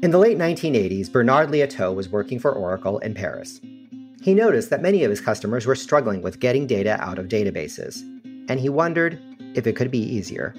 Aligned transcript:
In 0.00 0.12
the 0.12 0.18
late 0.18 0.38
1980s, 0.38 1.10
Bernard 1.10 1.50
Liautaud 1.50 1.92
was 1.92 2.08
working 2.08 2.38
for 2.38 2.52
Oracle 2.52 3.00
in 3.00 3.14
Paris. 3.14 3.60
He 4.22 4.32
noticed 4.32 4.70
that 4.70 4.80
many 4.80 5.02
of 5.02 5.10
his 5.10 5.20
customers 5.20 5.66
were 5.66 5.74
struggling 5.74 6.22
with 6.22 6.38
getting 6.38 6.68
data 6.68 6.96
out 7.00 7.18
of 7.18 7.26
databases, 7.26 8.02
and 8.48 8.60
he 8.60 8.68
wondered 8.68 9.18
if 9.56 9.66
it 9.66 9.74
could 9.74 9.90
be 9.90 9.98
easier. 9.98 10.54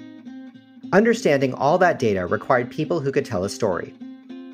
Understanding 0.92 1.54
all 1.54 1.78
that 1.78 1.98
data 1.98 2.26
required 2.26 2.70
people 2.70 3.00
who 3.00 3.10
could 3.10 3.24
tell 3.24 3.44
a 3.44 3.48
story. 3.48 3.94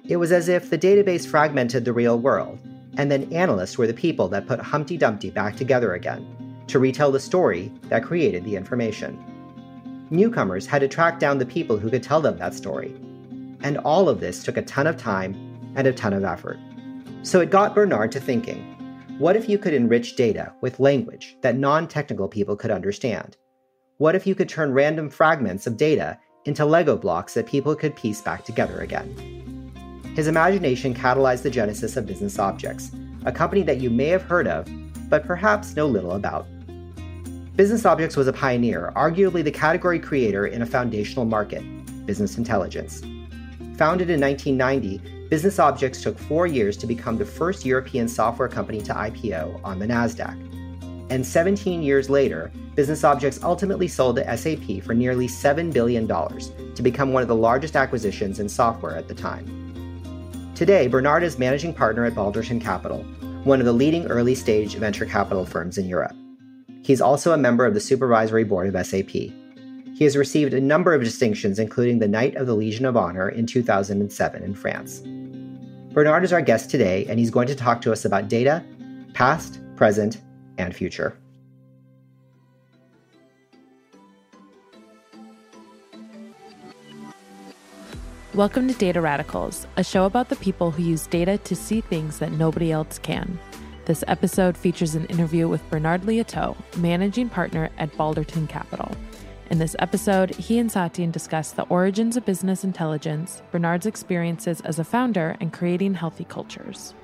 It 0.05 0.19
was 0.19 0.31
as 0.31 0.49
if 0.49 0.71
the 0.71 0.79
database 0.79 1.27
fragmented 1.27 1.85
the 1.85 1.93
real 1.93 2.21
world, 2.21 2.61
and 2.97 3.11
then 3.11 3.33
analysts 3.33 3.77
were 3.77 3.89
the 3.89 3.93
people 3.93 4.29
that 4.29 4.47
put 4.47 4.61
Humpty 4.61 4.97
Dumpty 4.97 5.31
back 5.31 5.57
together 5.57 5.95
again 5.95 6.65
to 6.69 6.79
retell 6.79 7.11
the 7.11 7.19
story 7.19 7.73
that 7.89 8.05
created 8.05 8.45
the 8.45 8.55
information. 8.55 9.19
Newcomers 10.11 10.65
had 10.65 10.79
to 10.79 10.87
track 10.87 11.19
down 11.19 11.39
the 11.39 11.47
people 11.47 11.77
who 11.77 11.91
could 11.91 12.05
tell 12.05 12.21
them 12.21 12.39
that 12.39 12.55
story. 12.55 12.95
And 13.63 13.79
all 13.79 14.09
of 14.09 14.21
this 14.21 14.43
took 14.43 14.57
a 14.57 14.63
ton 14.63 14.87
of 14.87 14.97
time 14.97 15.35
and 15.77 15.87
a 15.87 15.93
ton 15.93 16.13
of 16.13 16.25
effort. 16.25 16.59
So 17.23 17.41
it 17.41 17.51
got 17.51 17.75
Bernard 17.75 18.13
to 18.13 18.21
thinking 18.21 18.73
what 19.19 19.35
if 19.35 19.49
you 19.49 19.57
could 19.57 19.73
enrich 19.73 20.15
data 20.15 20.53
with 20.61 20.79
language 20.79 21.39
that 21.41 21.57
non 21.57 21.89
technical 21.89 22.29
people 22.29 22.55
could 22.55 22.71
understand? 22.71 23.39
What 23.97 24.15
if 24.15 24.27
you 24.27 24.35
could 24.35 24.49
turn 24.49 24.75
random 24.75 25.09
fragments 25.09 25.67
of 25.67 25.79
data 25.79 26.19
into 26.45 26.67
Lego 26.67 26.99
blocks 26.99 27.33
that 27.33 27.47
people 27.47 27.75
could 27.75 27.97
piece 27.97 28.21
back 28.21 28.45
together 28.45 28.81
again? 28.81 29.73
His 30.15 30.27
imagination 30.29 30.93
catalyzed 30.93 31.43
the 31.43 31.51
genesis 31.51 31.97
of 31.97 32.05
Business 32.05 32.39
Objects, 32.39 32.91
a 33.25 33.33
company 33.33 33.63
that 33.63 33.81
you 33.81 33.89
may 33.89 34.09
have 34.09 34.23
heard 34.23 34.47
of, 34.47 34.69
but 35.09 35.27
perhaps 35.27 35.75
know 35.77 35.87
little 35.87 36.13
about. 36.13 36.47
Business 37.57 37.87
Objects 37.87 38.19
was 38.19 38.27
a 38.27 38.35
pioneer, 38.35 38.93
arguably 38.95 39.43
the 39.43 39.51
category 39.51 39.99
creator 39.99 40.47
in 40.47 40.61
a 40.61 40.67
foundational 40.67 41.25
market, 41.25 41.65
business 42.05 42.37
intelligence. 42.37 43.01
Founded 43.77 44.09
in 44.09 44.19
1990, 44.19 45.29
Business 45.29 45.59
Objects 45.59 46.01
took 46.01 46.19
four 46.19 46.47
years 46.47 46.79
to 46.79 46.87
become 46.87 47.19
the 47.19 47.27
first 47.27 47.67
European 47.67 48.09
software 48.09 48.49
company 48.49 48.81
to 48.81 48.95
IPO 48.95 49.61
on 49.63 49.79
the 49.79 49.87
NASDAQ. 49.87 51.11
And 51.11 51.25
17 51.25 51.83
years 51.83 52.09
later, 52.09 52.51
Business 52.75 53.05
Objects 53.05 53.43
ultimately 53.43 53.87
sold 53.87 54.17
to 54.17 54.37
SAP 54.37 54.83
for 54.83 54.95
nearly 54.95 55.29
$7 55.29 55.71
billion 55.75 56.09
to 56.09 56.83
become 56.83 57.13
one 57.13 57.21
of 57.21 57.29
the 57.29 57.35
largest 57.35 57.77
acquisitions 57.77 58.41
in 58.41 58.49
software 58.49 58.97
at 58.97 59.09
the 59.09 59.15
time. 59.15 59.45
Today, 60.55 60.87
Bernard 60.87 61.23
is 61.23 61.39
managing 61.39 61.75
partner 61.75 62.07
at 62.07 62.15
Balderton 62.15 62.61
Capital, 62.63 63.03
one 63.45 63.61
of 63.61 63.67
the 63.67 63.75
leading 63.75 64.07
early 64.07 64.35
stage 64.35 64.75
venture 64.77 65.05
capital 65.05 65.45
firms 65.45 65.77
in 65.77 65.87
Europe. 65.87 66.17
He's 66.83 67.03
also 67.03 67.33
a 67.33 67.39
member 67.39 67.67
of 67.67 67.75
the 67.75 67.81
supervisory 67.81 68.45
board 68.45 68.75
of 68.75 68.87
SAP. 68.87 69.31
He 69.97 70.05
has 70.05 70.15
received 70.15 70.53
a 70.53 70.61
number 70.61 70.93
of 70.93 71.03
distinctions, 71.03 71.59
including 71.59 72.01
the 72.01 72.07
Knight 72.07 72.35
of 72.35 72.47
the 72.47 72.55
Legion 72.55 72.85
of 72.85 72.99
Honor 72.99 73.31
in 73.31 73.47
2007 73.47 74.43
in 74.43 74.55
France. 74.55 75.01
Bernard 75.95 76.23
is 76.23 76.35
our 76.35 76.43
guest 76.43 76.71
today, 76.71 77.07
and 77.09 77.19
he's 77.19 77.31
going 77.31 77.47
to 77.47 77.55
talk 77.55 77.81
to 77.81 77.93
us 77.93 78.05
about 78.05 78.29
data, 78.29 78.63
past, 79.15 79.59
present, 79.75 80.21
and 80.59 80.77
future. 80.77 81.17
Welcome 88.35 88.69
to 88.69 88.75
Data 88.75 89.01
Radicals, 89.01 89.67
a 89.79 89.83
show 89.83 90.05
about 90.05 90.29
the 90.29 90.37
people 90.37 90.73
who 90.73 90.83
use 90.83 91.07
data 91.07 91.39
to 91.39 91.57
see 91.57 91.81
things 91.81 92.19
that 92.19 92.33
nobody 92.33 92.71
else 92.71 92.99
can. 92.99 93.39
This 93.87 94.05
episode 94.09 94.59
features 94.59 94.95
an 94.95 95.07
interview 95.07 95.49
with 95.49 95.67
Bernard 95.71 96.03
Liautaud, 96.03 96.55
managing 96.77 97.31
partner 97.31 97.71
at 97.79 97.91
Balderton 97.93 98.47
Capital. 98.47 98.95
In 99.49 99.59
this 99.59 99.77
episode, 99.79 100.35
he 100.35 100.59
and 100.59 100.69
Satyen 100.69 101.13
discuss 101.13 101.53
the 101.53 101.63
origins 101.65 102.17
of 102.17 102.25
business 102.25 102.65
intelligence, 102.65 103.43
Bernard's 103.53 103.87
experiences 103.87 104.61
as 104.63 104.81
a 104.81 104.85
founder, 104.85 105.37
and 105.41 105.53
creating 105.53 105.95
healthy 105.95 106.25
cultures. 106.25 106.95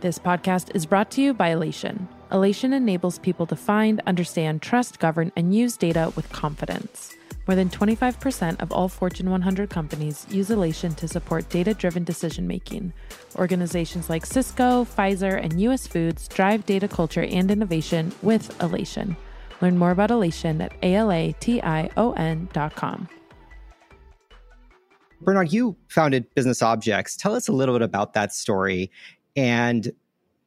This 0.00 0.18
podcast 0.18 0.74
is 0.74 0.86
brought 0.86 1.10
to 1.12 1.20
you 1.20 1.34
by 1.34 1.54
Alation. 1.54 2.08
Alation 2.30 2.72
enables 2.72 3.18
people 3.18 3.46
to 3.46 3.54
find, 3.54 4.00
understand, 4.06 4.62
trust, 4.62 4.98
govern, 4.98 5.30
and 5.36 5.54
use 5.54 5.76
data 5.76 6.10
with 6.16 6.32
confidence. 6.32 7.14
More 7.46 7.54
than 7.54 7.68
25% 7.68 8.62
of 8.62 8.72
all 8.72 8.88
Fortune 8.88 9.28
100 9.28 9.68
companies 9.68 10.26
use 10.30 10.48
Alation 10.48 10.96
to 10.96 11.06
support 11.06 11.50
data 11.50 11.74
driven 11.74 12.02
decision 12.02 12.46
making. 12.46 12.94
Organizations 13.36 14.08
like 14.08 14.24
Cisco, 14.24 14.86
Pfizer, 14.86 15.38
and 15.38 15.60
US 15.60 15.86
Foods 15.86 16.28
drive 16.28 16.64
data 16.64 16.88
culture 16.88 17.24
and 17.24 17.50
innovation 17.50 18.10
with 18.22 18.56
Alation. 18.60 19.16
Learn 19.60 19.78
more 19.78 19.90
about 19.90 20.10
Alation 20.10 20.62
at 20.62 20.80
alation.com. 20.82 21.48
Bernard, 25.20 25.52
you 25.52 25.76
founded 25.88 26.34
Business 26.34 26.60
Objects. 26.60 27.16
Tell 27.16 27.34
us 27.34 27.48
a 27.48 27.52
little 27.52 27.74
bit 27.74 27.82
about 27.82 28.12
that 28.14 28.34
story 28.34 28.90
and 29.36 29.90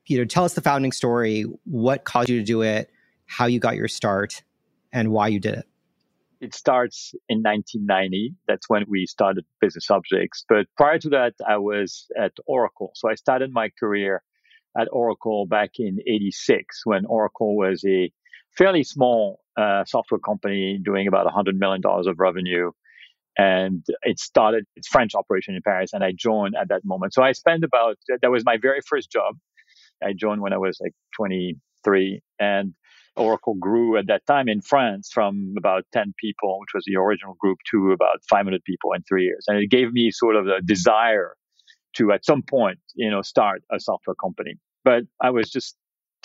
you 0.08 0.18
know, 0.18 0.26
tell 0.26 0.46
us 0.46 0.54
the 0.54 0.62
founding 0.62 0.92
story, 0.92 1.46
what 1.66 2.06
caused 2.06 2.30
you 2.30 2.40
to 2.40 2.46
do 2.46 2.62
it, 2.62 2.90
how 3.26 3.46
you 3.46 3.60
got 3.60 3.76
your 3.76 3.90
start, 3.90 4.42
and 4.94 5.12
why 5.12 5.28
you 5.28 5.40
did 5.40 5.56
it. 5.56 5.68
It 6.40 6.54
starts 6.54 7.14
in 7.28 7.40
1990. 7.40 8.36
That's 8.48 8.70
when 8.70 8.86
we 8.88 9.06
started 9.06 9.44
Business 9.60 9.90
Objects. 9.90 10.46
But 10.48 10.68
prior 10.78 11.00
to 11.00 11.10
that, 11.10 11.34
I 11.48 11.58
was 11.58 12.08
at 12.18 12.32
Oracle. 12.46 12.92
So 12.96 13.10
I 13.10 13.16
started 13.16 13.52
my 13.52 13.70
career 13.78 14.24
at 14.80 14.88
Oracle 14.92 15.46
back 15.46 15.72
in 15.80 16.00
86 16.08 16.86
when 16.86 17.06
Oracle 17.06 17.58
was 17.58 17.84
a 17.86 18.12
fairly 18.58 18.84
small 18.84 19.40
uh, 19.58 19.86
software 19.86 20.20
company 20.20 20.80
doing 20.84 21.08
about 21.08 21.28
$100 21.28 21.58
million 21.58 21.82
of 21.86 22.20
revenue. 22.20 22.72
And 23.38 23.86
it 24.02 24.20
started 24.20 24.66
its 24.76 24.88
French 24.88 25.14
operation 25.14 25.56
in 25.56 25.62
Paris, 25.62 25.92
and 25.94 26.04
I 26.04 26.12
joined 26.12 26.56
at 26.60 26.70
that 26.70 26.82
moment. 26.84 27.14
So 27.14 27.22
I 27.22 27.34
spent 27.34 27.64
about, 27.64 27.98
that 28.22 28.32
was 28.32 28.44
my 28.44 28.58
very 28.60 28.80
first 28.88 29.12
job. 29.12 29.36
I 30.04 30.14
joined 30.14 30.42
when 30.42 30.54
I 30.54 30.58
was 30.58 30.80
like 30.82 30.94
23. 31.16 32.22
And 32.40 32.74
Oracle 33.16 33.56
grew 33.60 33.98
at 33.98 34.08
that 34.08 34.26
time 34.26 34.48
in 34.48 34.62
France 34.62 35.10
from 35.14 35.54
about 35.58 35.84
10 35.94 36.14
people, 36.20 36.60
which 36.60 36.74
was 36.74 36.84
the 36.88 36.96
original 36.96 37.36
group, 37.40 37.60
to 37.72 37.92
about 37.92 38.22
500 38.30 38.64
people 38.64 38.94
in 38.94 39.04
three 39.04 39.26
years. 39.26 39.46
And 39.48 39.60
it 39.60 39.70
gave 39.70 39.94
me 39.94 40.10
sort 40.10 40.36
of 40.36 40.48
a 40.48 40.62
desire 40.62 41.36
to, 41.98 42.12
at 42.12 42.26
some 42.26 42.42
point, 42.42 42.80
you 42.96 43.10
know, 43.10 43.22
start 43.22 43.62
a 43.72 43.80
software 43.80 44.16
company. 44.16 44.56
But 44.84 45.04
I 45.22 45.30
was 45.30 45.50
just 45.50 45.76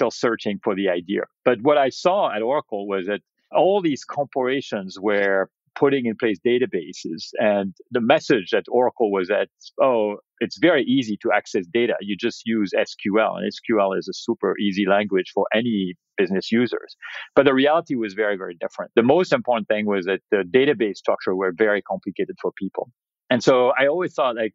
still 0.02 0.10
searching 0.10 0.58
for 0.64 0.74
the 0.74 0.88
idea. 0.88 1.22
But 1.44 1.58
what 1.62 1.78
I 1.78 1.90
saw 1.90 2.34
at 2.34 2.42
Oracle 2.42 2.88
was 2.88 3.06
that 3.06 3.20
all 3.52 3.80
these 3.80 4.04
corporations 4.04 4.98
were 5.00 5.48
putting 5.78 6.06
in 6.06 6.16
place 6.16 6.38
databases. 6.44 7.30
And 7.38 7.74
the 7.92 8.00
message 8.00 8.52
at 8.52 8.64
Oracle 8.68 9.12
was 9.12 9.28
that, 9.28 9.48
oh, 9.80 10.16
it's 10.40 10.58
very 10.58 10.84
easy 10.84 11.16
to 11.22 11.30
access 11.32 11.64
data. 11.72 11.94
You 12.00 12.16
just 12.18 12.42
use 12.44 12.72
SQL, 12.76 13.38
and 13.38 13.50
SQL 13.50 13.96
is 13.96 14.08
a 14.08 14.12
super 14.12 14.58
easy 14.58 14.86
language 14.86 15.30
for 15.32 15.46
any 15.54 15.94
business 16.18 16.50
users. 16.50 16.96
But 17.36 17.46
the 17.46 17.54
reality 17.54 17.94
was 17.94 18.14
very, 18.14 18.36
very 18.36 18.56
different. 18.60 18.90
The 18.96 19.02
most 19.02 19.32
important 19.32 19.68
thing 19.68 19.86
was 19.86 20.04
that 20.06 20.20
the 20.30 20.42
database 20.58 20.96
structure 20.96 21.34
were 21.34 21.52
very 21.56 21.80
complicated 21.80 22.36
for 22.42 22.50
people. 22.52 22.90
And 23.30 23.42
so 23.42 23.72
I 23.78 23.86
always 23.86 24.12
thought 24.12 24.36
like 24.36 24.54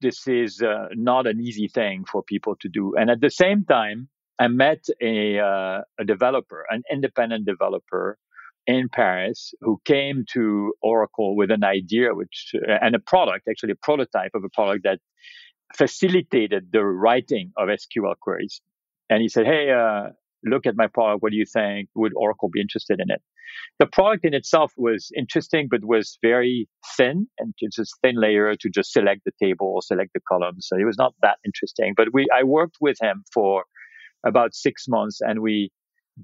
this 0.00 0.26
is 0.26 0.62
uh, 0.62 0.88
not 0.94 1.26
an 1.26 1.40
easy 1.40 1.68
thing 1.68 2.04
for 2.10 2.22
people 2.22 2.56
to 2.62 2.68
do. 2.68 2.94
And 2.96 3.10
at 3.10 3.20
the 3.20 3.30
same 3.30 3.64
time, 3.64 4.08
I 4.38 4.48
met 4.48 4.86
a, 5.02 5.38
uh, 5.38 5.80
a 5.98 6.04
developer, 6.04 6.64
an 6.70 6.82
independent 6.90 7.46
developer 7.46 8.18
in 8.66 8.88
Paris 8.88 9.54
who 9.62 9.80
came 9.84 10.24
to 10.32 10.74
Oracle 10.82 11.36
with 11.36 11.50
an 11.50 11.64
idea, 11.64 12.14
which 12.14 12.52
and 12.82 12.94
a 12.94 12.98
product, 12.98 13.48
actually 13.48 13.72
a 13.72 13.82
prototype 13.82 14.32
of 14.34 14.44
a 14.44 14.48
product 14.50 14.84
that 14.84 14.98
facilitated 15.74 16.68
the 16.70 16.84
writing 16.84 17.52
of 17.56 17.68
SQL 17.68 18.14
queries. 18.20 18.60
And 19.10 19.22
he 19.22 19.28
said, 19.28 19.46
"Hey, 19.46 19.70
uh, 19.70 20.10
look 20.44 20.66
at 20.66 20.76
my 20.76 20.86
product. 20.86 21.22
What 21.22 21.32
do 21.32 21.38
you 21.38 21.46
think? 21.46 21.88
Would 21.94 22.12
Oracle 22.14 22.50
be 22.50 22.60
interested 22.60 23.00
in 23.00 23.10
it?" 23.10 23.22
The 23.78 23.86
product 23.86 24.26
in 24.26 24.34
itself 24.34 24.72
was 24.76 25.10
interesting, 25.16 25.68
but 25.70 25.82
was 25.82 26.18
very 26.20 26.68
thin 26.96 27.26
and 27.38 27.54
just 27.58 27.78
a 27.78 27.86
thin 28.02 28.20
layer 28.20 28.54
to 28.54 28.68
just 28.68 28.92
select 28.92 29.22
the 29.24 29.32
table, 29.42 29.66
or 29.66 29.82
select 29.82 30.12
the 30.12 30.20
columns. 30.28 30.66
So 30.68 30.76
it 30.76 30.84
was 30.84 30.98
not 30.98 31.14
that 31.22 31.38
interesting. 31.44 31.94
But 31.96 32.08
we, 32.12 32.26
I 32.38 32.44
worked 32.44 32.76
with 32.80 32.98
him 33.00 33.24
for 33.32 33.64
about 34.26 34.54
six 34.54 34.86
months, 34.88 35.20
and 35.20 35.40
we 35.40 35.70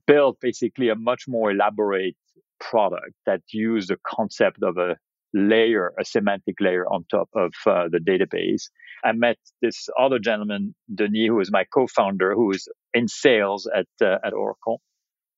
built 0.06 0.38
basically 0.41 0.88
a 0.88 0.94
much 0.94 1.25
more 1.29 1.50
elaborate 1.50 2.17
product 2.61 3.12
that 3.26 3.41
used 3.52 3.88
the 3.88 3.96
concept 4.06 4.62
of 4.62 4.76
a 4.76 4.96
layer, 5.32 5.93
a 6.00 6.05
semantic 6.05 6.55
layer 6.61 6.87
on 6.87 7.05
top 7.11 7.29
of 7.35 7.52
uh, 7.67 7.88
the 7.91 7.99
database. 7.99 8.64
I 9.05 9.12
met 9.12 9.37
this 9.61 9.88
other 10.00 10.19
gentleman, 10.19 10.75
Denis, 10.94 11.29
who 11.29 11.41
is 11.41 11.50
my 11.50 11.64
co-founder, 11.73 12.35
who 12.35 12.52
is 12.52 12.69
in 12.94 13.08
sales 13.08 13.69
at 13.75 13.87
uh, 14.00 14.19
at 14.25 14.32
Oracle, 14.32 14.81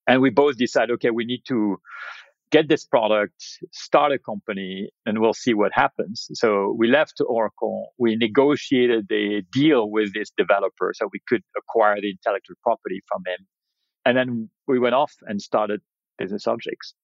and 0.07 0.23
we 0.23 0.31
both 0.31 0.57
decided, 0.57 0.93
okay, 0.95 1.11
we 1.11 1.25
need 1.25 1.43
to 1.49 1.79
get 2.51 2.69
this 2.69 2.85
product, 2.85 3.35
start 3.73 4.13
a 4.13 4.19
company, 4.19 4.89
and 5.05 5.21
we'll 5.21 5.35
see 5.35 5.55
what 5.55 5.73
happens. 5.73 6.29
So 6.35 6.75
we 6.79 6.89
left 6.89 7.21
Oracle. 7.27 7.93
We 7.99 8.17
negotiated 8.17 9.11
a 9.13 9.43
deal 9.53 9.91
with 9.91 10.15
this 10.15 10.31
developer 10.37 10.93
so 10.95 11.09
we 11.13 11.21
could 11.29 11.43
acquire 11.57 12.01
the 12.01 12.11
intellectual 12.11 12.57
property 12.63 13.03
from 13.09 13.23
him, 13.27 13.47
and 14.05 14.17
then 14.17 14.51
we 14.69 14.79
went 14.79 14.95
off 14.95 15.13
and 15.27 15.41
started 15.41 15.81
Business 16.19 16.47
Objects. 16.47 16.95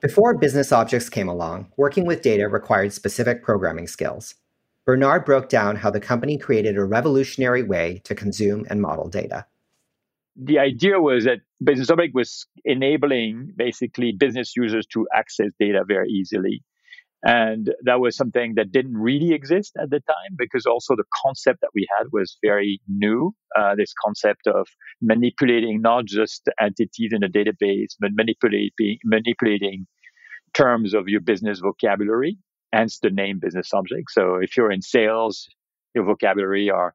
Before 0.00 0.36
business 0.36 0.72
objects 0.72 1.08
came 1.08 1.28
along, 1.28 1.72
working 1.76 2.04
with 2.04 2.20
data 2.20 2.48
required 2.48 2.92
specific 2.92 3.42
programming 3.42 3.86
skills. 3.86 4.34
Bernard 4.84 5.24
broke 5.24 5.48
down 5.48 5.76
how 5.76 5.90
the 5.90 6.00
company 6.00 6.36
created 6.36 6.76
a 6.76 6.84
revolutionary 6.84 7.62
way 7.62 8.02
to 8.04 8.14
consume 8.14 8.66
and 8.68 8.82
model 8.82 9.08
data. 9.08 9.46
The 10.36 10.58
idea 10.58 11.00
was 11.00 11.24
that 11.24 11.40
Business 11.62 11.90
Object 11.90 12.14
was 12.14 12.46
enabling 12.64 13.52
basically 13.56 14.12
business 14.12 14.54
users 14.56 14.86
to 14.92 15.06
access 15.14 15.50
data 15.58 15.84
very 15.86 16.10
easily. 16.10 16.62
And 17.26 17.72
that 17.84 18.00
was 18.00 18.16
something 18.16 18.54
that 18.56 18.70
didn't 18.70 18.98
really 18.98 19.32
exist 19.32 19.72
at 19.80 19.88
the 19.88 20.00
time 20.00 20.36
because 20.36 20.66
also 20.66 20.94
the 20.94 21.04
concept 21.24 21.62
that 21.62 21.70
we 21.74 21.86
had 21.96 22.08
was 22.12 22.36
very 22.44 22.80
new. 22.86 23.32
Uh, 23.56 23.74
this 23.76 23.94
concept 24.04 24.46
of 24.46 24.68
manipulating 25.00 25.80
not 25.80 26.04
just 26.04 26.50
entities 26.60 27.12
in 27.12 27.22
a 27.22 27.28
database, 27.28 27.94
but 27.98 28.10
manipulating, 28.12 28.98
manipulating 29.04 29.86
terms 30.52 30.92
of 30.92 31.08
your 31.08 31.20
business 31.20 31.60
vocabulary, 31.60 32.36
hence 32.72 32.98
the 32.98 33.10
name 33.10 33.38
business 33.40 33.72
object. 33.72 34.10
So 34.10 34.36
if 34.36 34.56
you're 34.56 34.70
in 34.70 34.82
sales, 34.82 35.48
your 35.94 36.04
vocabulary 36.04 36.68
are 36.68 36.94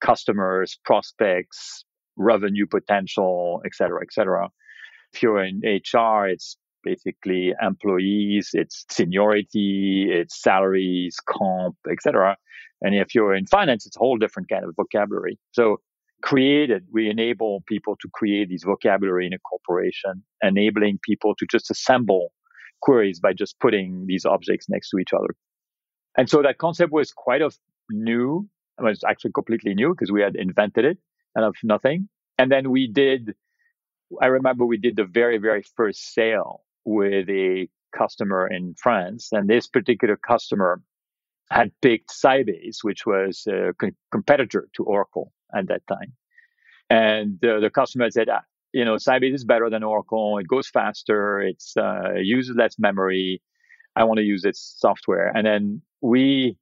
customers, 0.00 0.78
prospects, 0.84 1.84
revenue 2.20 2.66
potential, 2.66 3.62
et 3.64 3.74
cetera, 3.74 4.00
et 4.02 4.12
cetera. 4.12 4.48
If 5.12 5.22
you're 5.22 5.42
in 5.42 5.60
HR, 5.64 6.26
it's 6.26 6.56
basically 6.84 7.52
employees, 7.60 8.50
it's 8.52 8.84
seniority, 8.90 10.08
it's 10.10 10.40
salaries, 10.40 11.16
comp, 11.26 11.76
etc. 11.90 12.36
And 12.82 12.94
if 12.94 13.14
you're 13.14 13.34
in 13.34 13.46
finance, 13.46 13.86
it's 13.86 13.96
a 13.96 13.98
whole 13.98 14.18
different 14.18 14.48
kind 14.48 14.64
of 14.64 14.74
vocabulary. 14.76 15.38
So 15.52 15.78
created, 16.22 16.84
we 16.92 17.10
enable 17.10 17.62
people 17.66 17.96
to 18.00 18.08
create 18.12 18.48
these 18.48 18.62
vocabulary 18.64 19.26
in 19.26 19.32
a 19.32 19.38
corporation, 19.38 20.22
enabling 20.42 20.98
people 21.02 21.34
to 21.36 21.46
just 21.50 21.70
assemble 21.70 22.28
queries 22.82 23.20
by 23.20 23.32
just 23.32 23.58
putting 23.60 24.04
these 24.06 24.24
objects 24.24 24.68
next 24.68 24.90
to 24.90 24.98
each 24.98 25.12
other. 25.12 25.34
And 26.16 26.28
so 26.28 26.42
that 26.42 26.58
concept 26.58 26.92
was 26.92 27.12
quite 27.12 27.42
of 27.42 27.56
new. 27.90 28.48
It 28.78 28.84
was 28.84 29.02
actually 29.06 29.32
completely 29.32 29.74
new 29.74 29.94
because 29.94 30.10
we 30.10 30.22
had 30.22 30.36
invented 30.36 30.84
it 30.84 30.98
out 31.36 31.44
of 31.44 31.56
nothing. 31.62 32.08
And 32.38 32.50
then 32.50 32.70
we 32.70 32.86
did 32.86 33.34
I 34.20 34.26
remember 34.26 34.64
we 34.64 34.78
did 34.78 34.96
the 34.96 35.04
very, 35.04 35.38
very 35.38 35.62
first 35.76 36.14
sale 36.14 36.62
with 36.84 37.28
a 37.28 37.68
customer 37.96 38.48
in 38.48 38.74
France, 38.74 39.28
and 39.32 39.48
this 39.48 39.66
particular 39.66 40.16
customer 40.16 40.82
had 41.50 41.72
picked 41.82 42.10
Sybase, 42.10 42.78
which 42.82 43.06
was 43.06 43.46
a 43.46 43.72
co- 43.78 43.90
competitor 44.10 44.68
to 44.74 44.84
Oracle 44.84 45.32
at 45.54 45.68
that 45.68 45.86
time. 45.86 46.12
And 46.88 47.44
uh, 47.44 47.60
the 47.60 47.70
customer 47.70 48.10
said, 48.10 48.28
ah, 48.28 48.42
you 48.72 48.84
know, 48.84 48.96
Sybase 48.96 49.34
is 49.34 49.44
better 49.44 49.68
than 49.68 49.82
Oracle. 49.82 50.38
It 50.38 50.48
goes 50.48 50.68
faster. 50.68 51.40
It's 51.40 51.76
uh, 51.76 52.14
uses 52.16 52.56
less 52.56 52.78
memory. 52.78 53.42
I 53.96 54.04
want 54.04 54.18
to 54.18 54.24
use 54.24 54.44
its 54.44 54.76
software. 54.78 55.32
And 55.36 55.46
then 55.46 55.82
we 56.00 56.56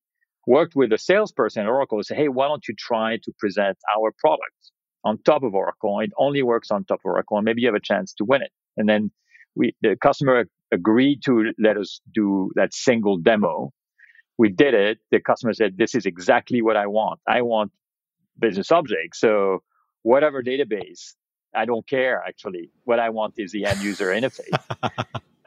worked 0.48 0.74
with 0.74 0.90
a 0.92 0.98
salesperson 0.98 1.62
at 1.62 1.68
Oracle 1.68 1.98
and 1.98 2.06
said, 2.06 2.16
hey, 2.16 2.28
why 2.28 2.48
don't 2.48 2.66
you 2.66 2.74
try 2.76 3.18
to 3.22 3.32
present 3.38 3.76
our 3.94 4.12
product 4.18 4.72
on 5.04 5.18
top 5.18 5.42
of 5.42 5.54
Oracle? 5.54 6.00
It 6.00 6.10
only 6.16 6.42
works 6.42 6.70
on 6.70 6.84
top 6.84 7.00
of 7.04 7.10
Oracle, 7.10 7.36
and 7.36 7.44
maybe 7.44 7.60
you 7.60 7.68
have 7.68 7.74
a 7.74 7.80
chance 7.80 8.14
to 8.14 8.24
win 8.24 8.40
it. 8.40 8.50
And 8.78 8.88
then 8.88 9.10
we 9.54 9.74
the 9.82 9.96
customer 10.00 10.46
agreed 10.72 11.22
to 11.24 11.52
let 11.58 11.76
us 11.76 12.00
do 12.14 12.50
that 12.54 12.72
single 12.72 13.18
demo. 13.18 13.72
We 14.38 14.48
did 14.48 14.72
it. 14.72 14.98
The 15.10 15.20
customer 15.20 15.52
said, 15.52 15.76
"This 15.76 15.94
is 15.94 16.06
exactly 16.06 16.62
what 16.62 16.76
I 16.76 16.86
want. 16.86 17.20
I 17.28 17.42
want 17.42 17.72
business 18.38 18.72
objects. 18.72 19.20
So 19.20 19.62
whatever 20.02 20.42
database, 20.42 21.14
I 21.54 21.66
don't 21.66 21.86
care 21.86 22.22
actually. 22.26 22.70
What 22.84 23.00
I 23.00 23.10
want 23.10 23.34
is 23.36 23.52
the 23.52 23.66
end 23.66 23.82
user 23.82 24.06
interface." 24.18 24.58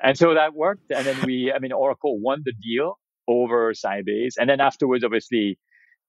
and 0.03 0.15
so 0.15 0.35
that 0.35 0.53
worked. 0.53 0.91
And 0.91 1.07
then 1.07 1.17
we, 1.25 1.51
I 1.55 1.59
mean, 1.59 1.71
Oracle 1.71 2.19
won 2.19 2.43
the 2.45 2.53
deal 2.53 2.99
over 3.31 3.73
Sybase. 3.73 4.33
And 4.37 4.49
then 4.49 4.59
afterwards, 4.59 5.03
obviously, 5.03 5.57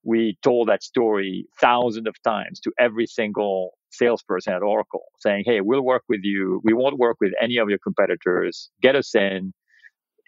we 0.04 0.36
told 0.42 0.68
that 0.68 0.82
story 0.82 1.46
thousands 1.60 2.08
of 2.08 2.20
times 2.22 2.60
to 2.60 2.72
every 2.78 3.06
single 3.06 3.72
salesperson 3.90 4.54
at 4.54 4.62
Oracle 4.62 5.04
saying, 5.20 5.44
Hey, 5.46 5.60
we'll 5.60 5.82
work 5.82 6.02
with 6.08 6.20
you. 6.22 6.60
We 6.64 6.72
won't 6.72 6.98
work 6.98 7.18
with 7.20 7.32
any 7.40 7.58
of 7.58 7.68
your 7.68 7.78
competitors. 7.78 8.70
Get 8.80 8.96
us 8.96 9.14
in. 9.14 9.52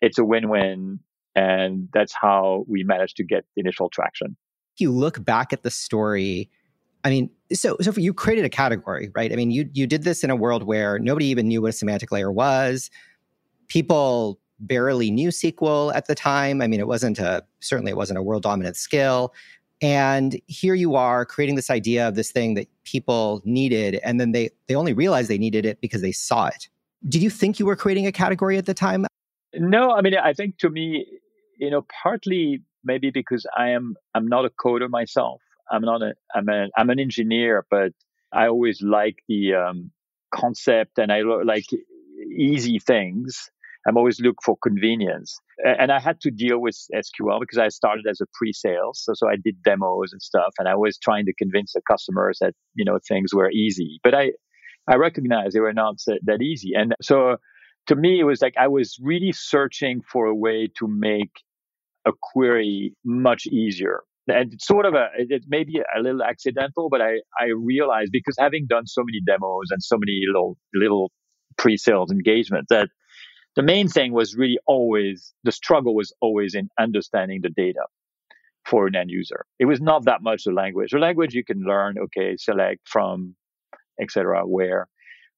It's 0.00 0.18
a 0.18 0.24
win 0.24 0.48
win. 0.48 1.00
And 1.34 1.88
that's 1.92 2.14
how 2.14 2.64
we 2.68 2.84
managed 2.84 3.16
to 3.16 3.24
get 3.24 3.44
initial 3.56 3.90
traction. 3.90 4.36
You 4.76 4.92
look 4.92 5.24
back 5.24 5.52
at 5.52 5.62
the 5.62 5.70
story. 5.70 6.50
I 7.02 7.10
mean, 7.10 7.30
so 7.52 7.76
so 7.80 7.92
you 7.96 8.14
created 8.14 8.44
a 8.44 8.48
category, 8.48 9.10
right? 9.14 9.32
I 9.32 9.36
mean, 9.36 9.50
you 9.50 9.68
you 9.72 9.86
did 9.86 10.04
this 10.04 10.22
in 10.22 10.30
a 10.30 10.36
world 10.36 10.62
where 10.62 10.98
nobody 10.98 11.26
even 11.26 11.48
knew 11.48 11.62
what 11.62 11.70
a 11.70 11.72
semantic 11.72 12.12
layer 12.12 12.30
was. 12.30 12.90
People 13.68 14.38
barely 14.60 15.10
knew 15.10 15.28
SQL 15.28 15.94
at 15.94 16.06
the 16.06 16.14
time. 16.14 16.62
I 16.62 16.66
mean, 16.66 16.80
it 16.80 16.86
wasn't 16.86 17.18
a 17.18 17.44
certainly 17.60 17.90
it 17.90 17.96
wasn't 17.96 18.18
a 18.18 18.22
world 18.22 18.42
dominant 18.42 18.76
skill. 18.76 19.34
And 19.82 20.40
here 20.46 20.74
you 20.74 20.94
are 20.94 21.26
creating 21.26 21.56
this 21.56 21.68
idea 21.68 22.08
of 22.08 22.14
this 22.14 22.30
thing 22.30 22.54
that 22.54 22.68
people 22.84 23.42
needed, 23.44 23.96
and 24.04 24.20
then 24.20 24.32
they 24.32 24.50
they 24.66 24.74
only 24.74 24.92
realized 24.92 25.28
they 25.28 25.38
needed 25.38 25.66
it 25.66 25.80
because 25.80 26.00
they 26.00 26.12
saw 26.12 26.46
it. 26.46 26.68
Did 27.08 27.22
you 27.22 27.30
think 27.30 27.58
you 27.58 27.66
were 27.66 27.76
creating 27.76 28.06
a 28.06 28.12
category 28.12 28.56
at 28.56 28.66
the 28.66 28.74
time? 28.74 29.06
No, 29.54 29.90
I 29.90 30.00
mean 30.00 30.14
I 30.16 30.32
think 30.32 30.58
to 30.58 30.70
me, 30.70 31.06
you 31.58 31.70
know, 31.70 31.84
partly 32.02 32.62
maybe 32.84 33.10
because 33.10 33.46
I 33.56 33.70
am 33.70 33.96
I'm 34.14 34.26
not 34.26 34.44
a 34.44 34.50
coder 34.50 34.88
myself. 34.88 35.40
I'm 35.70 35.82
not 35.82 36.02
a 36.02 36.14
I'm 36.34 36.48
a 36.48 36.68
I'm 36.76 36.90
an 36.90 37.00
engineer, 37.00 37.66
but 37.70 37.92
I 38.32 38.48
always 38.48 38.82
like 38.82 39.22
the 39.28 39.54
um, 39.54 39.90
concept 40.34 40.98
and 40.98 41.12
I 41.12 41.22
like 41.22 41.66
easy 42.36 42.78
things. 42.78 43.50
I'm 43.86 43.96
always 43.96 44.20
look 44.20 44.36
for 44.44 44.56
convenience. 44.62 45.38
And 45.64 45.92
I 45.92 46.00
had 46.00 46.20
to 46.22 46.30
deal 46.30 46.58
with 46.58 46.76
SQL 46.94 47.40
because 47.40 47.58
I 47.58 47.68
started 47.68 48.06
as 48.08 48.20
a 48.20 48.26
pre-sales. 48.34 49.02
So, 49.04 49.12
so 49.14 49.28
I 49.28 49.36
did 49.42 49.62
demos 49.62 50.12
and 50.12 50.22
stuff 50.22 50.54
and 50.58 50.68
I 50.68 50.74
was 50.74 50.98
trying 50.98 51.26
to 51.26 51.34
convince 51.34 51.72
the 51.72 51.82
customers 51.88 52.38
that, 52.40 52.54
you 52.74 52.84
know, 52.84 52.98
things 53.06 53.34
were 53.34 53.50
easy, 53.50 54.00
but 54.02 54.14
I, 54.14 54.32
I 54.88 54.96
recognized 54.96 55.54
they 55.54 55.60
were 55.60 55.72
not 55.72 55.96
that 56.06 56.42
easy. 56.42 56.72
And 56.74 56.94
so 57.02 57.36
to 57.86 57.96
me, 57.96 58.20
it 58.20 58.24
was 58.24 58.40
like 58.40 58.54
I 58.58 58.68
was 58.68 58.98
really 59.02 59.32
searching 59.32 60.02
for 60.10 60.26
a 60.26 60.34
way 60.34 60.68
to 60.78 60.88
make 60.88 61.30
a 62.06 62.12
query 62.20 62.94
much 63.04 63.46
easier. 63.46 64.02
And 64.26 64.54
it's 64.54 64.66
sort 64.66 64.86
of 64.86 64.94
a, 64.94 65.08
it 65.16 65.44
may 65.48 65.64
be 65.64 65.82
a 65.94 66.00
little 66.00 66.22
accidental, 66.22 66.88
but 66.90 67.02
I, 67.02 67.16
I 67.38 67.48
realized 67.54 68.10
because 68.12 68.36
having 68.38 68.66
done 68.68 68.86
so 68.86 69.02
many 69.04 69.20
demos 69.26 69.68
and 69.70 69.82
so 69.82 69.96
many 69.98 70.22
little, 70.26 70.56
little 70.74 71.10
pre-sales 71.58 72.10
engagements 72.10 72.66
that 72.70 72.88
the 73.56 73.62
main 73.62 73.88
thing 73.88 74.12
was 74.12 74.34
really 74.34 74.58
always 74.66 75.32
the 75.44 75.52
struggle 75.52 75.94
was 75.94 76.12
always 76.20 76.54
in 76.54 76.68
understanding 76.78 77.40
the 77.42 77.50
data 77.50 77.84
for 78.64 78.86
an 78.86 78.96
end 78.96 79.10
user. 79.10 79.44
It 79.58 79.66
was 79.66 79.80
not 79.80 80.06
that 80.06 80.22
much 80.22 80.44
the 80.44 80.52
language. 80.52 80.90
The 80.90 80.98
language 80.98 81.34
you 81.34 81.44
can 81.44 81.60
learn, 81.60 81.96
okay, 81.98 82.36
select 82.36 82.80
from, 82.88 83.36
etc. 84.00 84.46
Where, 84.46 84.88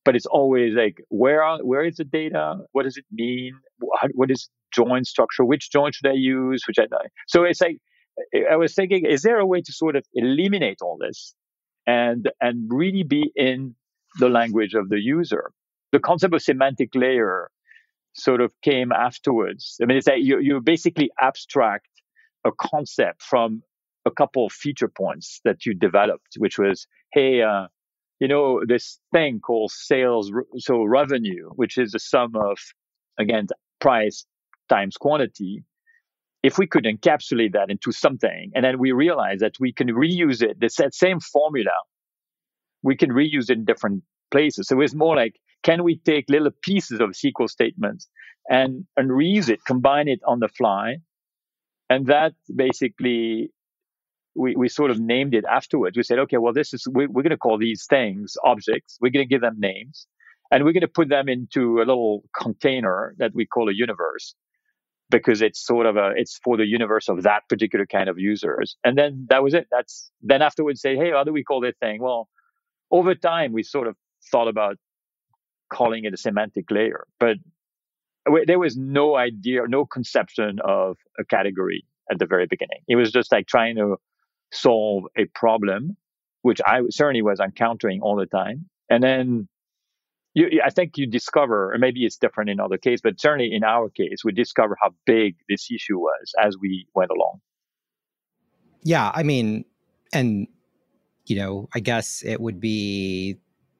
but 0.04 0.16
it's 0.16 0.26
always 0.26 0.74
like 0.74 1.02
where 1.08 1.42
are, 1.42 1.58
where 1.58 1.84
is 1.84 1.96
the 1.96 2.04
data? 2.04 2.58
What 2.72 2.84
does 2.84 2.96
it 2.96 3.04
mean? 3.10 3.54
What, 4.14 4.30
is 4.30 4.48
join 4.72 5.04
structure? 5.04 5.44
Which 5.44 5.70
join 5.70 5.92
should 5.92 6.08
I 6.08 6.14
use? 6.14 6.62
Which 6.66 6.78
I 6.78 6.86
so 7.26 7.44
it's 7.44 7.60
like 7.60 7.78
I 8.50 8.56
was 8.56 8.74
thinking, 8.74 9.04
is 9.04 9.22
there 9.22 9.38
a 9.38 9.46
way 9.46 9.60
to 9.60 9.72
sort 9.72 9.96
of 9.96 10.04
eliminate 10.14 10.78
all 10.80 10.96
this 10.98 11.34
and 11.86 12.30
and 12.40 12.70
really 12.72 13.02
be 13.02 13.30
in 13.36 13.74
the 14.18 14.28
language 14.28 14.74
of 14.74 14.88
the 14.88 15.00
user? 15.00 15.50
The 15.92 16.00
concept 16.00 16.34
of 16.34 16.42
semantic 16.42 16.94
layer 16.94 17.50
sort 18.16 18.40
of 18.40 18.52
came 18.62 18.92
afterwards. 18.92 19.76
I 19.82 19.86
mean, 19.86 19.96
it's 19.96 20.06
that 20.06 20.22
you, 20.22 20.38
you 20.40 20.60
basically 20.60 21.10
abstract 21.20 21.88
a 22.44 22.50
concept 22.58 23.22
from 23.22 23.62
a 24.04 24.10
couple 24.10 24.46
of 24.46 24.52
feature 24.52 24.88
points 24.88 25.40
that 25.44 25.66
you 25.66 25.74
developed, 25.74 26.34
which 26.38 26.58
was, 26.58 26.86
hey, 27.12 27.42
uh, 27.42 27.66
you 28.20 28.28
know, 28.28 28.62
this 28.66 28.98
thing 29.12 29.40
called 29.40 29.70
sales, 29.72 30.30
so 30.56 30.84
revenue, 30.84 31.50
which 31.56 31.76
is 31.76 31.92
the 31.92 31.98
sum 31.98 32.34
of, 32.36 32.58
again, 33.18 33.46
price 33.80 34.24
times 34.68 34.96
quantity. 34.96 35.62
If 36.42 36.56
we 36.56 36.66
could 36.66 36.84
encapsulate 36.84 37.52
that 37.52 37.70
into 37.70 37.92
something, 37.92 38.52
and 38.54 38.64
then 38.64 38.78
we 38.78 38.92
realize 38.92 39.40
that 39.40 39.56
we 39.60 39.72
can 39.72 39.88
reuse 39.88 40.42
it, 40.42 40.60
that 40.60 40.94
same 40.94 41.20
formula, 41.20 41.72
we 42.82 42.96
can 42.96 43.10
reuse 43.10 43.50
it 43.50 43.58
in 43.58 43.64
different 43.64 44.02
places. 44.30 44.68
So 44.68 44.80
it's 44.80 44.94
more 44.94 45.16
like 45.16 45.34
can 45.66 45.82
we 45.82 45.96
take 45.98 46.26
little 46.28 46.52
pieces 46.62 47.00
of 47.00 47.10
SQL 47.10 47.50
statements 47.50 48.08
and, 48.48 48.86
and 48.96 49.10
reuse 49.10 49.48
it, 49.48 49.58
combine 49.66 50.06
it 50.06 50.20
on 50.24 50.38
the 50.38 50.48
fly? 50.48 50.98
And 51.90 52.06
that 52.06 52.34
basically, 52.54 53.50
we, 54.36 54.54
we 54.54 54.68
sort 54.68 54.92
of 54.92 55.00
named 55.00 55.34
it 55.34 55.44
afterwards. 55.44 55.96
We 55.96 56.04
said, 56.04 56.20
okay, 56.20 56.36
well, 56.38 56.52
this 56.52 56.72
is, 56.72 56.86
we, 56.90 57.08
we're 57.08 57.22
going 57.22 57.30
to 57.30 57.36
call 57.36 57.58
these 57.58 57.86
things 57.90 58.36
objects. 58.44 58.96
We're 59.00 59.10
going 59.10 59.26
to 59.26 59.28
give 59.28 59.40
them 59.40 59.56
names 59.58 60.06
and 60.52 60.64
we're 60.64 60.72
going 60.72 60.82
to 60.82 60.88
put 60.88 61.08
them 61.08 61.28
into 61.28 61.78
a 61.78 61.84
little 61.84 62.22
container 62.38 63.14
that 63.18 63.32
we 63.34 63.44
call 63.46 63.68
a 63.68 63.74
universe 63.74 64.36
because 65.10 65.42
it's 65.42 65.64
sort 65.64 65.86
of 65.86 65.96
a 65.96 66.12
it's 66.16 66.38
for 66.42 66.56
the 66.56 66.66
universe 66.66 67.08
of 67.08 67.22
that 67.22 67.42
particular 67.48 67.86
kind 67.86 68.08
of 68.08 68.18
users 68.18 68.76
and 68.84 68.98
then 68.98 69.26
that 69.30 69.42
was 69.42 69.54
it 69.54 69.66
that's 69.70 70.10
then 70.20 70.42
afterwards 70.42 70.80
say 70.80 70.96
hey 70.96 71.10
how 71.12 71.22
do 71.22 71.32
we 71.32 71.44
call 71.44 71.60
this 71.60 71.76
thing 71.80 72.02
well 72.02 72.28
over 72.90 73.14
time 73.14 73.52
we 73.52 73.62
sort 73.62 73.86
of 73.86 73.94
thought 74.32 74.48
about 74.48 74.76
calling 75.72 76.04
it 76.04 76.14
a 76.14 76.16
semantic 76.16 76.70
layer. 76.70 77.06
But 77.18 77.36
there 78.46 78.58
was 78.58 78.76
no 78.76 79.16
idea, 79.16 79.62
no 79.68 79.86
conception 79.86 80.58
of 80.64 80.96
a 81.18 81.24
category 81.24 81.84
at 82.10 82.18
the 82.18 82.26
very 82.26 82.46
beginning. 82.46 82.80
It 82.88 82.96
was 82.96 83.12
just 83.12 83.32
like 83.32 83.46
trying 83.46 83.76
to 83.76 83.96
solve 84.52 85.04
a 85.16 85.26
problem, 85.34 85.96
which 86.42 86.60
I 86.64 86.80
certainly 86.90 87.22
was 87.22 87.40
encountering 87.40 88.00
all 88.00 88.16
the 88.16 88.26
time. 88.26 88.68
And 88.88 89.02
then 89.02 89.48
you, 90.34 90.60
I 90.64 90.70
think 90.70 90.96
you 90.96 91.06
discover, 91.06 91.72
or 91.72 91.78
maybe 91.78 92.04
it's 92.04 92.16
different 92.16 92.50
in 92.50 92.60
other 92.60 92.78
cases, 92.78 93.00
but 93.02 93.20
certainly 93.20 93.52
in 93.52 93.64
our 93.64 93.88
case, 93.88 94.22
we 94.24 94.32
discovered 94.32 94.78
how 94.80 94.90
big 95.06 95.36
this 95.48 95.68
issue 95.70 95.98
was 95.98 96.34
as 96.42 96.56
we 96.60 96.86
went 96.94 97.10
along. 97.10 97.40
Yeah, 98.82 99.10
I 99.14 99.22
mean, 99.22 99.64
and 100.12 100.46
you 101.24 101.36
know, 101.36 101.68
I 101.74 101.80
guess 101.80 102.22
it 102.24 102.40
would 102.40 102.60
be 102.60 103.36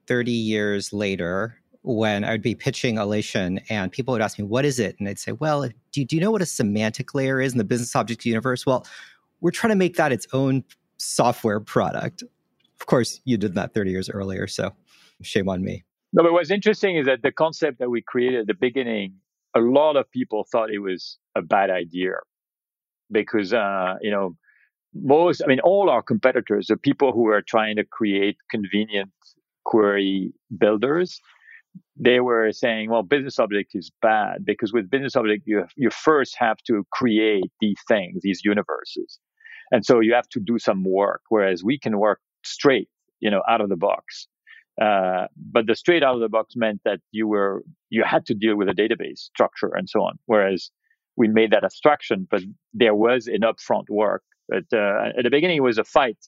30 0.07 0.33
years 0.33 0.93
later 0.93 1.61
when 1.87 2.25
I 2.25 2.33
would 2.33 2.43
be 2.43 2.57
pitching 2.57 2.97
Alation 2.97 3.63
and 3.71 3.93
people 3.93 4.11
would 4.13 4.21
ask 4.21 4.41
me, 4.41 4.45
what 4.45 4.65
is 4.65 4.81
it? 4.81 4.97
And 4.99 5.09
I'd 5.09 5.21
say, 5.21 5.33
well, 5.33 5.63
do 5.63 6.01
you, 6.01 6.05
do 6.05 6.17
you 6.17 6.21
know 6.21 6.33
what 6.33 6.43
a 6.43 6.47
semantic 6.47 7.15
layer 7.15 7.41
is 7.41 7.53
in 7.53 7.59
the 7.59 7.65
business 7.65 7.95
object 7.95 8.25
universe? 8.27 8.67
Well, 8.67 8.85
we're 9.41 9.53
trying 9.53 9.71
to 9.71 9.77
make 9.77 9.95
that 9.97 10.11
its 10.11 10.27
own 10.33 10.65
software 10.97 11.61
product. 11.61 12.25
Of 12.81 12.87
course, 12.87 13.21
you 13.25 13.37
did 13.37 13.55
that 13.55 13.73
30 13.73 13.93
years 13.93 14.11
earlier. 14.11 14.49
So 14.49 14.73
shame 15.23 15.49
on 15.49 15.63
me. 15.63 15.85
No, 16.13 16.25
but 16.25 16.33
what's 16.33 16.51
interesting 16.51 16.97
is 16.97 17.07
that 17.07 17.23
the 17.23 17.31
concept 17.31 17.79
that 17.79 17.89
we 17.89 18.03
created 18.03 18.41
at 18.41 18.47
the 18.49 18.55
beginning, 18.55 19.15
a 19.55 19.61
lot 19.61 19.97
of 19.97 20.11
people 20.11 20.45
thought 20.51 20.71
it 20.71 20.81
was 20.81 21.19
a 21.37 21.43
bad 21.43 21.71
idea 21.71 22.15
because, 23.13 23.53
uh, 23.53 23.95
you 24.01 24.11
know, 24.11 24.37
most, 24.93 25.41
I 25.45 25.47
mean, 25.47 25.61
all 25.61 25.89
our 25.89 26.03
competitors, 26.03 26.67
the 26.67 26.77
people 26.77 27.13
who 27.13 27.29
are 27.29 27.43
trying 27.43 27.77
to 27.77 27.85
create 27.85 28.39
convenient 28.51 29.13
query 29.65 30.33
builders, 30.59 31.21
they 31.99 32.21
were 32.21 32.53
saying, 32.53 32.91
well, 32.91 33.03
business 33.03 33.39
object 33.39 33.71
is 33.75 33.91
bad 34.03 34.45
because 34.45 34.73
with 34.73 34.91
business 34.91 35.17
object, 35.17 35.45
you, 35.47 35.65
you 35.77 35.91
first 35.91 36.37
have 36.39 36.59
to 36.67 36.85
create 36.93 37.51
these 37.61 37.79
things, 37.89 38.21
these 38.23 38.43
universes. 38.45 39.19
And 39.71 39.85
so 39.85 40.01
you 40.01 40.15
have 40.15 40.29
to 40.31 40.41
do 40.41 40.59
some 40.59 40.85
work, 40.85 41.23
whereas 41.29 41.65
we 41.65 41.79
can 41.79 41.99
work 41.99 42.21
straight, 42.45 42.89
you 43.21 43.31
know, 43.31 43.43
out 43.49 43.61
of 43.61 43.69
the 43.69 43.77
box. 43.77 44.29
Uh, 44.81 45.27
but 45.37 45.67
the 45.67 45.75
straight 45.75 46.03
out 46.03 46.15
of 46.15 46.21
the 46.21 46.29
box 46.29 46.55
meant 46.55 46.83
that 46.85 47.01
you 47.13 47.27
were, 47.27 47.63
you 47.89 48.05
had 48.05 48.27
to 48.27 48.35
deal 48.35 48.57
with 48.57 48.69
a 48.69 48.75
database 48.75 49.19
structure 49.19 49.73
and 49.75 49.89
so 49.89 50.03
on. 50.03 50.19
Whereas 50.27 50.71
we 51.17 51.29
made 51.29 51.53
that 51.53 51.65
abstraction, 51.65 52.29
but 52.31 52.43
there 52.75 52.95
was 52.95 53.27
an 53.27 53.41
upfront 53.41 53.89
work. 53.89 54.23
But 54.49 54.65
uh, 54.73 55.13
at 55.17 55.25
the 55.25 55.31
beginning, 55.31 55.57
it 55.57 55.63
was 55.63 55.79
a 55.79 55.85
fight 55.85 56.19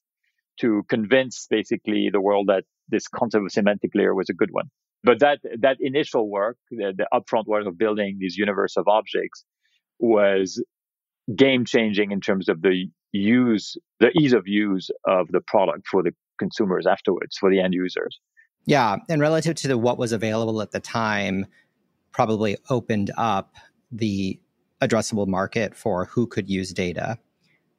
to 0.61 0.83
convince 0.89 1.47
basically 1.49 2.09
the 2.11 2.21
world 2.21 2.47
that 2.49 2.65
this 2.89 3.07
concept 3.07 3.45
of 3.45 3.53
semantic 3.53 3.91
layer 3.95 4.15
was 4.15 4.31
a 4.31 4.35
good 4.35 4.51
one. 4.51 4.71
But 5.05 5.21
that 5.21 5.38
that 5.61 5.76
initial 5.81 6.28
work, 6.28 6.57
the, 6.71 6.93
the 6.97 7.07
upfront 7.12 7.47
work 7.47 7.67
of 7.67 7.78
building 7.78 8.19
this 8.21 8.37
universe 8.37 8.76
of 8.76 8.88
objects, 8.88 9.45
was 9.99 10.62
game 11.35 11.64
changing 11.64 12.11
in 12.11 12.21
terms 12.21 12.49
of 12.49 12.62
the 12.62 12.87
use, 13.12 13.76
the 14.00 14.11
ease 14.19 14.33
of 14.33 14.47
use 14.47 14.90
of 15.07 15.28
the 15.28 15.40
product 15.40 15.87
for 15.88 16.02
the 16.02 16.12
consumers 16.38 16.87
afterwards, 16.87 17.37
for 17.38 17.50
the 17.50 17.61
end 17.61 17.75
users. 17.75 18.19
Yeah, 18.67 18.97
and 19.09 19.21
relative 19.21 19.55
to 19.57 19.69
the, 19.69 19.78
what 19.78 19.99
was 19.99 20.12
available 20.12 20.61
at 20.61 20.73
the 20.73 20.81
time, 20.81 21.47
probably 22.12 22.57
opened 22.69 23.11
up 23.17 23.55
the 23.90 24.38
addressable 24.83 25.26
market 25.26 25.75
for 25.75 26.05
who 26.07 26.26
could 26.26 26.49
use 26.49 26.73
data 26.73 27.19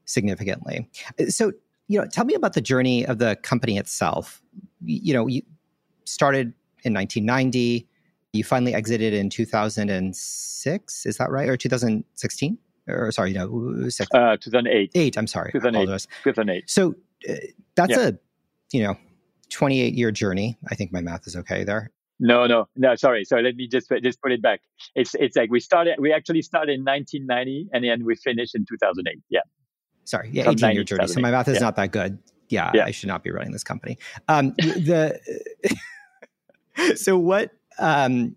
significantly. 0.06 0.90
So, 1.28 1.52
you 1.88 2.00
know, 2.00 2.08
tell 2.08 2.26
me 2.26 2.34
about 2.34 2.54
the 2.54 2.62
journey 2.62 3.06
of 3.06 3.20
the 3.20 3.36
company 3.44 3.78
itself. 3.78 4.42
You 4.84 5.14
know, 5.14 5.28
you 5.28 5.44
started 6.06 6.54
in 6.84 6.94
1990. 6.94 7.88
You 8.34 8.44
finally 8.44 8.74
exited 8.74 9.14
in 9.14 9.30
2006. 9.30 11.06
Is 11.06 11.18
that 11.18 11.32
right? 11.32 11.50
Or 11.50 11.58
2016? 11.58 12.58
Or 12.88 13.12
sorry, 13.12 13.34
no, 13.34 13.46
uh, 14.14 14.38
2008. 14.38 14.92
Eight. 14.96 15.18
I'm 15.18 15.28
sorry. 15.28 15.52
2008. 15.52 16.08
2008. 16.24 16.70
So 16.70 16.96
uh, 17.30 17.34
that's 17.76 17.92
yeah. 17.92 18.08
a, 18.08 18.14
you 18.72 18.84
know, 18.84 18.96
28 19.50 19.94
year 19.94 20.12
journey. 20.12 20.58
I 20.70 20.76
think 20.76 20.92
my 20.92 21.02
math 21.02 21.28
is 21.28 21.36
okay 21.36 21.64
there. 21.64 21.92
No, 22.20 22.48
no, 22.48 22.68
no. 22.76 22.96
Sorry, 22.96 23.24
sorry. 23.24 23.44
Let 23.44 23.56
me 23.56 23.68
just 23.68 23.90
just 24.04 24.22
put 24.22 24.32
it 24.32 24.42
back. 24.42 24.60
It's 24.94 25.16
it's 25.16 25.38
like 25.38 25.50
we 25.50 25.62
started. 25.62 25.96
We 26.00 26.12
actually 26.12 26.42
started 26.42 26.74
in 26.74 26.82
1990, 26.84 27.70
and 27.72 27.86
then 27.86 28.06
we 28.06 28.16
finished 28.16 28.56
in 28.56 28.66
2008. 28.68 29.20
Yeah. 29.30 29.40
Sorry. 30.04 30.30
Yeah, 30.34 30.50
18 30.50 30.72
year 30.72 30.84
journey. 30.84 31.08
So 31.08 31.22
my 31.22 31.32
math 31.32 31.48
is 31.48 31.56
yeah. 31.56 31.60
not 31.62 31.76
that 31.78 31.92
good. 31.92 32.20
Yeah, 32.50 32.72
yeah, 32.74 32.86
I 32.86 32.92
should 32.92 33.08
not 33.08 33.24
be 33.24 33.30
running 33.30 33.52
this 33.52 33.64
company. 33.64 33.98
Um, 34.28 34.54
the 34.58 35.20
so 36.96 37.18
what 37.18 37.52
um, 37.80 38.36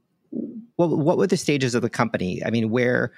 what 0.77 0.91
what 0.91 1.19
were 1.19 1.27
the 1.27 1.37
stages 1.37 1.75
of 1.75 1.83
the 1.83 1.91
company? 1.91 2.45
I 2.45 2.51
mean, 2.51 2.71
where 2.71 3.13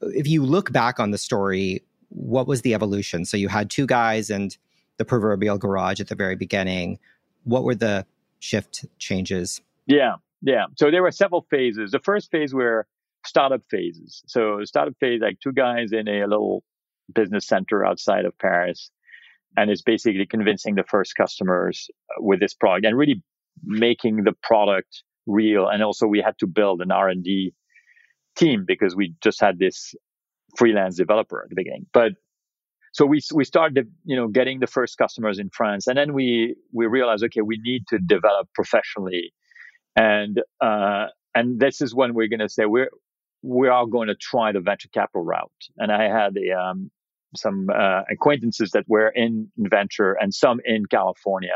if 0.00 0.26
you 0.26 0.44
look 0.44 0.72
back 0.72 1.00
on 1.00 1.10
the 1.10 1.18
story, 1.18 1.82
what 2.10 2.46
was 2.46 2.62
the 2.62 2.74
evolution? 2.74 3.24
So 3.24 3.36
you 3.36 3.48
had 3.48 3.70
two 3.70 3.86
guys 3.86 4.30
and 4.30 4.56
the 4.96 5.04
proverbial 5.04 5.58
garage 5.58 6.00
at 6.00 6.08
the 6.08 6.14
very 6.14 6.36
beginning. 6.36 6.98
What 7.44 7.64
were 7.64 7.74
the 7.74 8.06
shift 8.40 8.84
changes? 8.98 9.60
Yeah, 9.86 10.16
yeah. 10.42 10.66
So 10.76 10.90
there 10.90 11.02
were 11.02 11.10
several 11.10 11.46
phases. 11.50 11.92
The 11.92 12.00
first 12.00 12.30
phase 12.30 12.54
were 12.54 12.86
startup 13.24 13.62
phases. 13.70 14.22
So 14.26 14.60
startup 14.64 14.94
phase, 15.00 15.20
like 15.20 15.40
two 15.40 15.52
guys 15.52 15.92
in 15.92 16.08
a 16.08 16.26
little 16.26 16.62
business 17.14 17.46
center 17.46 17.84
outside 17.84 18.24
of 18.24 18.36
Paris, 18.38 18.90
and 19.56 19.70
it's 19.70 19.82
basically 19.82 20.26
convincing 20.26 20.74
the 20.74 20.84
first 20.84 21.14
customers 21.14 21.88
with 22.18 22.40
this 22.40 22.54
product 22.54 22.86
and 22.86 22.96
really 22.96 23.22
making 23.64 24.24
the 24.24 24.32
product 24.42 25.02
real. 25.26 25.68
And 25.68 25.82
also 25.82 26.06
we 26.06 26.20
had 26.20 26.38
to 26.38 26.46
build 26.46 26.80
an 26.80 26.90
R 26.90 27.08
and 27.08 27.22
D 27.22 27.52
team 28.36 28.64
because 28.66 28.94
we 28.96 29.14
just 29.22 29.40
had 29.40 29.58
this 29.58 29.94
freelance 30.56 30.96
developer 30.96 31.42
at 31.42 31.50
the 31.50 31.56
beginning. 31.56 31.86
But 31.92 32.12
so 32.92 33.04
we 33.04 33.20
we 33.34 33.44
started 33.44 33.88
you 34.04 34.16
know 34.16 34.28
getting 34.28 34.60
the 34.60 34.66
first 34.66 34.96
customers 34.98 35.38
in 35.38 35.50
France, 35.50 35.86
and 35.86 35.96
then 35.96 36.14
we 36.14 36.56
we 36.72 36.86
realized 36.86 37.22
okay 37.24 37.42
we 37.42 37.58
need 37.62 37.86
to 37.88 37.98
develop 37.98 38.48
professionally, 38.54 39.32
and 39.94 40.40
uh, 40.60 41.06
and 41.34 41.60
this 41.60 41.80
is 41.80 41.94
when 41.94 42.14
we're 42.14 42.28
going 42.28 42.40
to 42.40 42.48
say 42.48 42.64
we're 42.64 42.90
we 43.42 43.68
are 43.68 43.86
going 43.86 44.08
to 44.08 44.14
try 44.14 44.52
the 44.52 44.60
venture 44.60 44.88
capital 44.92 45.22
route. 45.22 45.50
And 45.76 45.92
I 45.92 46.04
had 46.04 46.36
a, 46.36 46.58
um, 46.58 46.90
some 47.36 47.68
uh, 47.70 48.02
acquaintances 48.10 48.70
that 48.72 48.84
were 48.88 49.08
in 49.08 49.50
venture 49.56 50.16
and 50.20 50.34
some 50.34 50.60
in 50.64 50.86
California, 50.86 51.54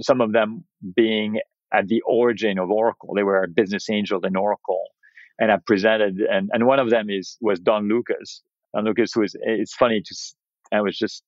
some 0.00 0.20
of 0.20 0.32
them 0.32 0.64
being 0.96 1.40
at 1.72 1.88
the 1.88 2.02
origin 2.02 2.58
of 2.58 2.70
Oracle. 2.70 3.14
They 3.14 3.22
were 3.22 3.42
a 3.42 3.48
business 3.48 3.88
angel 3.90 4.20
in 4.24 4.36
Oracle. 4.36 4.84
And 5.38 5.50
I 5.50 5.56
presented, 5.66 6.18
and, 6.18 6.50
and 6.52 6.66
one 6.66 6.78
of 6.78 6.90
them 6.90 7.08
is 7.08 7.36
was 7.40 7.58
Don 7.58 7.88
Lucas. 7.88 8.42
Don 8.74 8.84
Lucas, 8.84 9.12
who 9.12 9.22
is, 9.22 9.34
it's 9.40 9.74
funny 9.74 10.02
to, 10.04 10.16
I 10.72 10.82
was 10.82 10.96
just 10.96 11.22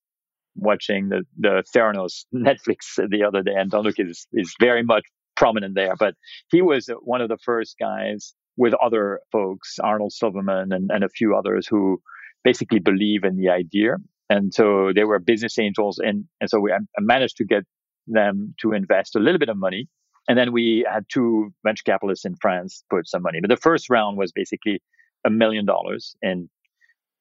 watching 0.55 1.09
the, 1.09 1.23
the 1.39 1.65
Theranos 1.75 2.25
Netflix 2.35 2.97
the 2.97 3.25
other 3.25 3.43
day, 3.43 3.55
and 3.57 3.71
Don 3.71 3.85
Lucas 3.85 4.09
is, 4.09 4.27
is 4.33 4.55
very 4.61 4.83
much 4.83 5.05
prominent 5.37 5.75
there. 5.75 5.95
But 5.99 6.15
he 6.51 6.63
was 6.63 6.89
one 7.03 7.21
of 7.21 7.29
the 7.29 7.39
first 7.45 7.77
guys 7.79 8.35
with 8.57 8.75
other 8.75 9.21
folks, 9.33 9.79
Arnold 9.83 10.13
Silverman 10.13 10.73
and, 10.73 10.91
and 10.93 11.03
a 11.03 11.09
few 11.09 11.35
others 11.35 11.67
who 11.67 12.01
basically 12.45 12.79
believe 12.79 13.25
in 13.25 13.37
the 13.37 13.49
idea. 13.49 13.97
And 14.31 14.55
so 14.55 14.93
they 14.95 15.05
were 15.05 15.19
business 15.19 15.59
angels. 15.59 15.99
And, 15.99 16.25
and 16.41 16.49
so 16.49 16.61
we, 16.61 16.73
I 16.73 16.79
managed 17.01 17.39
to 17.39 17.45
get 17.45 17.65
them 18.07 18.55
to 18.61 18.73
invest 18.73 19.17
a 19.17 19.21
little 19.21 19.39
bit 19.39 19.49
of 19.49 19.57
money. 19.57 19.89
And 20.29 20.39
then 20.39 20.53
we 20.53 20.87
had 20.91 21.05
two 21.13 21.53
venture 21.65 21.83
capitalists 21.85 22.25
in 22.25 22.37
France 22.41 22.83
put 22.89 23.07
some 23.07 23.23
money. 23.23 23.41
But 23.41 23.51
the 23.51 23.57
first 23.57 23.91
round 23.91 24.17
was 24.17 24.33
basically 24.33 24.81
a 25.27 25.31
million 25.31 25.67
dollars 25.67 26.17
in 26.23 26.49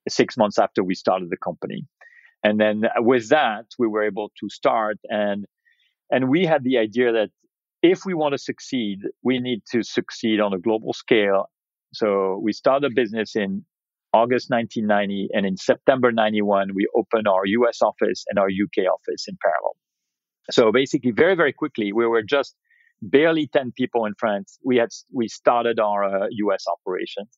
six 0.08 0.38
months 0.38 0.58
after 0.58 0.84
we 0.84 0.96
started 0.96 1.30
the 1.30 1.38
company. 1.38 1.86
And 2.44 2.60
then 2.60 2.84
with 2.98 3.30
that, 3.30 3.66
we 3.80 3.88
were 3.88 4.04
able 4.04 4.30
to 4.40 4.50
start 4.50 4.98
and 5.10 5.46
and 6.12 6.30
we 6.30 6.46
had 6.46 6.64
the 6.64 6.78
idea 6.78 7.12
that 7.14 7.30
if 7.82 8.06
we 8.06 8.14
want 8.14 8.34
to 8.34 8.38
succeed, 8.38 9.00
we 9.24 9.40
need 9.40 9.62
to 9.72 9.84
succeed 9.84 10.40
on 10.40 10.54
a 10.54 10.60
global 10.60 10.94
scale. 10.94 11.50
So 11.94 12.40
we 12.42 12.54
started 12.54 12.92
a 12.92 12.94
business 12.94 13.36
in 13.36 13.66
August 14.14 14.52
1990, 14.52 15.30
and 15.34 15.46
in 15.46 15.58
September 15.58 16.12
91, 16.12 16.70
we 16.76 16.88
opened 16.96 17.28
our 17.28 17.46
US 17.46 17.82
office 17.82 18.26
and 18.30 18.38
our 18.38 18.48
UK 18.48 18.86
office 18.86 19.26
in 19.28 19.38
parallel. 19.42 19.76
So 20.52 20.72
basically, 20.72 21.12
very, 21.12 21.36
very 21.36 21.54
quickly, 21.54 21.94
we 21.94 22.06
were 22.06 22.24
just 22.24 22.56
barely 23.02 23.48
10 23.48 23.74
people 23.76 24.06
in 24.06 24.14
France. 24.18 24.58
We 24.64 24.78
had, 24.78 24.90
we 25.12 25.28
started 25.28 25.80
our 25.80 26.04
uh, 26.04 26.28
US 26.30 26.66
operations 26.68 27.30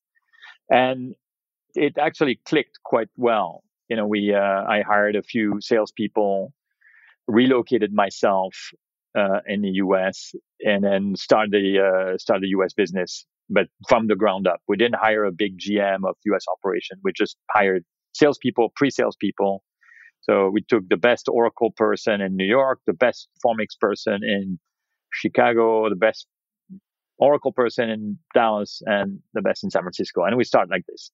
and 0.70 1.16
it 1.74 1.98
actually 1.98 2.40
clicked 2.48 2.80
quite 2.84 3.10
well. 3.18 3.64
You 3.90 3.98
know, 3.98 4.08
we, 4.08 4.34
uh, 4.34 4.40
I 4.40 4.82
hired 4.82 5.16
a 5.16 5.22
few 5.24 5.60
salespeople, 5.62 6.54
relocated 7.28 7.94
myself, 7.94 8.56
uh, 9.18 9.40
in 9.48 9.62
the 9.62 9.70
US 9.70 10.34
and 10.60 10.84
then 10.84 11.16
started 11.16 11.52
the, 11.52 11.80
uh, 11.80 12.18
started 12.18 12.44
the 12.44 12.50
US 12.60 12.74
business, 12.74 13.26
but 13.50 13.68
from 13.88 14.08
the 14.08 14.16
ground 14.16 14.48
up. 14.48 14.60
We 14.68 14.78
didn't 14.78 14.96
hire 14.96 15.24
a 15.24 15.32
big 15.32 15.58
GM 15.58 16.08
of 16.08 16.16
US 16.26 16.46
operation. 16.52 16.98
We 17.04 17.12
just 17.14 17.38
hired 17.52 17.86
salespeople, 18.14 18.74
pre-sales 18.76 19.16
people, 19.20 19.64
so 20.26 20.50
we 20.50 20.62
took 20.62 20.90
the 20.90 20.98
best 20.98 21.28
Oracle 21.30 21.72
person 21.72 22.20
in 22.20 22.36
New 22.36 22.46
York, 22.46 22.80
the 22.88 22.94
best 22.94 23.28
Informix 23.38 23.80
person 23.80 24.22
in 24.24 24.58
Chicago, 25.14 25.88
the 25.88 25.96
best 25.96 26.26
Oracle 27.20 27.52
person 27.52 27.90
in 27.90 28.18
Dallas, 28.34 28.82
and 28.86 29.20
the 29.34 29.42
best 29.42 29.64
in 29.64 29.70
San 29.70 29.84
Francisco. 29.84 30.24
And 30.24 30.36
we 30.36 30.44
started 30.44 30.72
like 30.72 30.86
this. 30.88 31.12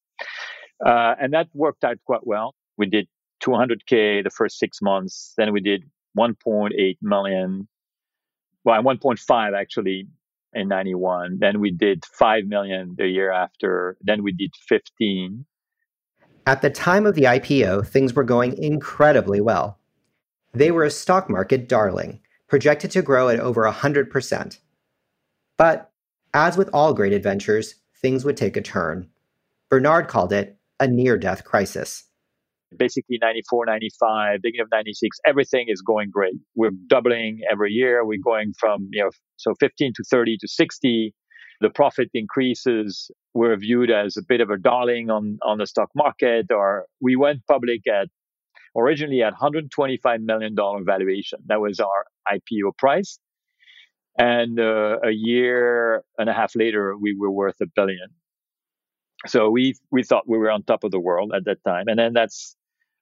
Uh, 0.85 1.15
and 1.19 1.33
that 1.33 1.47
worked 1.53 1.83
out 1.83 1.97
quite 2.05 2.25
well. 2.25 2.55
We 2.77 2.87
did 2.87 3.07
200K 3.43 4.23
the 4.23 4.31
first 4.33 4.57
six 4.57 4.81
months. 4.81 5.33
Then 5.37 5.51
we 5.51 5.59
did 5.59 5.83
1.8 6.17 6.97
million. 7.01 7.67
Well, 8.63 8.81
1.5 8.81 9.59
actually 9.59 10.07
in 10.53 10.69
91. 10.69 11.37
Then 11.39 11.59
we 11.59 11.71
did 11.71 12.05
5 12.05 12.45
million 12.45 12.95
the 12.97 13.07
year 13.07 13.31
after. 13.31 13.97
Then 14.01 14.23
we 14.23 14.31
did 14.31 14.53
15. 14.69 15.45
At 16.51 16.61
the 16.61 16.69
time 16.69 17.05
of 17.05 17.15
the 17.15 17.21
IPO, 17.21 17.87
things 17.87 18.13
were 18.13 18.25
going 18.25 18.61
incredibly 18.61 19.39
well. 19.39 19.79
They 20.51 20.69
were 20.69 20.83
a 20.83 20.91
stock 20.91 21.29
market 21.29 21.69
darling, 21.69 22.19
projected 22.49 22.91
to 22.91 23.01
grow 23.01 23.29
at 23.29 23.39
over 23.39 23.63
100%. 23.63 24.59
But 25.55 25.93
as 26.33 26.57
with 26.57 26.69
all 26.73 26.93
great 26.93 27.13
adventures, 27.13 27.75
things 27.95 28.25
would 28.25 28.35
take 28.35 28.57
a 28.57 28.61
turn. 28.61 29.07
Bernard 29.69 30.09
called 30.09 30.33
it 30.33 30.57
a 30.77 30.89
near 30.89 31.17
death 31.17 31.45
crisis 31.45 32.03
basically 32.77 33.17
94, 33.21 33.65
95, 33.65 34.41
beginning 34.41 34.61
of 34.61 34.71
96, 34.71 35.17
everything 35.25 35.65
is 35.67 35.81
going 35.81 36.09
great. 36.09 36.33
We're 36.55 36.71
doubling 36.87 37.41
every 37.51 37.71
year. 37.71 38.05
We're 38.05 38.19
going 38.23 38.53
from, 38.59 38.87
you 38.91 39.03
know, 39.03 39.09
so 39.37 39.53
15 39.59 39.93
to 39.95 40.03
30 40.09 40.37
to 40.37 40.47
60. 40.47 41.13
The 41.61 41.69
profit 41.69 42.09
increases. 42.13 43.09
We're 43.33 43.55
viewed 43.55 43.91
as 43.91 44.17
a 44.17 44.23
bit 44.23 44.41
of 44.41 44.49
a 44.49 44.57
darling 44.57 45.09
on, 45.09 45.39
on 45.43 45.59
the 45.59 45.67
stock 45.67 45.89
market, 45.95 46.51
or 46.51 46.85
we 46.99 47.15
went 47.15 47.45
public 47.47 47.87
at 47.87 48.09
originally 48.75 49.21
at 49.23 49.33
$125 49.33 50.21
million 50.21 50.55
valuation. 50.85 51.39
That 51.45 51.61
was 51.61 51.79
our 51.79 52.05
IPO 52.27 52.77
price. 52.77 53.19
And 54.17 54.59
uh, 54.59 54.97
a 55.03 55.11
year 55.11 56.03
and 56.17 56.29
a 56.29 56.33
half 56.33 56.55
later, 56.55 56.97
we 56.97 57.15
were 57.17 57.31
worth 57.31 57.61
a 57.61 57.67
billion. 57.67 58.09
So 59.27 59.49
we 59.49 59.75
we 59.91 60.03
thought 60.03 60.27
we 60.27 60.37
were 60.37 60.49
on 60.49 60.63
top 60.63 60.83
of 60.83 60.91
the 60.91 60.99
world 60.99 61.31
at 61.35 61.45
that 61.45 61.63
time, 61.63 61.85
and 61.87 61.97
then 61.99 62.13
that's 62.13 62.55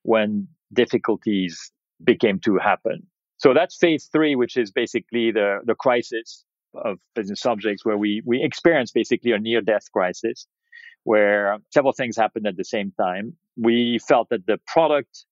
when 0.03 0.47
difficulties 0.73 1.71
became 2.03 2.39
to 2.39 2.57
happen. 2.57 3.07
So 3.37 3.53
that's 3.53 3.77
phase 3.77 4.09
three, 4.11 4.35
which 4.35 4.57
is 4.57 4.69
basically 4.71 5.31
the, 5.31 5.59
the 5.65 5.75
crisis 5.75 6.43
of 6.75 6.97
business 7.15 7.45
objects 7.45 7.85
where 7.85 7.97
we, 7.97 8.21
we 8.25 8.41
experience 8.43 8.91
basically 8.91 9.31
a 9.31 9.39
near 9.39 9.61
death 9.61 9.91
crisis 9.91 10.47
where 11.03 11.57
several 11.73 11.93
things 11.93 12.17
happened 12.17 12.45
at 12.45 12.57
the 12.57 12.63
same 12.63 12.91
time. 12.99 13.33
We 13.57 13.99
felt 14.07 14.29
that 14.29 14.45
the 14.45 14.59
product 14.67 15.25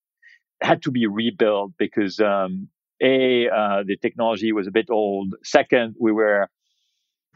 had 0.61 0.81
to 0.83 0.91
be 0.91 1.07
rebuilt 1.07 1.73
because, 1.77 2.19
um, 2.19 2.69
A, 3.01 3.47
uh, 3.49 3.83
the 3.85 3.97
technology 4.01 4.51
was 4.51 4.67
a 4.67 4.71
bit 4.71 4.89
old. 4.89 5.35
Second, 5.43 5.95
we 5.99 6.11
were 6.11 6.49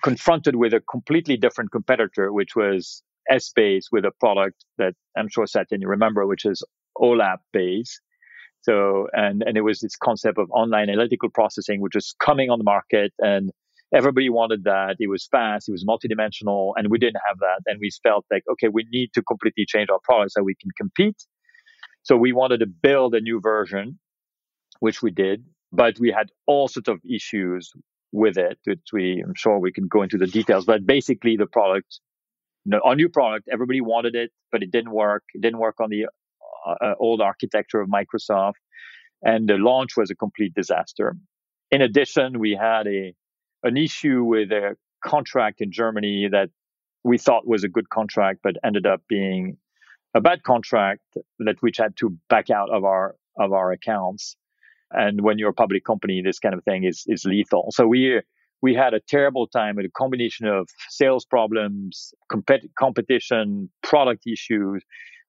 confronted 0.01 0.55
with 0.55 0.73
a 0.73 0.81
completely 0.89 1.37
different 1.37 1.71
competitor, 1.71 2.33
which 2.33 2.55
was 2.55 3.03
Essbase 3.31 3.85
with 3.91 4.05
a 4.05 4.11
product 4.19 4.65
that 4.77 4.93
I'm 5.15 5.29
sure 5.29 5.45
Satyen 5.45 5.81
you 5.81 5.87
remember, 5.87 6.25
which 6.25 6.45
is 6.45 6.63
OLAP 6.97 7.37
base. 7.53 7.99
So, 8.61 9.07
and, 9.13 9.43
and 9.43 9.57
it 9.57 9.61
was 9.61 9.79
this 9.79 9.95
concept 9.95 10.37
of 10.37 10.49
online 10.51 10.89
analytical 10.89 11.29
processing, 11.29 11.81
which 11.81 11.95
was 11.95 12.15
coming 12.19 12.49
on 12.49 12.59
the 12.59 12.63
market 12.63 13.11
and 13.19 13.51
everybody 13.93 14.29
wanted 14.29 14.63
that. 14.63 14.95
It 14.99 15.09
was 15.09 15.27
fast. 15.27 15.67
It 15.67 15.71
was 15.71 15.85
multidimensional 15.85 16.73
and 16.75 16.89
we 16.89 16.97
didn't 16.97 17.21
have 17.27 17.39
that. 17.39 17.61
And 17.65 17.79
we 17.79 17.89
felt 18.03 18.25
like, 18.31 18.43
okay, 18.51 18.67
we 18.67 18.85
need 18.91 19.11
to 19.13 19.21
completely 19.21 19.65
change 19.67 19.89
our 19.89 19.99
product 20.03 20.31
so 20.33 20.43
we 20.43 20.55
can 20.55 20.71
compete. 20.77 21.25
So 22.03 22.15
we 22.17 22.31
wanted 22.31 22.59
to 22.59 22.67
build 22.67 23.13
a 23.15 23.21
new 23.21 23.39
version, 23.41 23.99
which 24.79 25.01
we 25.01 25.11
did, 25.11 25.45
but 25.71 25.99
we 25.99 26.11
had 26.11 26.31
all 26.47 26.67
sorts 26.67 26.89
of 26.89 26.99
issues 27.09 27.71
with 28.11 28.37
it, 28.37 28.59
which 28.65 28.79
we, 28.91 29.23
I'm 29.25 29.35
sure 29.35 29.59
we 29.59 29.71
can 29.71 29.87
go 29.87 30.01
into 30.01 30.17
the 30.17 30.27
details, 30.27 30.65
but 30.65 30.85
basically 30.85 31.37
the 31.37 31.45
product, 31.45 31.99
our 32.83 32.95
new 32.95 33.09
product, 33.09 33.49
everybody 33.51 33.81
wanted 33.81 34.15
it, 34.15 34.31
but 34.51 34.63
it 34.63 34.71
didn't 34.71 34.91
work. 34.91 35.23
It 35.33 35.41
didn't 35.41 35.59
work 35.59 35.79
on 35.79 35.89
the 35.89 36.05
uh, 36.65 36.75
uh, 36.85 36.93
old 36.99 37.21
architecture 37.21 37.81
of 37.81 37.89
Microsoft, 37.89 38.53
and 39.23 39.47
the 39.47 39.55
launch 39.55 39.95
was 39.95 40.11
a 40.11 40.15
complete 40.15 40.53
disaster. 40.53 41.15
In 41.71 41.81
addition, 41.81 42.39
we 42.39 42.57
had 42.59 42.87
a 42.87 43.13
an 43.63 43.77
issue 43.77 44.23
with 44.23 44.51
a 44.51 44.75
contract 45.03 45.61
in 45.61 45.71
Germany 45.71 46.27
that 46.31 46.49
we 47.03 47.17
thought 47.17 47.47
was 47.47 47.63
a 47.63 47.67
good 47.67 47.89
contract, 47.89 48.39
but 48.43 48.55
ended 48.63 48.85
up 48.85 49.01
being 49.07 49.57
a 50.13 50.21
bad 50.21 50.43
contract 50.43 51.01
that 51.39 51.55
which 51.61 51.77
had 51.77 51.95
to 51.97 52.17
back 52.29 52.49
out 52.49 52.69
of 52.69 52.83
our 52.83 53.15
of 53.37 53.53
our 53.53 53.71
accounts. 53.71 54.35
And 54.91 55.21
when 55.21 55.39
you're 55.39 55.49
a 55.49 55.53
public 55.53 55.85
company, 55.85 56.21
this 56.21 56.39
kind 56.39 56.53
of 56.53 56.63
thing 56.63 56.83
is 56.83 57.03
is 57.07 57.25
lethal. 57.25 57.69
So 57.71 57.87
we 57.87 58.21
we 58.61 58.75
had 58.75 58.93
a 58.93 58.99
terrible 58.99 59.47
time 59.47 59.75
with 59.75 59.85
a 59.85 59.89
combination 59.89 60.47
of 60.47 60.69
sales 60.89 61.25
problems, 61.25 62.13
compet- 62.31 62.69
competition, 62.77 63.69
product 63.81 64.23
issues, 64.27 64.83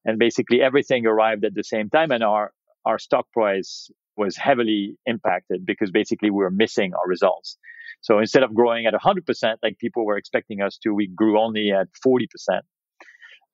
and 0.04 0.18
basically 0.18 0.60
everything 0.60 1.06
arrived 1.06 1.44
at 1.44 1.54
the 1.54 1.64
same 1.64 1.88
time 1.88 2.10
and 2.10 2.22
our 2.22 2.52
our 2.84 2.98
stock 2.98 3.30
price 3.32 3.90
was 4.16 4.36
heavily 4.36 4.96
impacted 5.06 5.64
because 5.64 5.90
basically 5.90 6.30
we 6.30 6.38
were 6.38 6.50
missing 6.50 6.92
our 6.94 7.08
results. 7.08 7.56
So 8.02 8.18
instead 8.18 8.42
of 8.42 8.54
growing 8.54 8.86
at 8.86 8.94
100% 8.94 9.54
like 9.62 9.78
people 9.78 10.04
were 10.04 10.16
expecting 10.16 10.60
us 10.60 10.78
to 10.82 10.92
we 10.92 11.06
grew 11.06 11.40
only 11.40 11.70
at 11.70 11.88
40% 12.04 12.26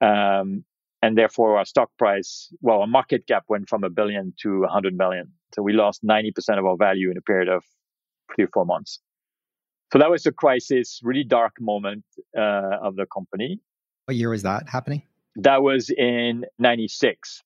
um, 0.00 0.64
and 1.02 1.16
therefore 1.16 1.58
our 1.58 1.64
stock 1.64 1.90
price 1.98 2.52
well 2.60 2.80
our 2.80 2.86
market 2.86 3.26
cap 3.26 3.44
went 3.48 3.68
from 3.68 3.84
a 3.84 3.90
billion 3.90 4.32
to 4.42 4.60
100 4.60 4.96
million. 4.96 5.32
So 5.54 5.62
we 5.62 5.72
lost 5.72 6.04
90% 6.04 6.58
of 6.58 6.64
our 6.64 6.76
value 6.76 7.10
in 7.10 7.16
a 7.16 7.22
period 7.22 7.48
of 7.48 7.64
three 8.34 8.44
or 8.44 8.50
four 8.52 8.66
months. 8.66 9.00
So 9.92 9.98
that 9.98 10.10
was 10.10 10.26
a 10.26 10.32
crisis 10.32 11.00
really 11.02 11.24
dark 11.24 11.54
moment 11.60 12.04
uh, 12.36 12.76
of 12.82 12.96
the 12.96 13.06
company. 13.06 13.60
What 14.04 14.16
year 14.16 14.30
was 14.30 14.42
that 14.42 14.68
happening? 14.68 15.02
That 15.36 15.62
was 15.62 15.90
in 15.90 16.44
96. 16.58 17.42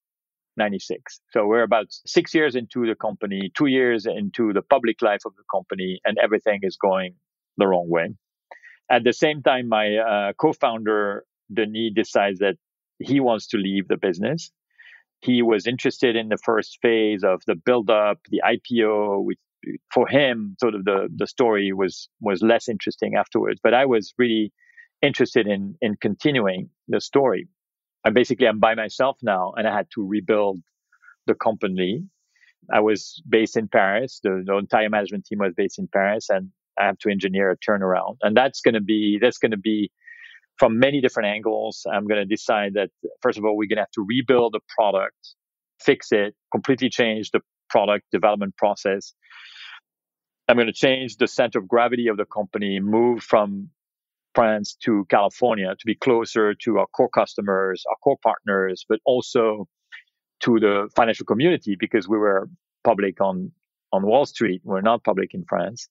96. 0.56 1.20
So 1.30 1.46
we're 1.46 1.62
about 1.62 1.86
six 1.88 2.34
years 2.34 2.54
into 2.54 2.86
the 2.86 2.94
company, 2.94 3.50
two 3.56 3.66
years 3.66 4.06
into 4.06 4.52
the 4.52 4.62
public 4.62 5.02
life 5.02 5.22
of 5.24 5.34
the 5.36 5.44
company, 5.50 6.00
and 6.04 6.18
everything 6.22 6.60
is 6.62 6.76
going 6.76 7.14
the 7.56 7.66
wrong 7.66 7.88
way. 7.88 8.14
At 8.90 9.04
the 9.04 9.12
same 9.12 9.42
time, 9.42 9.68
my 9.68 9.96
uh, 9.96 10.32
co 10.34 10.52
founder, 10.52 11.24
Denis, 11.52 11.92
decides 11.94 12.38
that 12.40 12.56
he 12.98 13.20
wants 13.20 13.46
to 13.48 13.56
leave 13.56 13.88
the 13.88 13.96
business. 13.96 14.50
He 15.20 15.42
was 15.42 15.66
interested 15.66 16.16
in 16.16 16.28
the 16.28 16.36
first 16.36 16.78
phase 16.82 17.22
of 17.24 17.42
the 17.46 17.54
build 17.54 17.90
up, 17.90 18.18
the 18.28 18.42
IPO, 18.44 19.24
which 19.24 19.38
for 19.92 20.08
him, 20.08 20.56
sort 20.60 20.74
of 20.74 20.84
the, 20.84 21.08
the 21.14 21.26
story 21.26 21.72
was, 21.72 22.08
was 22.20 22.42
less 22.42 22.68
interesting 22.68 23.14
afterwards. 23.14 23.60
But 23.62 23.74
I 23.74 23.86
was 23.86 24.12
really 24.18 24.52
interested 25.02 25.46
in, 25.46 25.76
in 25.80 25.96
continuing 26.00 26.70
the 26.88 27.00
story. 27.00 27.48
And 28.04 28.14
basically 28.14 28.46
I'm 28.46 28.58
by 28.58 28.74
myself 28.74 29.18
now 29.22 29.52
and 29.56 29.66
I 29.66 29.74
had 29.74 29.86
to 29.94 30.06
rebuild 30.06 30.60
the 31.26 31.34
company. 31.34 32.04
I 32.72 32.80
was 32.80 33.22
based 33.28 33.56
in 33.56 33.68
Paris. 33.68 34.20
The, 34.22 34.42
the 34.44 34.56
entire 34.56 34.90
management 34.90 35.26
team 35.26 35.38
was 35.38 35.52
based 35.56 35.78
in 35.78 35.88
Paris 35.88 36.28
and 36.30 36.50
I 36.78 36.86
have 36.86 36.98
to 36.98 37.10
engineer 37.10 37.50
a 37.50 37.56
turnaround. 37.56 38.16
And 38.22 38.36
that's 38.36 38.60
going 38.60 38.74
to 38.74 38.80
be, 38.80 39.18
that's 39.20 39.38
going 39.38 39.52
to 39.52 39.56
be 39.56 39.90
from 40.58 40.78
many 40.78 41.00
different 41.00 41.28
angles. 41.28 41.86
I'm 41.92 42.06
going 42.06 42.20
to 42.20 42.26
decide 42.26 42.74
that 42.74 42.90
first 43.20 43.38
of 43.38 43.44
all, 43.44 43.56
we're 43.56 43.68
going 43.68 43.76
to 43.76 43.82
have 43.82 43.90
to 43.92 44.04
rebuild 44.06 44.54
the 44.54 44.60
product, 44.76 45.34
fix 45.80 46.12
it, 46.12 46.34
completely 46.50 46.88
change 46.88 47.30
the 47.30 47.40
product 47.68 48.04
development 48.12 48.56
process. 48.56 49.14
I'm 50.48 50.56
going 50.56 50.66
to 50.66 50.72
change 50.72 51.16
the 51.16 51.26
center 51.26 51.58
of 51.58 51.68
gravity 51.68 52.08
of 52.08 52.16
the 52.16 52.24
company, 52.24 52.80
move 52.80 53.22
from 53.22 53.70
France 54.34 54.76
to 54.84 55.04
California 55.10 55.74
to 55.78 55.86
be 55.86 55.94
closer 55.94 56.54
to 56.54 56.78
our 56.78 56.86
core 56.88 57.08
customers, 57.08 57.82
our 57.88 57.96
core 58.02 58.18
partners, 58.22 58.84
but 58.88 58.98
also 59.04 59.66
to 60.40 60.58
the 60.58 60.88
financial 60.96 61.24
community 61.26 61.76
because 61.78 62.08
we 62.08 62.18
were 62.18 62.48
public 62.84 63.20
on, 63.20 63.52
on 63.92 64.06
Wall 64.06 64.26
Street. 64.26 64.60
We're 64.64 64.80
not 64.80 65.04
public 65.04 65.34
in 65.34 65.44
France. 65.48 65.88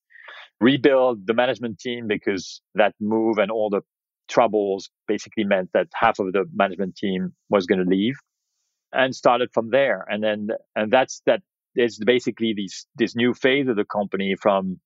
Rebuild 0.59 1.25
the 1.25 1.33
management 1.33 1.79
team 1.79 2.07
because 2.07 2.61
that 2.75 2.93
move 2.99 3.37
and 3.37 3.51
all 3.51 3.69
the 3.69 3.81
troubles 4.27 4.89
basically 5.07 5.43
meant 5.43 5.69
that 5.73 5.87
half 5.93 6.19
of 6.19 6.31
the 6.33 6.45
management 6.53 6.95
team 6.95 7.33
was 7.49 7.65
going 7.65 7.79
to 7.79 7.89
leave 7.89 8.15
and 8.93 9.15
started 9.15 9.49
from 9.53 9.69
there. 9.69 10.05
And 10.09 10.23
then, 10.23 10.47
and 10.75 10.91
that's 10.91 11.21
that 11.25 11.41
is 11.75 11.99
basically 11.99 12.53
this, 12.55 12.85
this 12.95 13.15
new 13.15 13.33
phase 13.33 13.67
of 13.67 13.75
the 13.75 13.85
company 13.85 14.35
from 14.41 14.79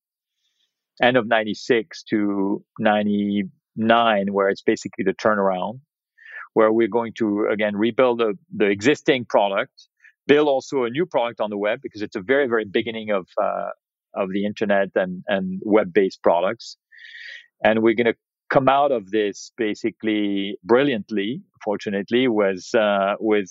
end 1.02 1.16
of 1.16 1.26
96 1.26 2.02
to 2.04 2.64
99, 2.78 4.32
where 4.32 4.48
it's 4.48 4.62
basically 4.62 5.04
the 5.04 5.14
turnaround, 5.14 5.80
where 6.54 6.72
we're 6.72 6.88
going 6.88 7.12
to 7.18 7.46
again 7.52 7.76
rebuild 7.76 8.18
the, 8.18 8.34
the 8.54 8.66
existing 8.66 9.24
product, 9.24 9.88
build 10.26 10.48
also 10.48 10.84
a 10.84 10.90
new 10.90 11.06
product 11.06 11.40
on 11.40 11.50
the 11.50 11.58
web 11.58 11.80
because 11.82 12.02
it's 12.02 12.16
a 12.16 12.20
very, 12.20 12.48
very 12.48 12.64
beginning 12.64 13.10
of, 13.10 13.28
uh, 13.42 13.70
of 14.14 14.30
the 14.32 14.44
internet 14.44 14.88
and, 14.94 15.22
and 15.28 15.60
web 15.64 15.92
based 15.92 16.22
products. 16.22 16.76
And 17.62 17.82
we're 17.82 17.94
going 17.94 18.06
to 18.06 18.16
come 18.48 18.68
out 18.68 18.92
of 18.92 19.10
this 19.10 19.50
basically 19.56 20.56
brilliantly 20.62 21.42
fortunately 21.64 22.28
was 22.28 22.72
uh, 22.74 23.14
with 23.18 23.48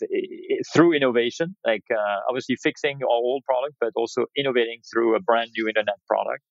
through 0.73 0.93
innovation 0.93 1.55
like 1.65 1.83
uh, 1.91 2.19
obviously 2.29 2.55
fixing 2.55 2.99
our 3.03 3.09
old 3.09 3.43
product 3.43 3.75
but 3.79 3.91
also 3.95 4.25
innovating 4.37 4.79
through 4.91 5.15
a 5.15 5.19
brand 5.19 5.49
new 5.57 5.67
internet 5.67 5.95
product 6.07 6.41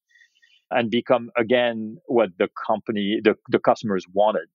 and 0.70 0.90
become 0.90 1.30
again 1.36 1.98
what 2.06 2.30
the 2.38 2.48
company, 2.66 3.20
the, 3.22 3.36
the 3.48 3.58
customers 3.58 4.06
wanted. 4.12 4.48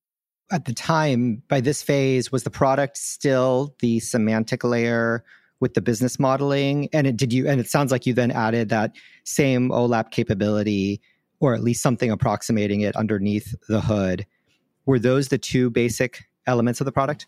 At 0.52 0.64
the 0.64 0.74
time, 0.74 1.42
by 1.48 1.60
this 1.60 1.82
phase, 1.82 2.32
was 2.32 2.42
the 2.42 2.50
product 2.50 2.96
still 2.96 3.74
the 3.80 4.00
semantic 4.00 4.64
layer 4.64 5.24
with 5.60 5.74
the 5.74 5.80
business 5.80 6.18
modeling? 6.18 6.88
And 6.92 7.06
it, 7.06 7.16
did 7.16 7.32
you? 7.32 7.46
And 7.46 7.60
it 7.60 7.68
sounds 7.68 7.92
like 7.92 8.06
you 8.06 8.14
then 8.14 8.30
added 8.30 8.68
that 8.70 8.92
same 9.24 9.70
OLAP 9.70 10.10
capability, 10.10 11.00
or 11.38 11.54
at 11.54 11.62
least 11.62 11.82
something 11.82 12.10
approximating 12.10 12.80
it 12.80 12.96
underneath 12.96 13.54
the 13.68 13.80
hood. 13.80 14.26
Were 14.86 14.98
those 14.98 15.28
the 15.28 15.38
two 15.38 15.70
basic 15.70 16.24
elements 16.46 16.80
of 16.80 16.84
the 16.84 16.92
product? 16.92 17.26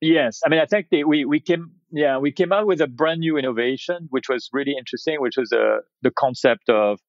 Yes, 0.00 0.40
I 0.44 0.48
mean 0.48 0.60
I 0.60 0.66
think 0.66 0.88
they, 0.90 1.04
we 1.04 1.24
we 1.24 1.40
came 1.40 1.70
yeah 1.90 2.18
we 2.18 2.32
came 2.32 2.52
out 2.52 2.66
with 2.66 2.80
a 2.80 2.86
brand 2.86 3.20
new 3.20 3.36
innovation 3.36 4.08
which 4.10 4.28
was 4.28 4.50
really 4.52 4.74
interesting, 4.78 5.20
which 5.20 5.36
was 5.36 5.52
uh, 5.52 5.78
the 6.02 6.10
concept 6.10 6.68
of 6.68 7.00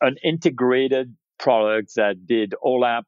an 0.00 0.16
integrated 0.22 1.14
product 1.38 1.92
that 1.96 2.26
did 2.26 2.54
OLAP 2.64 3.04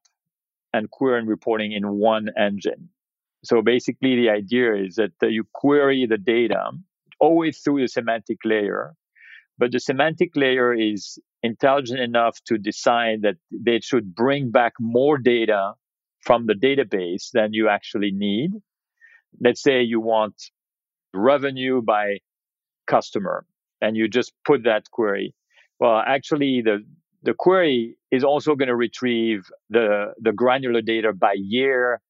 and 0.73 0.91
query 0.91 1.19
and 1.19 1.29
reporting 1.29 1.73
in 1.73 1.99
one 1.99 2.29
engine. 2.39 2.91
So 3.45 3.63
basically, 3.63 4.17
the 4.17 4.31
idea 4.31 4.75
is 4.75 4.97
that 4.97 5.13
you 5.23 5.45
query 5.55 6.07
the 6.07 6.19
data 6.19 6.71
always 7.21 7.59
through 7.61 7.81
the 7.81 7.89
semantic 7.89 8.39
layer, 8.45 8.95
but 9.59 9.73
the 9.73 9.81
semantic 9.81 10.37
layer 10.37 10.75
is 10.75 11.19
intelligent 11.43 12.01
enough 12.01 12.39
to 12.47 12.59
decide 12.59 13.23
that 13.23 13.37
they 13.51 13.81
should 13.81 14.15
bring 14.15 14.51
back 14.51 14.73
more 14.81 15.19
data 15.19 15.73
from 16.23 16.47
the 16.47 16.55
database 16.55 17.31
than 17.33 17.53
you 17.53 17.69
actually 17.69 18.11
need. 18.13 18.51
Let's 19.41 19.63
say 19.63 19.83
you 19.83 20.01
want 20.01 20.35
revenue 21.15 21.81
by 21.81 22.19
customer 22.87 23.47
and 23.81 23.97
you 23.97 24.09
just 24.09 24.33
put 24.45 24.65
that 24.65 24.91
query. 24.91 25.35
Well, 25.81 26.03
actually, 26.05 26.63
the, 26.65 26.85
the 27.23 27.35
query 27.35 27.97
is 28.11 28.25
also 28.25 28.55
going 28.55 28.69
to 28.69 28.77
retrieve 28.77 29.45
the, 29.71 30.15
the 30.21 30.33
granular 30.33 30.83
data 30.83 31.13
by 31.13 31.35
year 31.37 32.01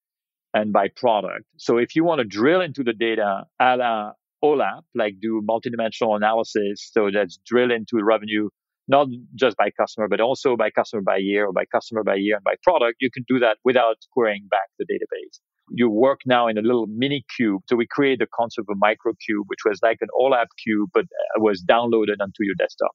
and 0.55 0.73
by 0.73 0.89
product. 0.89 1.45
So 1.57 1.77
if 1.77 1.95
you 1.95 2.05
want 2.05 2.21
to 2.21 2.25
drill 2.25 2.61
into 2.61 2.83
the 2.83 2.93
data 2.93 3.45
a 3.61 3.77
la 3.77 4.13
OLAP, 4.43 4.83
like 4.95 5.15
do 5.21 5.43
multidimensional 5.47 6.17
analysis, 6.17 6.91
so 6.93 7.11
that's 7.13 7.39
drill 7.45 7.71
into 7.71 8.03
revenue, 8.03 8.49
not 8.87 9.09
just 9.35 9.57
by 9.57 9.71
customer, 9.79 10.09
but 10.09 10.21
also 10.21 10.57
by 10.57 10.71
customer 10.71 11.03
by 11.03 11.19
year 11.19 11.47
or 11.47 11.53
by 11.53 11.65
customer 11.67 12.03
by 12.03 12.15
year 12.15 12.37
and 12.37 12.45
by 12.45 12.55
product, 12.63 12.97
you 13.01 13.11
can 13.11 13.25
do 13.29 13.39
that 13.39 13.59
without 13.65 13.97
querying 14.13 14.47
back 14.51 14.69
the 14.79 14.87
database. 14.87 15.41
You 15.71 15.91
work 15.91 16.21
now 16.25 16.49
in 16.49 16.57
a 16.57 16.63
little 16.63 16.87
mini 16.87 17.25
cube. 17.37 17.61
So 17.69 17.77
we 17.77 17.87
create 17.87 18.21
the 18.21 18.29
concept 18.35 18.69
of 18.71 18.75
a 18.75 18.79
micro 18.79 19.13
cube, 19.27 19.45
which 19.49 19.61
was 19.67 19.81
like 19.83 19.99
an 20.01 20.09
OLAP 20.19 20.47
cube, 20.65 20.89
but 20.95 21.03
uh, 21.03 21.41
was 21.43 21.63
downloaded 21.63 22.17
onto 22.21 22.41
your 22.41 22.55
desktop. 22.57 22.93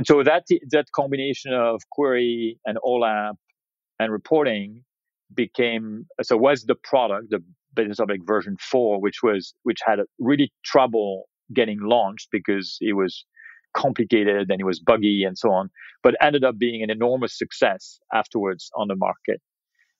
And 0.00 0.06
so 0.06 0.22
that, 0.22 0.44
that 0.70 0.86
combination 0.94 1.52
of 1.52 1.82
query 1.92 2.58
and 2.64 2.78
OLAP 2.82 3.34
and 3.98 4.10
reporting 4.10 4.82
became 5.34 6.06
so 6.22 6.38
was 6.38 6.64
the 6.64 6.74
product, 6.74 7.26
the 7.28 7.44
business 7.74 8.00
object 8.00 8.26
version 8.26 8.56
four, 8.62 8.98
which 8.98 9.22
was 9.22 9.52
which 9.64 9.76
had 9.84 9.98
really 10.18 10.54
trouble 10.64 11.28
getting 11.52 11.80
launched 11.82 12.28
because 12.32 12.78
it 12.80 12.94
was 12.94 13.26
complicated 13.74 14.50
and 14.50 14.58
it 14.58 14.64
was 14.64 14.80
buggy 14.80 15.22
and 15.24 15.36
so 15.36 15.52
on, 15.52 15.68
but 16.02 16.14
ended 16.22 16.44
up 16.44 16.56
being 16.56 16.82
an 16.82 16.88
enormous 16.88 17.36
success 17.36 18.00
afterwards 18.14 18.70
on 18.74 18.88
the 18.88 18.96
market. 18.96 19.42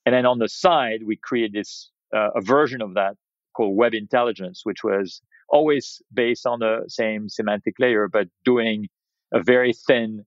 And 0.07 0.15
then 0.15 0.25
on 0.25 0.39
the 0.39 0.49
side, 0.49 1.01
we 1.05 1.19
created 1.23 1.53
this 1.53 1.91
uh, 2.17 2.31
a 2.35 2.41
version 2.41 2.81
of 2.81 2.95
that 2.95 3.17
called 3.55 3.77
Web 3.77 3.93
Intelligence, 3.93 4.63
which 4.65 4.83
was 4.83 5.21
always 5.51 6.01
based 6.11 6.47
on 6.47 6.61
the 6.61 6.85
same 6.89 7.29
semantic 7.29 7.75
layer, 7.79 8.09
but 8.11 8.29
doing 8.47 8.89
a 9.33 9.43
very 9.43 9.73
thin, 9.73 10.25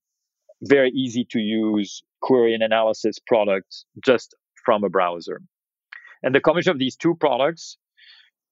very 0.61 0.91
easy 0.91 1.25
to 1.31 1.39
use 1.39 2.03
query 2.21 2.53
and 2.53 2.63
analysis 2.63 3.19
product 3.19 3.85
just 4.03 4.35
from 4.65 4.83
a 4.83 4.89
browser. 4.89 5.41
And 6.21 6.33
the 6.33 6.39
combination 6.39 6.71
of 6.71 6.79
these 6.79 6.95
two 6.95 7.15
products 7.15 7.77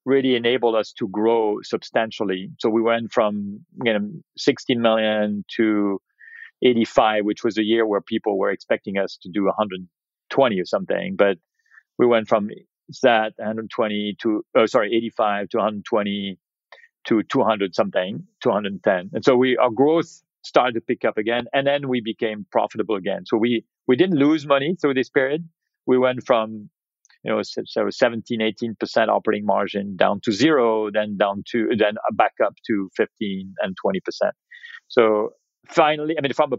really 0.06 0.36
enabled 0.36 0.76
us 0.76 0.92
to 0.94 1.08
grow 1.08 1.58
substantially. 1.64 2.52
So 2.60 2.70
we 2.70 2.82
went 2.82 3.12
from 3.12 3.66
you 3.84 3.94
know 3.94 4.12
16 4.38 4.82
million 4.82 5.46
to 5.58 6.02
85, 6.64 7.26
which 7.26 7.44
was 7.44 7.58
a 7.58 7.64
year 7.64 7.86
where 7.86 8.02
people 8.02 8.38
were 8.38 8.52
expecting 8.52 8.98
us 8.98 9.18
to 9.24 9.30
do 9.30 9.46
120 9.46 10.60
or 10.60 10.66
something. 10.66 11.16
But 11.18 11.38
we 11.98 12.06
went 12.06 12.28
from 12.28 12.50
that 13.04 13.34
120 13.38 14.18
to 14.22 14.44
oh 14.56 14.66
sorry 14.66 14.94
85 14.96 15.50
to 15.50 15.58
120 15.58 16.38
to 17.06 17.24
200 17.24 17.74
something 17.74 18.24
210 18.44 19.10
and 19.14 19.24
so 19.24 19.36
we 19.36 19.56
our 19.58 19.70
growth 19.70 20.22
started 20.44 20.74
to 20.74 20.82
pick 20.82 21.06
up 21.06 21.18
again 21.18 21.46
and 21.54 21.68
then 21.68 21.88
we 21.88 22.02
became 22.02 22.46
profitable 22.52 22.96
again. 22.96 23.24
So 23.26 23.38
we 23.38 23.64
we 23.88 23.96
didn't 23.96 24.18
lose 24.18 24.46
money 24.46 24.76
through 24.80 24.96
this 24.96 25.10
period. 25.10 25.48
We 25.86 25.98
went 25.98 26.26
from 26.26 26.70
you 27.24 27.32
know 27.32 27.42
so 27.44 27.90
17 27.90 28.40
18% 28.40 29.08
operating 29.10 29.46
margin 29.46 29.96
down 29.96 30.20
to 30.24 30.32
zero 30.32 30.90
then 30.92 31.18
down 31.18 31.44
to 31.52 31.70
then 31.78 31.96
back 32.14 32.34
up 32.44 32.56
to 32.68 32.90
15 32.96 33.54
and 33.62 33.76
20% 33.86 34.32
so 34.88 35.30
finally 35.68 36.16
i 36.18 36.22
mean 36.22 36.34
from 36.34 36.54
a 36.54 36.58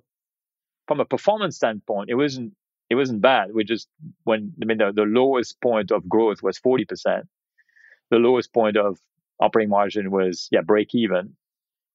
from 0.86 1.00
a 1.00 1.04
performance 1.04 1.56
standpoint 1.56 2.10
it 2.10 2.14
wasn't 2.14 2.52
it 2.90 2.94
wasn't 2.94 3.22
bad. 3.22 3.54
We 3.54 3.64
just 3.64 3.88
when 4.24 4.52
i 4.62 4.64
mean 4.64 4.78
the, 4.78 4.92
the 4.94 5.02
lowest 5.02 5.60
point 5.60 5.90
of 5.90 6.08
growth 6.08 6.42
was 6.42 6.58
40% 6.58 7.22
the 8.10 8.18
lowest 8.18 8.52
point 8.52 8.76
of 8.76 8.98
operating 9.40 9.70
margin 9.70 10.10
was 10.10 10.48
yeah 10.52 10.60
break 10.60 10.94
even 10.94 11.34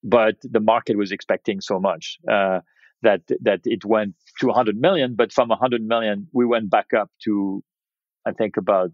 but 0.03 0.35
the 0.43 0.59
market 0.59 0.97
was 0.97 1.11
expecting 1.11 1.61
so 1.61 1.79
much 1.79 2.17
uh, 2.31 2.59
that 3.01 3.21
that 3.41 3.61
it 3.65 3.85
went 3.85 4.15
to 4.39 4.47
100 4.47 4.79
million 4.79 5.15
but 5.15 5.31
from 5.31 5.49
100 5.49 5.81
million 5.81 6.27
we 6.33 6.45
went 6.45 6.69
back 6.69 6.93
up 6.93 7.11
to 7.23 7.63
i 8.25 8.31
think 8.31 8.57
about 8.57 8.91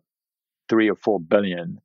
3 0.70 0.90
or 0.90 0.96
4 0.96 1.20
billion 1.20 1.80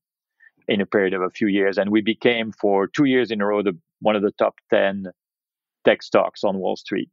in 0.68 0.80
a 0.80 0.86
period 0.86 1.14
of 1.14 1.22
a 1.22 1.30
few 1.30 1.48
years. 1.48 1.78
And 1.78 1.90
we 1.90 2.02
became 2.02 2.52
for 2.52 2.86
2 2.86 3.06
years 3.06 3.30
in 3.30 3.40
a 3.40 3.46
row 3.46 3.62
the, 3.62 3.76
one 4.00 4.16
of 4.16 4.22
the 4.22 4.32
top 4.32 4.54
10 4.70 5.06
tech 5.84 6.02
stocks 6.02 6.44
on 6.44 6.58
wall 6.58 6.76
street. 6.76 7.10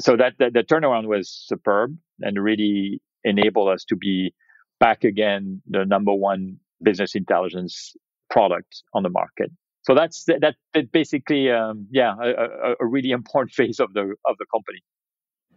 So 0.00 0.16
that, 0.16 0.34
that 0.38 0.54
the 0.54 0.62
turnaround 0.62 1.06
was 1.06 1.30
superb 1.30 1.96
and 2.20 2.42
really 2.42 3.02
enabled 3.24 3.68
us 3.68 3.84
to 3.84 3.96
be 3.96 4.34
back 4.80 5.04
again 5.04 5.62
the 5.68 5.84
number 5.84 6.14
one 6.14 6.56
business 6.82 7.14
intelligence 7.14 7.94
product 8.30 8.82
on 8.94 9.02
the 9.02 9.10
market 9.10 9.52
so 9.82 9.94
that's 9.94 10.24
that, 10.24 10.54
that 10.74 10.92
basically 10.92 11.50
um, 11.50 11.86
yeah 11.90 12.14
a, 12.20 12.74
a, 12.80 12.86
really 12.86 13.10
important 13.10 13.52
phase 13.58 13.80
of 13.80 13.92
the 13.94 14.14
of 14.26 14.36
the 14.38 14.46
company. 14.52 14.78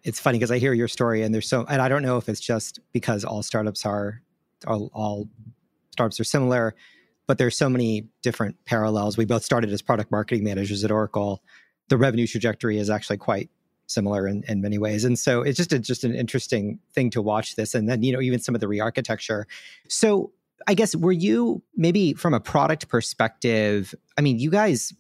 It's 0.04 0.20
funny 0.20 0.38
because 0.38 0.52
i 0.52 0.60
hear 0.60 0.74
your 0.74 0.88
story 0.88 1.24
and 1.24 1.34
there's 1.34 1.48
so 1.48 1.66
and 1.68 1.82
i 1.82 1.90
don't 1.90 2.04
know 2.04 2.18
if 2.18 2.30
it's 2.30 2.40
just 2.40 2.80
because 2.92 3.24
all 3.24 3.42
startups 3.42 3.86
are 3.86 4.22
all, 4.68 4.92
all 4.94 5.30
startups 5.92 6.20
are 6.20 6.24
similar 6.24 6.76
but 7.28 7.38
there's 7.38 7.58
so 7.58 7.70
many 7.70 8.08
different 8.22 8.56
parallels. 8.66 9.18
We 9.18 9.26
both 9.26 9.44
started 9.44 9.72
as 9.72 9.82
product 9.82 10.12
marketing 10.12 10.44
managers 10.44 10.84
at 10.84 10.92
oracle. 10.92 11.42
The 11.90 11.98
revenue 11.98 12.28
trajectory 12.28 12.78
is 12.78 12.90
actually 12.90 13.18
quite 13.18 13.50
similar 13.88 14.28
in, 14.28 14.44
in 14.48 14.62
many 14.62 14.78
ways. 14.78 15.06
And 15.06 15.18
so 15.18 15.42
it's 15.42 15.58
just 15.58 15.72
a, 15.74 15.80
just 15.80 16.04
an 16.04 16.16
interesting 16.16 16.80
thing 16.94 17.10
to 17.12 17.22
watch 17.22 17.56
this 17.56 17.76
and 17.76 17.88
then 17.88 18.02
you 18.02 18.12
know 18.12 18.22
even 18.22 18.40
some 18.40 18.56
of 18.56 18.62
the 18.62 18.68
re-architecture. 18.68 19.48
So 19.88 20.32
I 20.68 20.74
guess 20.74 20.96
were 20.96 21.12
you 21.12 21.62
maybe 21.76 22.14
from 22.14 22.34
a 22.34 22.40
product 22.40 22.88
perspective? 22.88 23.94
I 24.18 24.22
mean, 24.22 24.40
you 24.40 24.50
guys 24.50 24.94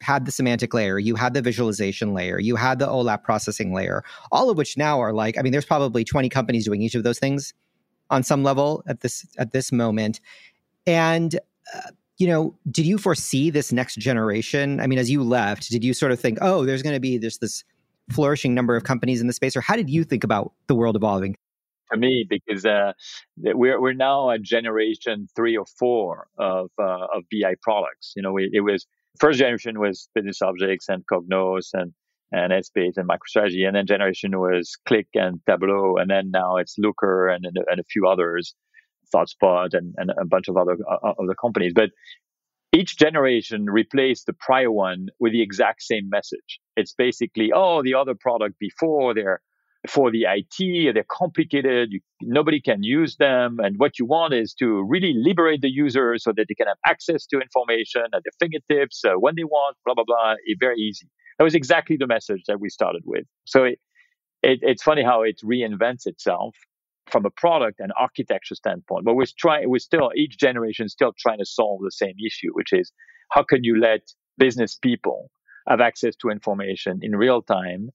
had 0.00 0.26
the 0.26 0.32
semantic 0.32 0.74
layer, 0.74 0.98
you 0.98 1.14
had 1.14 1.32
the 1.32 1.40
visualization 1.42 2.12
layer, 2.12 2.38
you 2.38 2.56
had 2.56 2.78
the 2.78 2.86
OLAP 2.86 3.22
processing 3.22 3.72
layer, 3.72 4.02
all 4.32 4.50
of 4.50 4.56
which 4.56 4.76
now 4.76 5.00
are 5.00 5.12
like, 5.12 5.38
I 5.38 5.42
mean, 5.42 5.52
there's 5.52 5.64
probably 5.64 6.04
20 6.04 6.28
companies 6.28 6.64
doing 6.64 6.82
each 6.82 6.94
of 6.94 7.04
those 7.04 7.18
things 7.18 7.54
on 8.10 8.22
some 8.22 8.42
level 8.42 8.82
at 8.86 9.00
this 9.00 9.24
at 9.38 9.52
this 9.52 9.72
moment. 9.72 10.20
And 10.86 11.38
uh, 11.74 11.90
you 12.18 12.26
know, 12.26 12.54
did 12.70 12.86
you 12.86 12.98
foresee 12.98 13.50
this 13.50 13.72
next 13.72 13.96
generation? 13.96 14.80
I 14.80 14.86
mean, 14.86 14.98
as 14.98 15.10
you 15.10 15.22
left, 15.22 15.70
did 15.70 15.82
you 15.82 15.94
sort 15.94 16.12
of 16.12 16.20
think, 16.20 16.38
oh, 16.40 16.64
there's 16.64 16.82
going 16.82 16.94
to 16.94 17.00
be 17.00 17.18
this 17.18 17.38
this 17.38 17.64
flourishing 18.10 18.54
number 18.54 18.76
of 18.76 18.84
companies 18.84 19.20
in 19.20 19.26
the 19.26 19.32
space, 19.32 19.56
or 19.56 19.60
how 19.60 19.76
did 19.76 19.88
you 19.88 20.04
think 20.04 20.24
about 20.24 20.52
the 20.66 20.74
world 20.74 20.96
evolving? 20.96 21.36
For 21.92 21.98
me 21.98 22.26
because 22.26 22.64
uh, 22.64 22.92
we're 23.36 23.78
we're 23.78 23.92
now 23.92 24.30
at 24.30 24.40
generation 24.40 25.26
three 25.36 25.58
or 25.58 25.66
four 25.78 26.28
of 26.38 26.70
uh, 26.80 27.06
of 27.14 27.24
BI 27.30 27.54
products. 27.60 28.14
You 28.16 28.22
know, 28.22 28.36
it, 28.38 28.48
it, 28.52 28.60
was 28.60 28.86
first 29.20 29.38
generation 29.38 29.78
was 29.78 30.08
business 30.14 30.40
objects 30.40 30.86
and 30.88 31.04
Cognos 31.06 31.68
and 31.74 31.92
and 32.32 32.50
Essbase 32.50 32.96
and 32.96 33.06
MicroStrategy, 33.06 33.66
and 33.66 33.76
then 33.76 33.86
generation 33.86 34.40
was 34.40 34.74
Qlik 34.88 35.08
and 35.14 35.40
Tableau, 35.46 35.98
and 35.98 36.10
then 36.10 36.30
now 36.30 36.56
it's 36.56 36.76
Looker 36.78 37.28
and 37.28 37.44
and, 37.44 37.58
and 37.70 37.78
a 37.78 37.84
few 37.84 38.06
others, 38.06 38.54
ThoughtSpot 39.14 39.74
and, 39.74 39.94
and 39.98 40.12
a 40.18 40.24
bunch 40.24 40.48
of 40.48 40.56
other 40.56 40.78
uh, 40.90 41.12
other 41.20 41.34
companies. 41.34 41.72
But 41.74 41.90
each 42.74 42.96
generation 42.96 43.66
replaced 43.66 44.24
the 44.24 44.32
prior 44.32 44.70
one 44.70 45.08
with 45.20 45.32
the 45.32 45.42
exact 45.42 45.82
same 45.82 46.08
message. 46.08 46.58
It's 46.74 46.94
basically, 46.94 47.52
oh, 47.54 47.82
the 47.82 47.94
other 47.94 48.14
product 48.18 48.58
before 48.58 49.12
they're 49.12 49.42
for 49.88 50.10
the 50.10 50.26
IT. 50.28 50.94
They're 50.94 51.04
complicated. 51.10 51.92
You, 51.92 52.00
nobody 52.20 52.60
can 52.60 52.82
use 52.82 53.16
them. 53.16 53.58
And 53.60 53.78
what 53.78 53.98
you 53.98 54.06
want 54.06 54.34
is 54.34 54.54
to 54.54 54.84
really 54.88 55.12
liberate 55.16 55.60
the 55.60 55.70
user 55.70 56.16
so 56.18 56.32
that 56.36 56.46
they 56.48 56.54
can 56.54 56.68
have 56.68 56.76
access 56.86 57.26
to 57.26 57.40
information 57.40 58.02
at 58.14 58.22
their 58.24 58.32
fingertips 58.38 59.04
uh, 59.04 59.14
when 59.18 59.34
they 59.36 59.44
want, 59.44 59.76
blah, 59.84 59.94
blah, 59.94 60.04
blah. 60.04 60.34
It, 60.44 60.58
very 60.60 60.78
easy. 60.78 61.08
That 61.38 61.44
was 61.44 61.54
exactly 61.54 61.96
the 61.96 62.06
message 62.06 62.42
that 62.46 62.60
we 62.60 62.68
started 62.68 63.02
with. 63.04 63.24
So 63.44 63.64
it, 63.64 63.80
it, 64.42 64.60
it's 64.62 64.82
funny 64.82 65.02
how 65.02 65.22
it 65.22 65.40
reinvents 65.44 66.06
itself. 66.06 66.56
from 67.10 67.26
a 67.26 67.30
product 67.30 67.80
and 67.80 67.92
architecture 67.98 68.54
standpoint. 68.54 69.04
But 69.04 69.14
we're 69.14 69.26
trying, 69.36 69.68
we're 69.68 69.80
still, 69.80 70.12
each 70.14 70.38
generation 70.38 70.86
is 70.86 70.92
still 70.92 71.12
trying 71.18 71.38
to 71.38 71.44
solve 71.44 71.80
the 71.82 71.90
same 71.90 72.14
issue, 72.24 72.50
which 72.52 72.72
is 72.72 72.92
how 73.30 73.42
can 73.42 73.64
you 73.64 73.80
let 73.80 74.02
business 74.38 74.76
people 74.76 75.30
have 75.68 75.80
access 75.80 76.14
to 76.16 76.30
information 76.30 77.00
in 77.02 77.16
real 77.16 77.42
time 77.42 77.90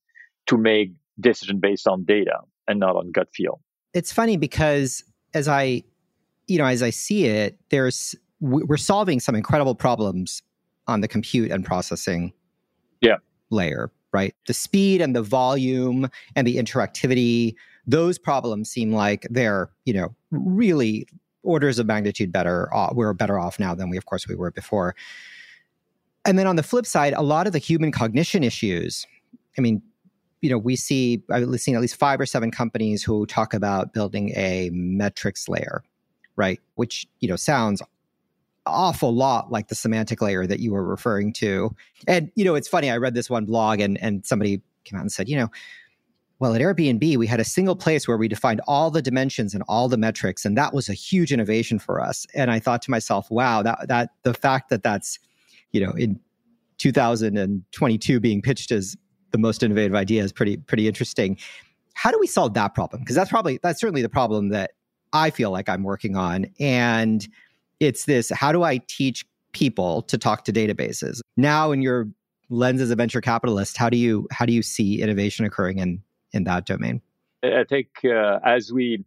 to 0.47 0.57
make 0.57 0.91
decision 1.19 1.59
based 1.59 1.87
on 1.87 2.03
data 2.03 2.39
and 2.67 2.79
not 2.79 2.95
on 2.95 3.11
gut 3.11 3.29
feel. 3.33 3.59
It's 3.93 4.11
funny 4.11 4.37
because 4.37 5.03
as 5.33 5.47
I, 5.47 5.83
you 6.47 6.57
know, 6.57 6.65
as 6.65 6.83
I 6.83 6.89
see 6.89 7.25
it, 7.25 7.57
there's 7.69 8.15
we're 8.39 8.77
solving 8.77 9.19
some 9.19 9.33
incredible 9.33 9.73
problems 9.73 10.43
on 10.87 11.01
the 11.01 11.07
compute 11.07 11.51
and 11.51 11.65
processing 11.65 12.31
yeah. 13.01 13.17
layer, 13.49 13.91
right? 14.13 14.35
The 14.45 14.53
speed 14.53 15.01
and 15.01 15.15
the 15.15 15.23
volume 15.23 16.07
and 16.35 16.45
the 16.45 16.57
interactivity, 16.57 17.55
those 17.87 18.19
problems 18.19 18.69
seem 18.69 18.93
like 18.93 19.25
they're, 19.29 19.69
you 19.85 19.93
know, 19.93 20.15
really 20.29 21.07
orders 21.43 21.79
of 21.79 21.87
magnitude 21.87 22.31
better. 22.31 22.71
Off. 22.73 22.93
we're 22.93 23.13
better 23.13 23.39
off 23.39 23.59
now 23.59 23.73
than 23.73 23.89
we, 23.89 23.97
of 23.97 24.05
course, 24.05 24.27
we 24.27 24.35
were 24.35 24.51
before. 24.51 24.95
And 26.25 26.37
then 26.37 26.45
on 26.45 26.57
the 26.57 26.63
flip 26.63 26.85
side, 26.85 27.13
a 27.13 27.23
lot 27.23 27.47
of 27.47 27.53
the 27.53 27.59
human 27.59 27.91
cognition 27.91 28.43
issues, 28.43 29.07
I 29.57 29.61
mean, 29.61 29.81
you 30.41 30.49
know, 30.49 30.57
we 30.57 30.75
see 30.75 31.23
I've 31.29 31.47
seen 31.59 31.75
at 31.75 31.81
least 31.81 31.95
five 31.95 32.19
or 32.19 32.25
seven 32.25 32.51
companies 32.51 33.03
who 33.03 33.25
talk 33.25 33.53
about 33.53 33.93
building 33.93 34.31
a 34.35 34.69
metrics 34.71 35.47
layer, 35.49 35.83
right? 36.35 36.59
Which 36.75 37.07
you 37.19 37.27
know 37.27 37.35
sounds 37.35 37.81
awful 38.65 39.13
lot 39.13 39.51
like 39.51 39.69
the 39.69 39.75
semantic 39.75 40.21
layer 40.21 40.45
that 40.45 40.59
you 40.59 40.73
were 40.73 40.83
referring 40.83 41.33
to. 41.33 41.73
And 42.07 42.31
you 42.35 42.45
know, 42.45 42.55
it's 42.55 42.67
funny. 42.67 42.91
I 42.91 42.97
read 42.97 43.13
this 43.13 43.29
one 43.29 43.45
blog, 43.45 43.79
and 43.79 44.01
and 44.01 44.25
somebody 44.25 44.61
came 44.83 44.97
out 44.97 45.01
and 45.01 45.11
said, 45.11 45.27
you 45.27 45.37
know, 45.37 45.49
well, 46.39 46.53
at 46.53 46.61
Airbnb, 46.61 47.17
we 47.17 47.25
had 47.25 47.39
a 47.39 47.45
single 47.45 47.75
place 47.75 48.07
where 48.07 48.17
we 48.17 48.27
defined 48.27 48.61
all 48.67 48.91
the 48.91 49.01
dimensions 49.01 49.53
and 49.55 49.63
all 49.67 49.89
the 49.89 49.97
metrics, 49.97 50.45
and 50.45 50.55
that 50.57 50.73
was 50.73 50.87
a 50.87 50.93
huge 50.93 51.33
innovation 51.33 51.79
for 51.79 51.99
us. 51.99 52.27
And 52.35 52.51
I 52.51 52.59
thought 52.59 52.81
to 52.83 52.91
myself, 52.91 53.31
wow, 53.31 53.63
that 53.63 53.87
that 53.87 54.11
the 54.23 54.33
fact 54.33 54.69
that 54.69 54.83
that's 54.83 55.17
you 55.71 55.83
know 55.83 55.91
in 55.93 56.19
2022 56.77 58.19
being 58.19 58.41
pitched 58.41 58.71
as 58.71 58.95
the 59.31 59.37
most 59.37 59.63
innovative 59.63 59.95
idea 59.95 60.23
is 60.23 60.31
pretty 60.31 60.57
pretty 60.57 60.87
interesting. 60.87 61.37
How 61.93 62.11
do 62.11 62.19
we 62.19 62.27
solve 62.27 62.53
that 62.53 62.73
problem? 62.73 63.01
Because 63.01 63.15
that's 63.15 63.29
probably 63.29 63.59
that's 63.61 63.79
certainly 63.79 64.01
the 64.01 64.09
problem 64.09 64.49
that 64.49 64.71
I 65.13 65.29
feel 65.29 65.51
like 65.51 65.69
I'm 65.69 65.83
working 65.83 66.15
on, 66.15 66.47
and 66.59 67.27
it's 67.79 68.05
this: 68.05 68.29
how 68.29 68.51
do 68.51 68.63
I 68.63 68.77
teach 68.87 69.25
people 69.53 70.03
to 70.03 70.17
talk 70.17 70.43
to 70.45 70.53
databases 70.53 71.21
now? 71.35 71.71
In 71.71 71.81
your 71.81 72.07
lens 72.49 72.81
as 72.81 72.91
a 72.91 72.95
venture 72.95 73.21
capitalist, 73.21 73.77
how 73.77 73.89
do 73.89 73.97
you 73.97 74.27
how 74.31 74.45
do 74.45 74.53
you 74.53 74.61
see 74.61 75.01
innovation 75.01 75.45
occurring 75.45 75.79
in 75.79 76.01
in 76.33 76.43
that 76.45 76.65
domain? 76.65 77.01
I 77.43 77.63
think 77.67 77.89
uh, 78.03 78.39
as 78.43 78.71
we 78.71 79.03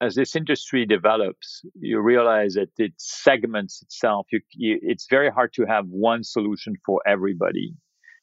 as 0.00 0.14
this 0.14 0.36
industry 0.36 0.84
develops, 0.84 1.62
you 1.80 2.00
realize 2.00 2.54
that 2.54 2.68
it 2.78 2.92
segments 2.98 3.80
itself. 3.82 4.26
You, 4.30 4.40
you, 4.52 4.78
it's 4.82 5.06
very 5.08 5.30
hard 5.30 5.52
to 5.54 5.64
have 5.64 5.86
one 5.86 6.24
solution 6.24 6.74
for 6.84 7.00
everybody 7.06 7.74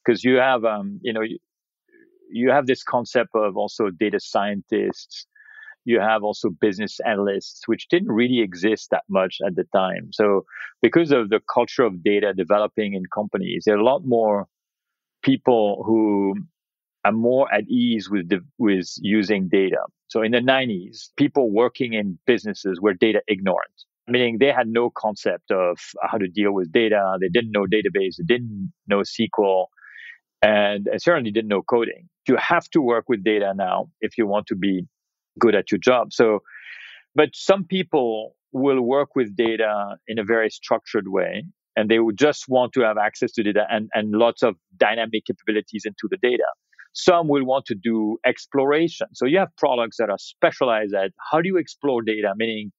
because 0.03 0.23
you 0.23 0.35
have, 0.35 0.65
um, 0.65 0.99
you 1.01 1.13
know, 1.13 1.21
you, 1.21 1.37
you 2.31 2.49
have 2.49 2.65
this 2.65 2.83
concept 2.83 3.31
of 3.35 3.57
also 3.57 3.89
data 3.89 4.19
scientists. 4.19 5.27
You 5.83 5.99
have 5.99 6.23
also 6.23 6.49
business 6.49 6.99
analysts, 7.05 7.67
which 7.67 7.87
didn't 7.89 8.11
really 8.11 8.41
exist 8.41 8.89
that 8.91 9.03
much 9.09 9.37
at 9.45 9.55
the 9.55 9.65
time. 9.75 10.09
So 10.11 10.45
because 10.81 11.11
of 11.11 11.29
the 11.29 11.41
culture 11.51 11.83
of 11.83 12.03
data 12.03 12.33
developing 12.33 12.93
in 12.93 13.03
companies, 13.13 13.63
there 13.65 13.75
are 13.75 13.79
a 13.79 13.83
lot 13.83 14.05
more 14.05 14.47
people 15.23 15.83
who 15.85 16.35
are 17.03 17.11
more 17.11 17.51
at 17.53 17.67
ease 17.67 18.09
with 18.09 18.29
the, 18.29 18.41
with 18.57 18.87
using 18.97 19.49
data. 19.49 19.81
So 20.07 20.21
in 20.21 20.31
the 20.31 20.39
90s, 20.39 21.09
people 21.17 21.51
working 21.51 21.93
in 21.93 22.19
businesses 22.27 22.79
were 22.79 22.93
data 22.93 23.21
ignorant, 23.27 23.71
meaning 24.07 24.37
they 24.37 24.51
had 24.51 24.67
no 24.67 24.91
concept 24.95 25.49
of 25.51 25.79
how 26.03 26.17
to 26.17 26.27
deal 26.27 26.51
with 26.51 26.71
data. 26.71 27.17
They 27.19 27.29
didn't 27.29 27.51
know 27.51 27.65
database, 27.65 28.17
they 28.17 28.25
didn't 28.25 28.71
know 28.87 28.99
SQL, 28.99 29.65
and 30.41 30.87
I 30.93 30.97
certainly 30.97 31.31
didn't 31.31 31.49
know 31.49 31.61
coding. 31.61 32.09
You 32.27 32.37
have 32.37 32.69
to 32.71 32.81
work 32.81 33.05
with 33.07 33.23
data 33.23 33.53
now 33.55 33.89
if 34.01 34.17
you 34.17 34.25
want 34.27 34.47
to 34.47 34.55
be 34.55 34.87
good 35.39 35.55
at 35.55 35.71
your 35.71 35.79
job. 35.79 36.13
So, 36.13 36.39
but 37.15 37.29
some 37.33 37.65
people 37.65 38.35
will 38.51 38.81
work 38.81 39.15
with 39.15 39.35
data 39.35 39.97
in 40.07 40.19
a 40.19 40.23
very 40.23 40.49
structured 40.49 41.07
way 41.07 41.45
and 41.75 41.89
they 41.89 41.99
would 41.99 42.17
just 42.17 42.45
want 42.47 42.73
to 42.73 42.81
have 42.81 42.97
access 42.97 43.31
to 43.33 43.43
data 43.43 43.65
and, 43.69 43.89
and 43.93 44.11
lots 44.11 44.43
of 44.43 44.55
dynamic 44.77 45.25
capabilities 45.25 45.83
into 45.85 46.07
the 46.09 46.17
data. 46.21 46.43
Some 46.93 47.29
will 47.29 47.45
want 47.45 47.65
to 47.67 47.75
do 47.75 48.17
exploration. 48.25 49.07
So 49.13 49.25
you 49.25 49.39
have 49.39 49.49
products 49.57 49.97
that 49.97 50.09
are 50.09 50.17
specialized 50.17 50.93
at 50.93 51.11
how 51.31 51.41
do 51.41 51.47
you 51.47 51.57
explore 51.57 52.01
data, 52.01 52.33
meaning 52.35 52.71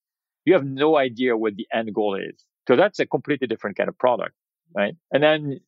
you 0.45 0.53
have 0.53 0.65
no 0.65 0.99
idea 0.99 1.37
what 1.37 1.57
the 1.57 1.67
end 1.73 1.95
goal 1.95 2.17
is. 2.17 2.45
So 2.69 2.77
that's 2.77 2.99
a 2.99 3.07
completely 3.07 3.47
different 3.47 3.77
kind 3.77 3.89
of 3.89 3.99
product, 3.99 4.35
right? 4.77 4.95
And 5.11 5.23
then 5.23 5.61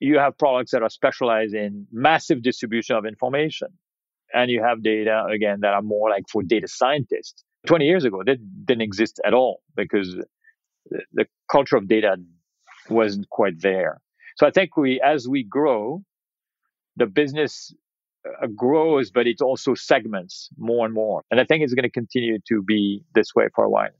you 0.00 0.18
have 0.18 0.36
products 0.38 0.72
that 0.72 0.82
are 0.82 0.90
specialized 0.90 1.54
in 1.54 1.86
massive 1.92 2.42
distribution 2.42 2.96
of 2.96 3.06
information. 3.06 3.68
And 4.34 4.50
you 4.50 4.62
have 4.62 4.82
data, 4.82 5.24
again, 5.32 5.60
that 5.60 5.72
are 5.72 5.82
more 5.82 6.10
like 6.10 6.24
for 6.30 6.42
data 6.42 6.68
scientists. 6.68 7.44
20 7.66 7.84
years 7.84 8.04
ago, 8.04 8.22
that 8.26 8.38
didn't 8.66 8.82
exist 8.82 9.20
at 9.24 9.32
all 9.32 9.62
because 9.76 10.16
the 11.12 11.26
culture 11.50 11.76
of 11.76 11.88
data 11.88 12.16
wasn't 12.90 13.28
quite 13.30 13.60
there. 13.60 14.00
So 14.36 14.46
I 14.46 14.50
think 14.50 14.76
we, 14.76 15.00
as 15.00 15.28
we 15.28 15.42
grow, 15.42 16.02
the 16.96 17.06
business 17.06 17.74
uh, 18.26 18.46
grows, 18.48 19.10
but 19.10 19.26
it 19.26 19.40
also 19.40 19.74
segments 19.74 20.50
more 20.58 20.84
and 20.84 20.94
more. 20.94 21.22
And 21.30 21.40
I 21.40 21.44
think 21.44 21.62
it's 21.62 21.74
going 21.74 21.84
to 21.84 21.90
continue 21.90 22.38
to 22.48 22.62
be 22.62 23.02
this 23.14 23.34
way 23.34 23.46
for 23.54 23.64
a 23.64 23.70
while. 23.70 23.90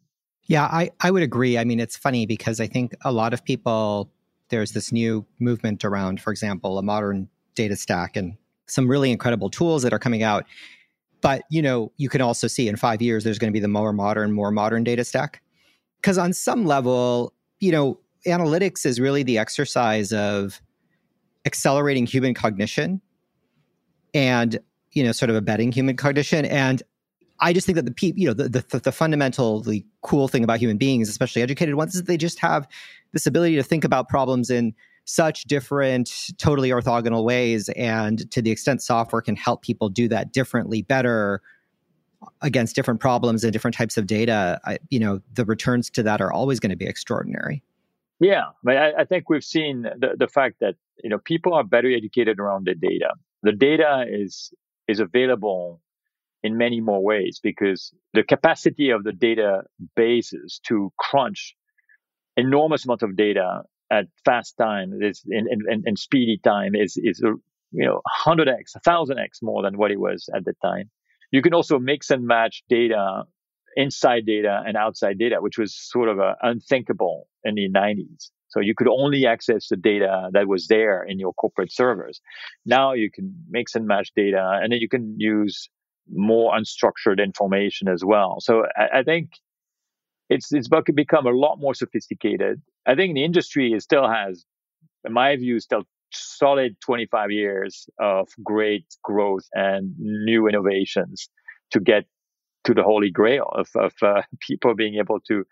Yeah, 0.46 0.64
I, 0.64 0.90
I 1.00 1.10
would 1.10 1.22
agree. 1.22 1.58
I 1.58 1.64
mean, 1.64 1.80
it's 1.80 1.96
funny 1.96 2.26
because 2.26 2.60
I 2.60 2.66
think 2.66 2.94
a 3.04 3.12
lot 3.12 3.34
of 3.34 3.44
people, 3.44 4.10
there's 4.48 4.72
this 4.72 4.92
new 4.92 5.26
movement 5.40 5.84
around, 5.84 6.20
for 6.20 6.30
example, 6.30 6.78
a 6.78 6.82
modern 6.82 7.28
data 7.54 7.76
stack 7.76 8.16
and 8.16 8.36
some 8.66 8.88
really 8.88 9.10
incredible 9.10 9.50
tools 9.50 9.82
that 9.82 9.92
are 9.92 9.98
coming 9.98 10.22
out. 10.22 10.44
But, 11.20 11.42
you 11.50 11.62
know, 11.62 11.92
you 11.96 12.08
can 12.08 12.20
also 12.20 12.46
see 12.46 12.68
in 12.68 12.76
five 12.76 13.00
years, 13.00 13.24
there's 13.24 13.38
going 13.38 13.50
to 13.50 13.56
be 13.56 13.60
the 13.60 13.68
more 13.68 13.92
modern, 13.92 14.32
more 14.32 14.50
modern 14.50 14.84
data 14.84 15.04
stack. 15.04 15.42
Because 16.00 16.18
on 16.18 16.32
some 16.32 16.66
level, 16.66 17.32
you 17.58 17.72
know, 17.72 17.98
analytics 18.26 18.84
is 18.84 19.00
really 19.00 19.22
the 19.22 19.38
exercise 19.38 20.12
of 20.12 20.60
accelerating 21.46 22.06
human 22.06 22.34
cognition 22.34 23.00
and 24.12 24.58
you 24.92 25.04
know 25.04 25.12
sort 25.12 25.30
of 25.30 25.36
abetting 25.36 25.70
human 25.70 25.96
cognition 25.96 26.44
and 26.44 26.82
i 27.40 27.52
just 27.52 27.66
think 27.66 27.76
that 27.76 27.84
the 27.84 27.92
people 27.92 28.20
you 28.20 28.26
know 28.26 28.34
the, 28.34 28.48
the, 28.48 28.80
the 28.80 28.92
fundamentally 28.92 29.86
cool 30.02 30.26
thing 30.26 30.42
about 30.42 30.58
human 30.58 30.76
beings 30.76 31.08
especially 31.08 31.42
educated 31.42 31.76
ones 31.76 31.94
is 31.94 32.00
that 32.00 32.06
they 32.08 32.16
just 32.16 32.40
have 32.40 32.66
this 33.16 33.26
ability 33.26 33.56
to 33.56 33.62
think 33.62 33.82
about 33.82 34.08
problems 34.08 34.50
in 34.50 34.74
such 35.06 35.44
different 35.44 36.10
totally 36.36 36.70
orthogonal 36.70 37.24
ways 37.24 37.68
and 37.70 38.30
to 38.30 38.42
the 38.42 38.50
extent 38.50 38.82
software 38.82 39.22
can 39.22 39.36
help 39.36 39.62
people 39.62 39.88
do 39.88 40.08
that 40.08 40.32
differently 40.32 40.82
better 40.82 41.40
against 42.42 42.74
different 42.74 43.00
problems 43.00 43.44
and 43.44 43.52
different 43.52 43.74
types 43.74 43.96
of 43.96 44.06
data 44.06 44.60
I, 44.64 44.78
you 44.90 44.98
know 44.98 45.20
the 45.34 45.44
returns 45.44 45.88
to 45.90 46.02
that 46.02 46.20
are 46.20 46.32
always 46.32 46.60
going 46.60 46.70
to 46.70 46.76
be 46.76 46.86
extraordinary 46.86 47.62
yeah, 48.18 48.44
I, 48.66 48.92
I 48.98 49.04
think 49.04 49.28
we've 49.28 49.44
seen 49.44 49.82
the, 49.82 50.14
the 50.18 50.28
fact 50.28 50.56
that 50.60 50.74
you 51.02 51.10
know 51.10 51.18
people 51.18 51.52
are 51.54 51.64
better 51.64 51.90
educated 51.90 52.38
around 52.38 52.66
the 52.66 52.74
data. 52.74 53.12
The 53.42 53.52
data 53.52 54.06
is 54.08 54.52
is 54.88 55.00
available 55.00 55.82
in 56.42 56.56
many 56.56 56.80
more 56.80 57.02
ways 57.02 57.40
because 57.42 57.92
the 58.14 58.22
capacity 58.22 58.90
of 58.90 59.04
the 59.04 59.12
data 59.12 59.62
bases 59.96 60.60
to 60.64 60.92
crunch 60.98 61.54
enormous 62.36 62.84
amount 62.84 63.02
of 63.02 63.16
data 63.16 63.62
at 63.90 64.06
fast 64.24 64.56
time 64.58 64.98
is 65.00 65.22
in, 65.28 65.46
in, 65.50 65.82
in 65.86 65.96
speedy 65.96 66.40
time 66.42 66.74
is 66.74 66.96
is 66.96 67.20
you 67.70 67.86
know 67.86 68.00
100x 68.26 68.76
1000x 68.86 69.42
more 69.42 69.62
than 69.62 69.78
what 69.78 69.90
it 69.90 70.00
was 70.00 70.28
at 70.34 70.44
the 70.44 70.54
time 70.62 70.90
you 71.30 71.42
can 71.42 71.54
also 71.54 71.78
mix 71.78 72.10
and 72.10 72.26
match 72.26 72.62
data 72.68 73.24
inside 73.76 74.24
data 74.26 74.62
and 74.66 74.76
outside 74.76 75.18
data, 75.18 75.36
which 75.40 75.58
was 75.58 75.74
sort 75.74 76.08
of 76.08 76.18
a 76.18 76.34
unthinkable 76.42 77.28
in 77.44 77.54
the 77.54 77.68
90s. 77.68 78.30
So 78.48 78.60
you 78.60 78.74
could 78.74 78.88
only 78.88 79.26
access 79.26 79.68
the 79.68 79.76
data 79.76 80.30
that 80.32 80.48
was 80.48 80.66
there 80.66 81.04
in 81.04 81.18
your 81.18 81.34
corporate 81.34 81.72
servers. 81.72 82.20
Now 82.64 82.94
you 82.94 83.10
can 83.10 83.34
mix 83.50 83.74
and 83.74 83.86
match 83.86 84.10
data 84.16 84.58
and 84.62 84.72
then 84.72 84.80
you 84.80 84.88
can 84.88 85.14
use 85.18 85.68
more 86.10 86.52
unstructured 86.54 87.22
information 87.22 87.88
as 87.88 88.02
well. 88.04 88.36
So 88.40 88.62
I, 88.76 89.00
I 89.00 89.02
think 89.02 89.30
it's, 90.28 90.52
it's 90.52 90.68
become 90.94 91.26
a 91.26 91.30
lot 91.30 91.58
more 91.58 91.74
sophisticated. 91.74 92.60
I 92.86 92.94
think 92.94 93.14
the 93.14 93.24
industry 93.24 93.74
still 93.80 94.08
has, 94.08 94.44
in 95.04 95.12
my 95.12 95.36
view, 95.36 95.60
still 95.60 95.82
solid 96.12 96.76
25 96.84 97.30
years 97.30 97.88
of 98.00 98.28
great 98.42 98.86
growth 99.02 99.46
and 99.52 99.94
new 99.98 100.48
innovations 100.48 101.28
to 101.72 101.80
get 101.80 102.04
to 102.64 102.74
the 102.74 102.82
holy 102.82 103.10
grail 103.10 103.48
of, 103.52 103.68
of 103.76 103.92
uh, 104.02 104.22
people 104.40 104.74
being 104.74 104.96
able 104.96 105.20
to, 105.28 105.44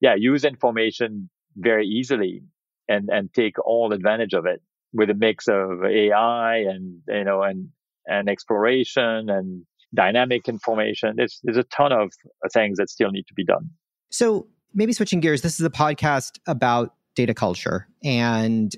yeah, 0.00 0.14
use 0.16 0.44
information 0.44 1.28
very 1.56 1.86
easily 1.86 2.42
and, 2.88 3.08
and 3.10 3.32
take 3.34 3.58
all 3.64 3.92
advantage 3.92 4.32
of 4.34 4.46
it 4.46 4.62
with 4.92 5.10
a 5.10 5.14
mix 5.14 5.48
of 5.48 5.84
AI 5.84 6.58
and, 6.58 7.00
you 7.08 7.24
know, 7.24 7.42
and, 7.42 7.68
and 8.06 8.28
exploration 8.28 9.28
and 9.28 9.66
dynamic 9.94 10.48
information. 10.48 11.14
There's 11.16 11.40
there's 11.42 11.56
a 11.56 11.64
ton 11.64 11.92
of 11.92 12.12
things 12.52 12.78
that 12.78 12.90
still 12.90 13.10
need 13.10 13.26
to 13.28 13.34
be 13.34 13.44
done. 13.44 13.70
So 14.10 14.46
maybe 14.74 14.92
switching 14.92 15.20
gears, 15.20 15.42
this 15.42 15.58
is 15.58 15.66
a 15.66 15.70
podcast 15.70 16.38
about 16.46 16.94
data 17.14 17.34
culture. 17.34 17.88
And 18.04 18.74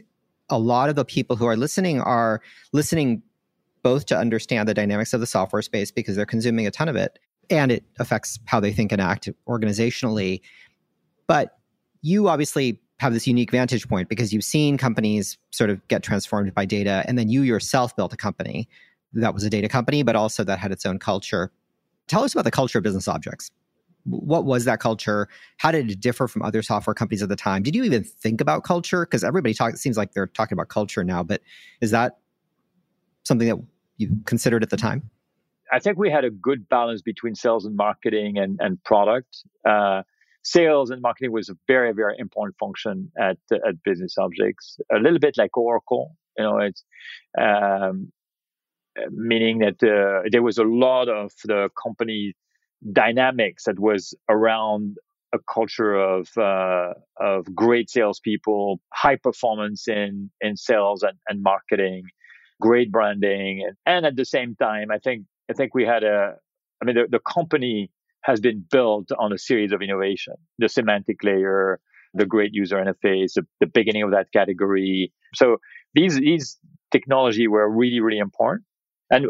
a 0.48 0.58
lot 0.58 0.88
of 0.88 0.96
the 0.96 1.04
people 1.04 1.36
who 1.36 1.44
are 1.46 1.56
listening 1.56 2.00
are 2.00 2.40
listening 2.72 3.22
both 3.82 4.06
to 4.06 4.18
understand 4.18 4.68
the 4.68 4.74
dynamics 4.74 5.12
of 5.12 5.20
the 5.20 5.26
software 5.26 5.62
space 5.62 5.90
because 5.90 6.16
they're 6.16 6.26
consuming 6.26 6.66
a 6.66 6.70
ton 6.70 6.88
of 6.88 6.96
it 6.96 7.18
and 7.50 7.70
it 7.70 7.84
affects 7.98 8.38
how 8.46 8.60
they 8.60 8.72
think 8.72 8.92
and 8.92 9.00
act 9.00 9.28
organizationally. 9.48 10.40
But 11.26 11.58
you 12.02 12.28
obviously 12.28 12.80
have 12.98 13.12
this 13.12 13.26
unique 13.26 13.50
vantage 13.50 13.88
point 13.88 14.08
because 14.08 14.32
you've 14.32 14.44
seen 14.44 14.76
companies 14.76 15.38
sort 15.50 15.70
of 15.70 15.86
get 15.88 16.02
transformed 16.02 16.54
by 16.54 16.64
data 16.64 17.04
and 17.06 17.18
then 17.18 17.28
you 17.28 17.42
yourself 17.42 17.94
built 17.94 18.12
a 18.12 18.16
company 18.16 18.68
that 19.12 19.34
was 19.34 19.44
a 19.44 19.50
data 19.50 19.68
company 19.68 20.02
but 20.02 20.16
also 20.16 20.44
that 20.44 20.58
had 20.58 20.72
its 20.72 20.84
own 20.84 20.98
culture. 20.98 21.52
Tell 22.08 22.24
us 22.24 22.32
about 22.32 22.44
the 22.44 22.50
culture 22.50 22.78
of 22.78 22.84
business 22.84 23.06
objects 23.06 23.50
what 24.10 24.44
was 24.44 24.64
that 24.64 24.80
culture? 24.80 25.28
How 25.58 25.70
did 25.70 25.90
it 25.90 26.00
differ 26.00 26.28
from 26.28 26.42
other 26.42 26.62
software 26.62 26.94
companies 26.94 27.22
at 27.22 27.28
the 27.28 27.36
time? 27.36 27.62
Did 27.62 27.74
you 27.74 27.84
even 27.84 28.04
think 28.04 28.40
about 28.40 28.64
culture? 28.64 29.04
Because 29.04 29.24
everybody 29.24 29.54
talks, 29.54 29.74
it 29.74 29.78
seems 29.78 29.96
like 29.96 30.12
they're 30.12 30.26
talking 30.26 30.54
about 30.54 30.68
culture 30.68 31.04
now, 31.04 31.22
but 31.22 31.42
is 31.80 31.90
that 31.90 32.18
something 33.24 33.48
that 33.48 33.58
you 33.96 34.16
considered 34.24 34.62
at 34.62 34.70
the 34.70 34.76
time? 34.76 35.10
I 35.72 35.78
think 35.78 35.98
we 35.98 36.10
had 36.10 36.24
a 36.24 36.30
good 36.30 36.68
balance 36.68 37.02
between 37.02 37.34
sales 37.34 37.66
and 37.66 37.76
marketing 37.76 38.38
and, 38.38 38.58
and 38.60 38.82
product. 38.84 39.44
Uh, 39.68 40.02
sales 40.42 40.90
and 40.90 41.02
marketing 41.02 41.32
was 41.32 41.50
a 41.50 41.56
very, 41.66 41.92
very 41.92 42.14
important 42.18 42.56
function 42.58 43.10
at, 43.20 43.36
at 43.52 43.82
Business 43.84 44.16
Objects, 44.18 44.78
a 44.90 44.98
little 44.98 45.18
bit 45.18 45.36
like 45.36 45.56
Oracle. 45.56 46.16
You 46.38 46.44
know, 46.44 46.58
it's, 46.58 46.84
um, 47.38 48.12
meaning 49.10 49.58
that 49.58 49.82
uh, 49.82 50.28
there 50.30 50.42
was 50.42 50.58
a 50.58 50.64
lot 50.64 51.08
of 51.08 51.32
the 51.44 51.68
company 51.80 52.34
dynamics 52.92 53.64
that 53.64 53.78
was 53.78 54.14
around 54.28 54.96
a 55.34 55.38
culture 55.52 55.94
of 55.94 56.28
uh, 56.38 56.94
of 57.20 57.54
great 57.54 57.90
salespeople, 57.90 58.80
high 58.94 59.16
performance 59.16 59.86
in 59.88 60.30
in 60.40 60.56
sales 60.56 61.02
and, 61.02 61.18
and 61.28 61.42
marketing, 61.42 62.04
great 62.60 62.90
branding, 62.90 63.62
and, 63.66 63.76
and 63.86 64.06
at 64.06 64.16
the 64.16 64.24
same 64.24 64.56
time, 64.56 64.90
I 64.90 64.98
think 64.98 65.26
I 65.50 65.54
think 65.54 65.74
we 65.74 65.84
had 65.84 66.02
a. 66.02 66.34
I 66.80 66.84
mean, 66.84 66.94
the, 66.94 67.06
the 67.10 67.18
company 67.18 67.90
has 68.22 68.40
been 68.40 68.64
built 68.70 69.10
on 69.18 69.32
a 69.32 69.38
series 69.38 69.72
of 69.72 69.82
innovation. 69.82 70.34
The 70.58 70.68
semantic 70.68 71.24
layer, 71.24 71.80
the 72.14 72.26
great 72.26 72.54
user 72.54 72.76
interface, 72.76 73.32
the, 73.34 73.44
the 73.60 73.66
beginning 73.66 74.04
of 74.04 74.12
that 74.12 74.32
category. 74.32 75.12
So 75.34 75.58
these 75.94 76.16
these 76.16 76.58
technology 76.90 77.48
were 77.48 77.68
really 77.68 78.00
really 78.00 78.18
important, 78.18 78.64
and 79.10 79.26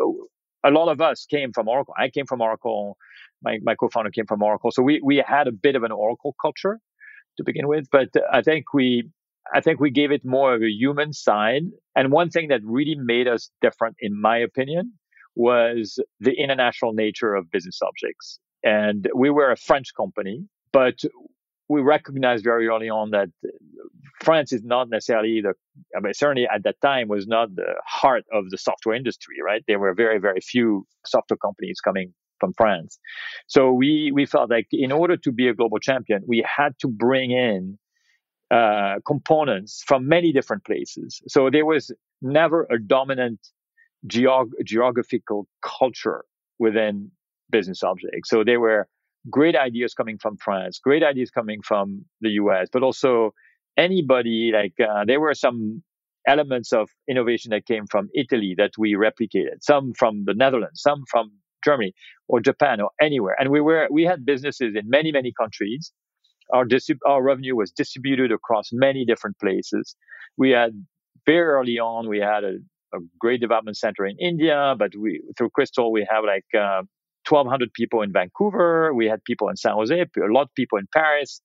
a 0.65 0.71
lot 0.71 0.89
of 0.89 1.01
us 1.01 1.27
came 1.27 1.53
from 1.53 1.69
Oracle. 1.69 1.95
I 1.99 2.09
came 2.09 2.27
from 2.27 2.41
Oracle 2.41 2.97
my, 3.42 3.59
my 3.62 3.74
co-founder 3.74 4.11
came 4.11 4.27
from 4.27 4.42
Oracle. 4.42 4.70
So 4.70 4.83
we, 4.83 5.01
we 5.03 5.22
had 5.27 5.46
a 5.46 5.53
bit 5.53 5.77
of 5.77 5.83
an 5.83 5.92
Oracle 5.92 6.35
culture 6.40 6.79
to 7.37 7.44
begin 7.44 7.68
with, 7.68 7.87
but 7.90 8.09
I 8.33 8.42
think 8.42 8.72
we, 8.74 9.09
I 9.55 9.61
think 9.61 9.81
we 9.81 9.90
gave 9.90 10.11
it 10.11 10.24
more 10.24 10.55
of 10.55 10.62
a 10.62 10.70
human 10.70 11.12
side. 11.12 11.62
And 11.96 12.12
one 12.12 12.31
thing 12.31 12.48
that 12.48 12.61
really 12.64 12.96
made 12.96 13.29
us 13.29 13.51
different, 13.61 13.96
in 14.01 14.20
my 14.20 14.38
opinion, 14.38 14.92
was 15.35 16.01
the 16.20 16.33
international 16.33 16.92
nature 16.92 17.35
of 17.35 17.51
business 17.51 17.79
objects. 17.83 18.40
And 18.64 19.09
we 19.14 19.31
were 19.31 19.53
a 19.53 19.57
French 19.57 19.94
company, 19.96 20.44
but 20.72 20.96
we 21.68 21.81
recognized 21.81 22.44
very 22.44 22.66
early 22.66 22.88
on 22.88 23.11
that 23.11 23.29
France 24.22 24.53
is 24.53 24.64
not 24.64 24.88
necessarily 24.90 25.40
the, 25.40 25.53
I 25.96 26.01
mean, 26.01 26.12
certainly 26.14 26.48
at 26.53 26.64
that 26.64 26.81
time 26.83 27.09
was 27.09 27.27
not 27.27 27.55
the 27.55 27.74
heart 27.87 28.24
of 28.33 28.51
the 28.51 28.59
software 28.59 28.96
industry, 28.96 29.37
right? 29.44 29.62
There 29.68 29.79
were 29.79 29.94
very, 29.94 30.18
very 30.18 30.40
few 30.40 30.87
software 31.07 31.37
companies 31.37 31.81
coming 31.81 32.14
from 32.40 32.53
France. 32.55 32.98
So 33.46 33.72
we 33.72 34.11
we 34.12 34.27
felt 34.27 34.51
like 34.51 34.68
in 34.72 34.92
order 34.92 35.16
to 35.16 35.33
be 35.33 35.48
a 35.48 35.55
global 35.55 35.79
champion, 35.79 36.22
we 36.27 36.44
had 36.46 36.79
to 36.81 36.88
bring 36.88 37.31
in 37.31 37.79
uh, 38.51 38.96
components 39.07 39.83
from 39.87 40.09
many 40.09 40.33
different 40.33 40.64
places. 40.64 41.20
So 41.29 41.51
there 41.51 41.66
was 41.66 41.92
never 42.22 42.66
a 42.70 42.79
dominant 42.79 43.40
geog- 44.07 44.53
geographical 44.64 45.46
culture 45.62 46.24
within 46.59 47.11
business 47.51 47.83
objects. 47.83 48.31
So 48.31 48.44
there 48.44 48.61
were 48.61 48.88
great 49.31 49.57
ideas 49.57 49.94
coming 49.94 50.18
from 50.18 50.37
France, 50.37 50.79
great 50.79 51.03
ideas 51.03 51.31
coming 51.31 51.61
from 51.62 52.05
the 52.20 52.31
US, 52.31 52.68
but 52.72 52.83
also 52.83 53.33
anybody 53.77 54.51
like 54.53 54.74
uh, 54.81 55.05
there 55.07 55.20
were 55.20 55.35
some 55.35 55.83
elements 56.27 56.72
of 56.72 56.90
innovation 57.09 57.51
that 57.51 57.66
came 57.66 57.87
from 57.87 58.09
Italy 58.14 58.55
that 58.57 58.72
we 58.79 58.94
replicated, 58.94 59.62
some 59.62 59.92
from 59.94 60.24
the 60.24 60.35
Netherlands, 60.35 60.81
some 60.83 61.05
from 61.11 61.33
Germany 61.64 61.92
or 62.29 62.40
Japan 62.40 62.81
or 62.81 62.90
anywhere. 63.01 63.37
And 63.38 63.51
we 63.51 63.61
were 63.61 63.88
we 63.90 64.05
had 64.05 64.25
businesses 64.25 64.75
in 64.75 64.88
many 64.88 65.12
many 65.12 65.33
countries. 65.38 65.92
Our 66.53 66.64
distrib- 66.64 67.07
our 67.07 67.23
revenue 67.23 67.57
was 67.57 67.71
distributed 67.71 68.33
across 68.33 68.71
many 68.73 69.05
different 69.05 69.38
places. 69.38 69.97
We 70.37 70.51
had 70.51 70.73
very 71.27 71.47
early 71.47 71.79
on 71.79 72.09
we 72.09 72.18
had 72.18 72.44
a, 72.44 72.55
a 72.94 72.99
great 73.18 73.40
development 73.40 73.77
center 73.77 74.07
in 74.07 74.16
India, 74.18 74.75
but 74.79 74.92
we 74.97 75.23
through 75.37 75.51
Crystal 75.51 75.92
we 75.92 76.07
have 76.11 76.25
like 76.25 76.47
uh, 76.55 76.83
1,200 77.29 77.73
people 77.75 78.03
in 78.03 78.12
Vancouver. 78.12 78.94
We 78.94 79.07
had 79.07 79.23
people 79.25 79.49
in 79.49 79.57
San 79.57 79.75
Jose, 79.75 79.94
a 80.01 80.33
lot 80.33 80.42
of 80.42 80.55
people 80.55 80.79
in 80.79 80.87
Paris. 80.94 81.40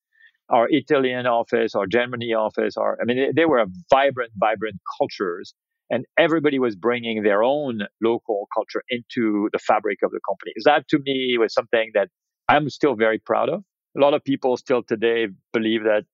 Our 0.49 0.67
Italian 0.69 1.25
office, 1.25 1.73
our 1.73 1.87
Germany 1.87 2.33
office, 2.33 2.75
our 2.75 2.97
I 3.01 3.05
mean, 3.05 3.17
they, 3.17 3.31
they 3.33 3.45
were 3.45 3.65
vibrant, 3.89 4.31
vibrant 4.37 4.75
cultures 4.97 5.55
and 5.93 6.05
everybody 6.17 6.57
was 6.57 6.75
bringing 6.75 7.21
their 7.21 7.43
own 7.43 7.81
local 8.01 8.47
culture 8.51 8.83
into 8.89 9.47
the 9.53 9.59
fabric 9.59 9.99
of 10.01 10.09
the 10.09 10.19
company. 10.27 10.51
That 10.65 10.87
to 10.87 10.97
me 10.97 11.37
was 11.37 11.53
something 11.53 11.91
that 11.93 12.07
I'm 12.49 12.67
still 12.71 12.95
very 12.95 13.19
proud 13.19 13.49
of. 13.49 13.63
A 13.95 14.01
lot 14.01 14.15
of 14.15 14.23
people 14.23 14.57
still 14.57 14.81
today 14.81 15.27
believe 15.53 15.83
that 15.83 16.05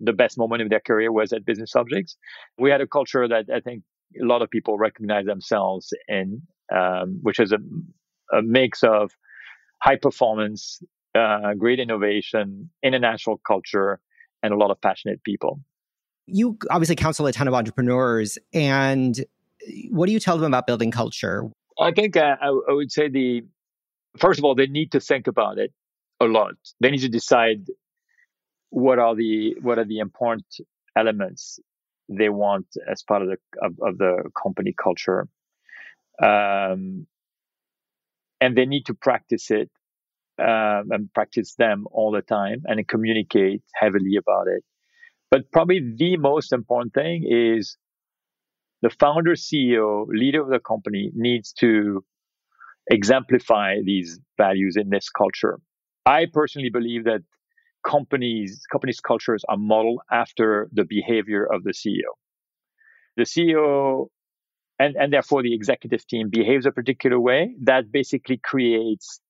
the 0.00 0.14
best 0.14 0.38
moment 0.38 0.62
of 0.62 0.70
their 0.70 0.80
career 0.80 1.12
was 1.12 1.34
at 1.34 1.44
Business 1.44 1.76
Objects. 1.76 2.16
We 2.58 2.70
had 2.70 2.80
a 2.80 2.86
culture 2.86 3.28
that 3.28 3.44
I 3.54 3.60
think 3.60 3.82
a 4.18 4.24
lot 4.24 4.40
of 4.40 4.48
people 4.48 4.78
recognize 4.78 5.26
themselves 5.26 5.92
in, 6.08 6.40
um, 6.74 7.18
which 7.20 7.38
is 7.38 7.52
a, 7.52 7.58
a, 8.34 8.40
mix 8.40 8.82
of 8.82 9.10
high 9.82 9.96
performance, 9.96 10.80
uh, 11.14 11.52
great 11.58 11.78
innovation, 11.78 12.70
international 12.82 13.38
culture, 13.46 14.00
and 14.42 14.54
a 14.54 14.56
lot 14.56 14.70
of 14.70 14.80
passionate 14.80 15.22
people 15.24 15.60
you 16.26 16.58
obviously 16.70 16.96
counsel 16.96 17.26
a 17.26 17.32
ton 17.32 17.48
of 17.48 17.54
entrepreneurs 17.54 18.38
and 18.52 19.24
what 19.90 20.06
do 20.06 20.12
you 20.12 20.20
tell 20.20 20.38
them 20.38 20.46
about 20.46 20.66
building 20.66 20.90
culture? 20.90 21.44
I 21.78 21.92
think 21.92 22.16
uh, 22.16 22.36
I, 22.40 22.46
I, 22.46 22.72
would 22.72 22.90
say 22.90 23.08
the 23.08 23.42
first 24.18 24.38
of 24.38 24.44
all 24.44 24.54
they 24.54 24.66
need 24.66 24.92
to 24.92 25.00
think 25.00 25.26
about 25.26 25.58
it 25.58 25.72
a 26.20 26.24
lot. 26.24 26.54
They 26.80 26.90
need 26.90 27.00
to 27.00 27.08
decide 27.08 27.66
what 28.70 28.98
are 28.98 29.14
the 29.14 29.56
what 29.60 29.78
are 29.78 29.84
the 29.84 29.98
important 29.98 30.46
elements 30.96 31.58
they 32.08 32.28
want 32.28 32.66
as 32.90 33.02
part 33.02 33.22
of 33.22 33.28
the 33.28 33.36
of, 33.62 33.72
of 33.82 33.98
the 33.98 34.30
company 34.42 34.74
culture. 34.80 35.28
Um, 36.22 37.06
and 38.40 38.56
they 38.56 38.66
need 38.66 38.86
to 38.86 38.94
practice 38.94 39.50
it 39.50 39.70
um, 40.38 40.90
and 40.90 41.12
practice 41.12 41.54
them 41.54 41.86
all 41.90 42.10
the 42.10 42.22
time 42.22 42.62
and 42.66 42.86
communicate 42.86 43.62
heavily 43.74 44.16
about 44.16 44.48
it 44.48 44.64
but 45.30 45.50
probably 45.52 45.80
the 45.96 46.16
most 46.16 46.52
important 46.52 46.94
thing 46.94 47.24
is 47.28 47.76
the 48.82 48.90
founder, 48.90 49.32
CEO, 49.32 50.06
leader 50.08 50.42
of 50.42 50.48
the 50.48 50.60
company 50.60 51.10
needs 51.14 51.52
to 51.54 52.04
exemplify 52.90 53.76
these 53.84 54.20
values 54.36 54.76
in 54.76 54.90
this 54.90 55.10
culture. 55.10 55.58
I 56.04 56.26
personally 56.32 56.70
believe 56.70 57.04
that 57.04 57.22
companies 57.84 58.62
companies 58.70 59.00
cultures 59.00 59.44
are 59.48 59.56
modeled 59.56 60.00
after 60.10 60.68
the 60.72 60.84
behavior 60.84 61.44
of 61.44 61.64
the 61.64 61.70
CEO. 61.70 62.12
The 63.16 63.24
CEO 63.24 64.06
and, 64.78 64.94
and 64.96 65.12
therefore 65.12 65.42
the 65.42 65.54
executive 65.54 66.06
team 66.06 66.28
behaves 66.28 66.66
a 66.66 66.72
particular 66.72 67.18
way 67.18 67.54
that 67.62 67.90
basically 67.90 68.38
creates 68.42 69.20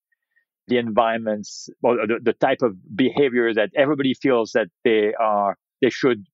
the 0.68 0.79
environments 0.79 1.68
or 1.83 2.07
the, 2.07 2.18
the 2.20 2.33
type 2.33 2.62
of 2.62 2.75
behavior 2.97 3.55
that 3.55 3.70
everybody 3.77 4.14
feels 4.14 4.53
that 4.53 4.66
they 4.85 5.14
are 5.14 5.57
they 5.83 5.91
should 5.91 6.27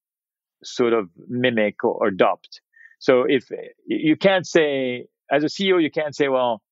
sort 0.64 0.92
of 0.92 1.08
mimic 1.28 1.84
or 1.84 2.06
adopt. 2.06 2.60
So 2.98 3.24
if 3.28 3.48
you 3.86 4.16
can't 4.16 4.46
say, 4.46 5.06
as 5.30 5.42
a 5.42 5.48
CEO, 5.48 5.82
you 5.82 5.90
can't 5.90 6.14
say, 6.14 6.28
well, 6.28 6.62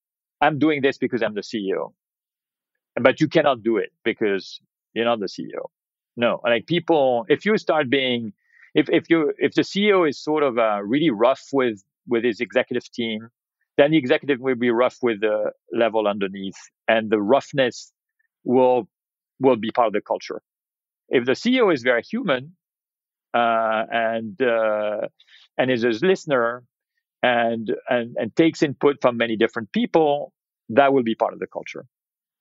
I'm 0.41 0.59
doing 0.59 0.81
this 0.81 0.97
because 0.99 1.23
I'm 1.23 1.35
the 1.35 1.41
CEO, 1.41 1.93
but 3.01 3.21
you 3.21 3.29
cannot 3.29 3.63
do 3.63 3.79
it 3.79 3.91
because 4.05 4.61
you're 4.95 5.05
not 5.05 5.21
the 5.21 5.27
CEO. 5.27 5.69
No, 6.17 6.41
like 6.45 6.67
people, 6.67 7.25
if 7.29 7.45
you 7.45 7.57
start 7.59 7.91
being, 7.91 8.33
if, 8.75 8.89
if 8.91 9.11
you, 9.11 9.33
if 9.39 9.55
the 9.55 9.63
CEO 9.63 10.09
is 10.09 10.23
sort 10.23 10.43
of 10.43 10.59
uh, 10.59 10.81
really 10.83 11.11
rough 11.11 11.43
with, 11.53 11.83
with 12.07 12.25
his 12.25 12.41
executive 12.41 12.91
team, 12.93 13.29
then 13.77 13.91
the 13.91 13.99
executive 13.99 14.41
will 14.41 14.55
be 14.55 14.71
rough 14.71 14.99
with 15.03 15.21
the 15.21 15.53
level 15.73 16.07
underneath 16.07 16.59
and 16.87 17.11
the 17.11 17.21
roughness 17.21 17.93
will, 18.45 18.89
will 19.41 19.57
be 19.57 19.71
part 19.71 19.89
of 19.89 19.93
the 19.93 20.01
culture. 20.01 20.43
If 21.09 21.25
the 21.25 21.33
CEO 21.33 21.73
is 21.73 21.83
very 21.83 22.03
human, 22.03 22.57
uh, 23.35 23.85
and 23.91 24.41
uh, 24.41 25.09
and 25.59 25.71
is 25.71 25.85
a 25.85 25.91
listener 26.07 26.65
and, 27.23 27.75
and 27.89 28.17
and 28.17 28.35
takes 28.37 28.63
input 28.63 28.97
from 29.01 29.17
many 29.17 29.37
different 29.37 29.73
people, 29.73 30.33
that 30.71 30.93
will 30.93 31.03
be 31.03 31.15
part 31.15 31.33
of 31.33 31.39
the 31.39 31.47
culture. 31.47 31.85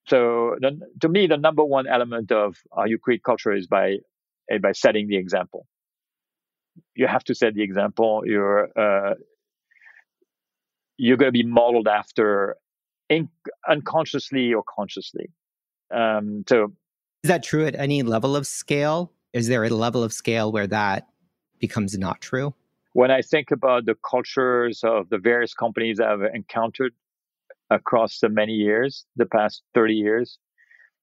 So 0.07 0.55
the, 0.59 0.79
to 1.01 1.09
me, 1.09 1.27
the 1.27 1.37
number 1.37 1.63
one 1.63 1.87
element 1.87 2.31
of 2.31 2.55
how 2.75 2.85
you 2.85 2.97
create 2.97 3.23
culture 3.23 3.53
is 3.53 3.67
by 3.67 3.97
eh, 4.51 4.57
by 4.61 4.71
setting 4.71 5.07
the 5.07 5.17
example. 5.17 5.67
You 6.95 7.07
have 7.07 7.23
to 7.25 7.35
set 7.35 7.53
the 7.53 7.61
example. 7.61 8.23
You're 8.25 8.69
uh, 8.77 9.15
you're 10.99 11.17
going 11.17 11.29
to 11.29 11.31
be 11.31 11.43
modeled 11.43 11.87
after, 11.87 12.57
in, 13.07 13.29
unconsciously 13.67 14.53
or 14.53 14.63
consciously. 14.63 15.31
Um, 15.95 16.43
so, 16.47 16.73
is 17.23 17.29
that 17.29 17.41
true 17.43 17.65
at 17.65 17.75
any 17.75 18.03
level 18.03 18.35
of 18.35 18.45
scale? 18.45 19.13
Is 19.33 19.47
there 19.47 19.63
a 19.63 19.69
level 19.69 20.03
of 20.03 20.13
scale 20.13 20.51
where 20.51 20.67
that 20.67 21.07
becomes 21.59 21.97
not 21.97 22.21
true? 22.21 22.53
When 22.93 23.11
I 23.11 23.21
think 23.21 23.51
about 23.51 23.85
the 23.85 23.95
cultures 24.09 24.81
of 24.83 25.09
the 25.09 25.19
various 25.19 25.53
companies 25.53 25.99
I've 25.99 26.23
encountered 26.33 26.93
across 27.69 28.19
the 28.19 28.29
many 28.29 28.53
years, 28.53 29.05
the 29.15 29.25
past 29.25 29.61
30 29.73 29.93
years. 29.93 30.37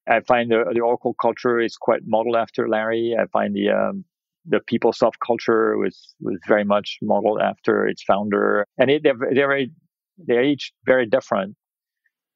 I 0.07 0.21
find 0.21 0.51
the, 0.51 0.63
the 0.73 0.81
Oracle 0.81 1.13
culture 1.13 1.59
is 1.59 1.77
quite 1.77 2.01
modeled 2.05 2.35
after 2.35 2.67
Larry. 2.69 3.15
I 3.19 3.25
find 3.27 3.55
the 3.55 3.69
um, 3.69 4.05
the 4.45 4.59
PeopleSoft 4.59 5.15
culture 5.25 5.77
was 5.77 6.15
was 6.21 6.39
very 6.47 6.63
much 6.63 6.99
modeled 7.01 7.41
after 7.41 7.85
its 7.85 8.03
founder, 8.03 8.65
and 8.77 8.89
it, 8.89 9.03
they're 9.03 9.17
they're 9.17 9.47
very, 9.47 9.71
they're 10.17 10.43
each 10.43 10.71
very 10.85 11.05
different. 11.05 11.55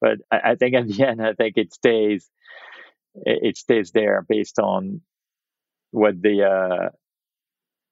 But 0.00 0.18
I, 0.30 0.50
I, 0.50 0.54
think 0.56 0.74
at 0.74 0.88
the 0.88 1.06
end, 1.06 1.22
I 1.22 1.32
think 1.32 1.56
it 1.56 1.72
stays 1.72 2.28
it 3.14 3.56
stays 3.56 3.92
there 3.92 4.24
based 4.28 4.58
on 4.58 5.00
what 5.92 6.20
the 6.20 6.42
uh, 6.42 6.88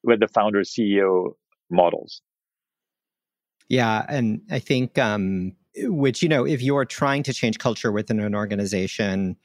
what 0.02 0.20
the 0.20 0.28
founder 0.28 0.60
CEO 0.60 1.32
models. 1.70 2.20
Yeah, 3.68 4.04
and 4.08 4.42
I 4.50 4.58
think 4.58 4.98
um, 4.98 5.54
which 5.76 6.22
you 6.22 6.28
know 6.28 6.44
if 6.46 6.62
you're 6.62 6.84
trying 6.84 7.22
to 7.24 7.32
change 7.32 7.58
culture 7.58 7.92
within 7.92 8.20
an 8.20 8.34
organization 8.34 9.36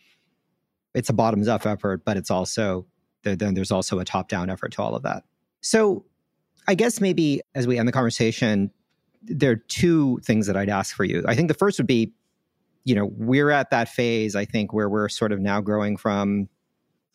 it's 0.93 1.09
a 1.09 1.13
bottoms 1.13 1.47
up 1.47 1.65
effort 1.65 2.03
but 2.05 2.17
it's 2.17 2.31
also 2.31 2.85
then 3.23 3.53
there's 3.53 3.71
also 3.71 3.99
a 3.99 4.05
top 4.05 4.27
down 4.27 4.49
effort 4.49 4.71
to 4.71 4.81
all 4.81 4.95
of 4.95 5.03
that 5.03 5.23
so 5.61 6.03
i 6.67 6.75
guess 6.75 6.99
maybe 6.99 7.41
as 7.53 7.67
we 7.67 7.77
end 7.77 7.87
the 7.87 7.91
conversation 7.91 8.71
there 9.23 9.51
are 9.51 9.55
two 9.67 10.19
things 10.23 10.47
that 10.47 10.57
i'd 10.57 10.69
ask 10.69 10.95
for 10.95 11.03
you 11.03 11.23
i 11.27 11.35
think 11.35 11.47
the 11.47 11.53
first 11.53 11.77
would 11.77 11.87
be 11.87 12.11
you 12.85 12.95
know 12.95 13.05
we're 13.17 13.51
at 13.51 13.69
that 13.69 13.87
phase 13.87 14.35
i 14.35 14.45
think 14.45 14.73
where 14.73 14.89
we're 14.89 15.09
sort 15.09 15.31
of 15.31 15.39
now 15.39 15.61
growing 15.61 15.95
from 15.97 16.49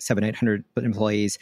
seven 0.01 0.24
eight 0.24 0.36
hundred 0.36 0.64
employees 0.76 1.38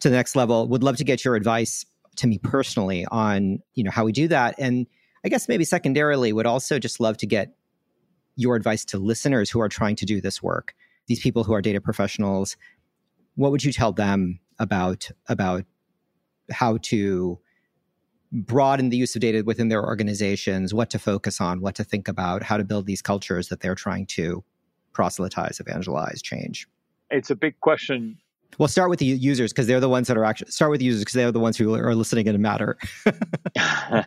to 0.00 0.08
the 0.08 0.16
next 0.16 0.36
level 0.36 0.68
would 0.68 0.82
love 0.82 0.96
to 0.96 1.04
get 1.04 1.24
your 1.24 1.36
advice 1.36 1.84
to 2.16 2.26
me 2.26 2.38
personally 2.38 3.06
on 3.10 3.58
you 3.74 3.84
know 3.84 3.90
how 3.90 4.04
we 4.04 4.12
do 4.12 4.28
that 4.28 4.54
and 4.58 4.86
I 5.24 5.28
guess 5.28 5.48
maybe 5.48 5.64
secondarily, 5.64 6.32
would 6.32 6.46
also 6.46 6.78
just 6.78 7.00
love 7.00 7.16
to 7.18 7.26
get 7.26 7.54
your 8.34 8.56
advice 8.56 8.84
to 8.86 8.98
listeners 8.98 9.50
who 9.50 9.60
are 9.60 9.68
trying 9.68 9.96
to 9.96 10.06
do 10.06 10.20
this 10.20 10.42
work. 10.42 10.74
These 11.06 11.20
people 11.20 11.44
who 11.44 11.52
are 11.52 11.62
data 11.62 11.80
professionals, 11.80 12.56
what 13.36 13.52
would 13.52 13.64
you 13.64 13.72
tell 13.72 13.92
them 13.92 14.40
about 14.58 15.10
about 15.28 15.64
how 16.50 16.78
to 16.82 17.38
broaden 18.32 18.88
the 18.88 18.96
use 18.96 19.14
of 19.14 19.20
data 19.20 19.42
within 19.44 19.68
their 19.68 19.84
organizations, 19.84 20.72
what 20.72 20.90
to 20.90 20.98
focus 20.98 21.40
on, 21.40 21.60
what 21.60 21.74
to 21.76 21.84
think 21.84 22.08
about, 22.08 22.42
how 22.42 22.56
to 22.56 22.64
build 22.64 22.86
these 22.86 23.02
cultures 23.02 23.48
that 23.48 23.60
they're 23.60 23.74
trying 23.74 24.06
to 24.06 24.42
proselytize, 24.92 25.60
evangelize, 25.60 26.22
change? 26.22 26.66
It's 27.12 27.30
a 27.30 27.36
big 27.36 27.60
question 27.60 28.18
We'll 28.58 28.68
start 28.68 28.90
with 28.90 28.98
the 28.98 29.06
users 29.06 29.52
because 29.52 29.66
they're 29.66 29.80
the 29.80 29.88
ones 29.88 30.08
that 30.08 30.16
are 30.16 30.24
actually 30.24 30.50
start 30.50 30.70
with 30.70 30.82
users 30.82 31.00
because 31.00 31.14
they're 31.14 31.32
the 31.32 31.40
ones 31.40 31.56
who 31.56 31.74
are 31.74 31.94
listening 31.94 32.28
and 32.28 32.38
matter. 32.38 32.76
I 33.56 34.04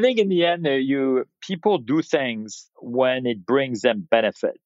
think 0.00 0.18
in 0.18 0.28
the 0.28 0.46
end, 0.46 0.66
uh, 0.66 0.70
you 0.70 1.26
people 1.40 1.78
do 1.78 2.00
things 2.00 2.70
when 2.80 3.26
it 3.26 3.44
brings 3.44 3.82
them 3.82 4.06
benefit, 4.10 4.58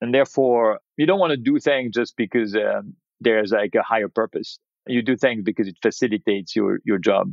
and 0.00 0.14
therefore 0.14 0.80
you 0.96 1.04
don't 1.04 1.20
want 1.20 1.32
to 1.32 1.36
do 1.36 1.58
things 1.58 1.94
just 1.94 2.16
because 2.16 2.54
um, 2.54 2.94
there's 3.20 3.52
like 3.52 3.74
a 3.74 3.82
higher 3.82 4.08
purpose. 4.08 4.58
You 4.86 5.02
do 5.02 5.16
things 5.16 5.42
because 5.44 5.68
it 5.68 5.76
facilitates 5.82 6.56
your 6.56 6.78
your 6.84 6.98
job. 6.98 7.32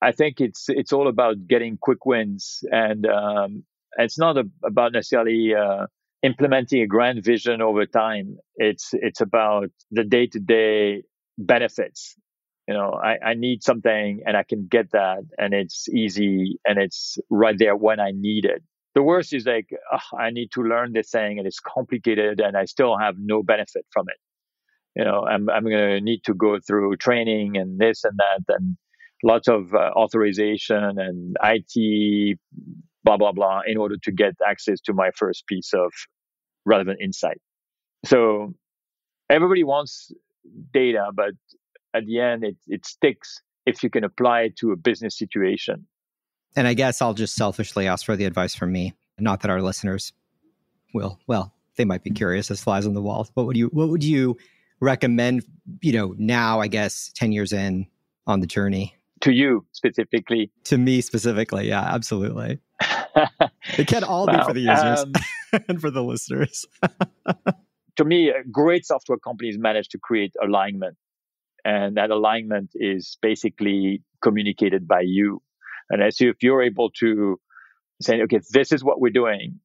I 0.00 0.10
think 0.10 0.40
it's 0.40 0.64
it's 0.68 0.92
all 0.92 1.06
about 1.06 1.46
getting 1.46 1.78
quick 1.80 2.06
wins, 2.06 2.64
and 2.72 3.06
um, 3.06 3.62
it's 3.98 4.18
not 4.18 4.36
a, 4.36 4.48
about 4.64 4.92
necessarily 4.92 5.54
uh, 5.54 5.86
implementing 6.22 6.82
a 6.82 6.86
grand 6.86 7.24
vision 7.24 7.60
over 7.62 7.86
time. 7.86 8.36
It's 8.56 8.90
it's 8.92 9.20
about 9.20 9.70
the 9.90 10.04
day 10.04 10.26
to 10.28 10.38
day 10.40 11.02
benefits 11.38 12.16
you 12.68 12.74
know 12.74 12.92
I, 12.92 13.30
I 13.30 13.34
need 13.34 13.62
something 13.62 14.22
and 14.24 14.36
i 14.36 14.42
can 14.42 14.66
get 14.70 14.92
that 14.92 15.22
and 15.38 15.54
it's 15.54 15.88
easy 15.88 16.58
and 16.64 16.78
it's 16.78 17.18
right 17.30 17.58
there 17.58 17.76
when 17.76 18.00
i 18.00 18.12
need 18.14 18.44
it 18.44 18.62
the 18.94 19.02
worst 19.02 19.32
is 19.32 19.46
like 19.46 19.68
ugh, 19.92 20.00
i 20.18 20.30
need 20.30 20.50
to 20.52 20.62
learn 20.62 20.92
this 20.92 21.10
thing 21.10 21.38
and 21.38 21.46
it's 21.46 21.60
complicated 21.60 22.40
and 22.40 22.56
i 22.56 22.64
still 22.64 22.96
have 22.96 23.14
no 23.18 23.42
benefit 23.42 23.84
from 23.90 24.06
it 24.08 24.18
you 24.98 25.04
know 25.04 25.24
i'm, 25.24 25.48
I'm 25.50 25.64
going 25.64 25.98
to 25.98 26.00
need 26.00 26.22
to 26.24 26.34
go 26.34 26.58
through 26.64 26.96
training 26.96 27.56
and 27.56 27.78
this 27.78 28.04
and 28.04 28.18
that 28.18 28.54
and 28.54 28.76
lots 29.24 29.48
of 29.48 29.72
uh, 29.74 29.90
authorization 29.96 30.98
and 30.98 31.36
it 31.40 32.38
blah 33.04 33.16
blah 33.16 33.32
blah 33.32 33.60
in 33.66 33.76
order 33.76 33.96
to 34.02 34.12
get 34.12 34.34
access 34.46 34.80
to 34.80 34.92
my 34.92 35.10
first 35.16 35.46
piece 35.46 35.72
of 35.74 35.92
relevant 36.64 36.98
insight 37.02 37.40
so 38.04 38.54
everybody 39.30 39.64
wants 39.64 40.12
data 40.72 41.10
but 41.14 41.32
at 41.94 42.06
the 42.06 42.20
end 42.20 42.44
it, 42.44 42.56
it 42.66 42.86
sticks 42.86 43.42
if 43.66 43.82
you 43.82 43.90
can 43.90 44.04
apply 44.04 44.42
it 44.42 44.56
to 44.56 44.72
a 44.72 44.76
business 44.76 45.16
situation. 45.16 45.86
And 46.56 46.66
I 46.66 46.74
guess 46.74 47.00
I'll 47.00 47.14
just 47.14 47.34
selfishly 47.34 47.86
ask 47.86 48.04
for 48.04 48.16
the 48.16 48.24
advice 48.24 48.54
from 48.54 48.72
me. 48.72 48.94
Not 49.18 49.40
that 49.42 49.50
our 49.50 49.62
listeners 49.62 50.12
will, 50.92 51.18
well, 51.26 51.54
they 51.76 51.84
might 51.84 52.02
be 52.02 52.10
curious 52.10 52.50
as 52.50 52.62
flies 52.62 52.86
on 52.86 52.94
the 52.94 53.02
wall. 53.02 53.28
What 53.34 53.46
would 53.46 53.56
you 53.56 53.68
what 53.68 53.88
would 53.88 54.04
you 54.04 54.36
recommend, 54.80 55.44
you 55.80 55.92
know, 55.92 56.14
now 56.18 56.60
I 56.60 56.66
guess 56.66 57.12
10 57.14 57.32
years 57.32 57.52
in 57.52 57.86
on 58.26 58.40
the 58.40 58.46
journey? 58.46 58.94
To 59.22 59.32
you 59.32 59.66
specifically. 59.72 60.50
To 60.64 60.78
me 60.78 61.00
specifically, 61.00 61.68
yeah, 61.68 61.82
absolutely. 61.82 62.58
it 63.78 63.86
can 63.86 64.04
all 64.04 64.26
well, 64.26 64.38
be 64.38 64.44
for 64.44 64.52
the 64.52 64.60
users 64.60 65.04
um, 65.04 65.12
and 65.68 65.80
for 65.80 65.90
the 65.90 66.02
listeners. 66.02 66.66
to 67.96 68.04
me, 68.04 68.32
great 68.50 68.84
software 68.84 69.18
companies 69.18 69.58
manage 69.58 69.88
to 69.90 69.98
create 69.98 70.32
alignment 70.42 70.96
and 71.64 71.96
that 71.96 72.10
alignment 72.10 72.70
is 72.74 73.16
basically 73.22 74.02
communicated 74.22 74.88
by 74.88 75.00
you. 75.04 75.42
And 75.90 76.02
as 76.02 76.20
if 76.20 76.36
you're 76.42 76.62
able 76.62 76.90
to 76.98 77.38
say, 78.00 78.22
okay, 78.22 78.40
this 78.50 78.72
is 78.72 78.82
what 78.82 79.00
we're 79.00 79.12
doing. 79.12 79.60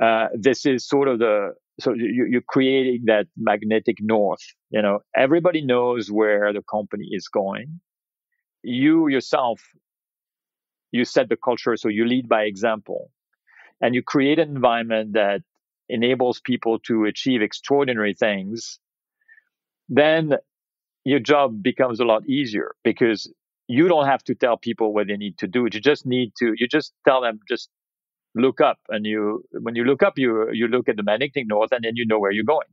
Uh, 0.00 0.28
this 0.34 0.66
is 0.66 0.86
sort 0.86 1.08
of 1.08 1.18
the 1.18 1.50
so 1.78 1.92
you, 1.92 2.26
you're 2.30 2.42
creating 2.48 3.02
that 3.06 3.26
magnetic 3.36 3.96
north. 4.00 4.40
You 4.70 4.80
know, 4.80 5.00
everybody 5.14 5.62
knows 5.62 6.10
where 6.10 6.52
the 6.52 6.62
company 6.70 7.08
is 7.10 7.28
going. 7.28 7.80
You 8.68 9.06
yourself, 9.06 9.62
you 10.90 11.04
set 11.04 11.28
the 11.28 11.36
culture, 11.36 11.76
so 11.76 11.88
you 11.88 12.04
lead 12.04 12.28
by 12.28 12.42
example, 12.42 13.12
and 13.80 13.94
you 13.94 14.02
create 14.02 14.40
an 14.40 14.48
environment 14.48 15.12
that 15.12 15.42
enables 15.88 16.40
people 16.40 16.80
to 16.80 17.04
achieve 17.04 17.42
extraordinary 17.42 18.12
things. 18.12 18.80
Then 19.88 20.34
your 21.04 21.20
job 21.20 21.62
becomes 21.62 22.00
a 22.00 22.04
lot 22.04 22.28
easier 22.28 22.74
because 22.82 23.32
you 23.68 23.86
don't 23.86 24.06
have 24.06 24.24
to 24.24 24.34
tell 24.34 24.56
people 24.56 24.92
what 24.92 25.06
they 25.06 25.16
need 25.16 25.38
to 25.38 25.46
do. 25.46 25.68
You 25.72 25.80
just 25.80 26.04
need 26.04 26.32
to, 26.40 26.54
you 26.56 26.66
just 26.66 26.92
tell 27.06 27.20
them, 27.20 27.38
just 27.48 27.70
look 28.34 28.60
up. 28.60 28.78
And 28.88 29.06
you, 29.06 29.44
when 29.52 29.76
you 29.76 29.84
look 29.84 30.02
up, 30.02 30.14
you, 30.16 30.50
you 30.52 30.66
look 30.66 30.88
at 30.88 30.96
the 30.96 31.04
magnetic 31.04 31.46
north 31.46 31.70
and 31.70 31.84
then 31.84 31.94
you 31.94 32.04
know 32.04 32.18
where 32.18 32.32
you're 32.32 32.42
going. 32.42 32.66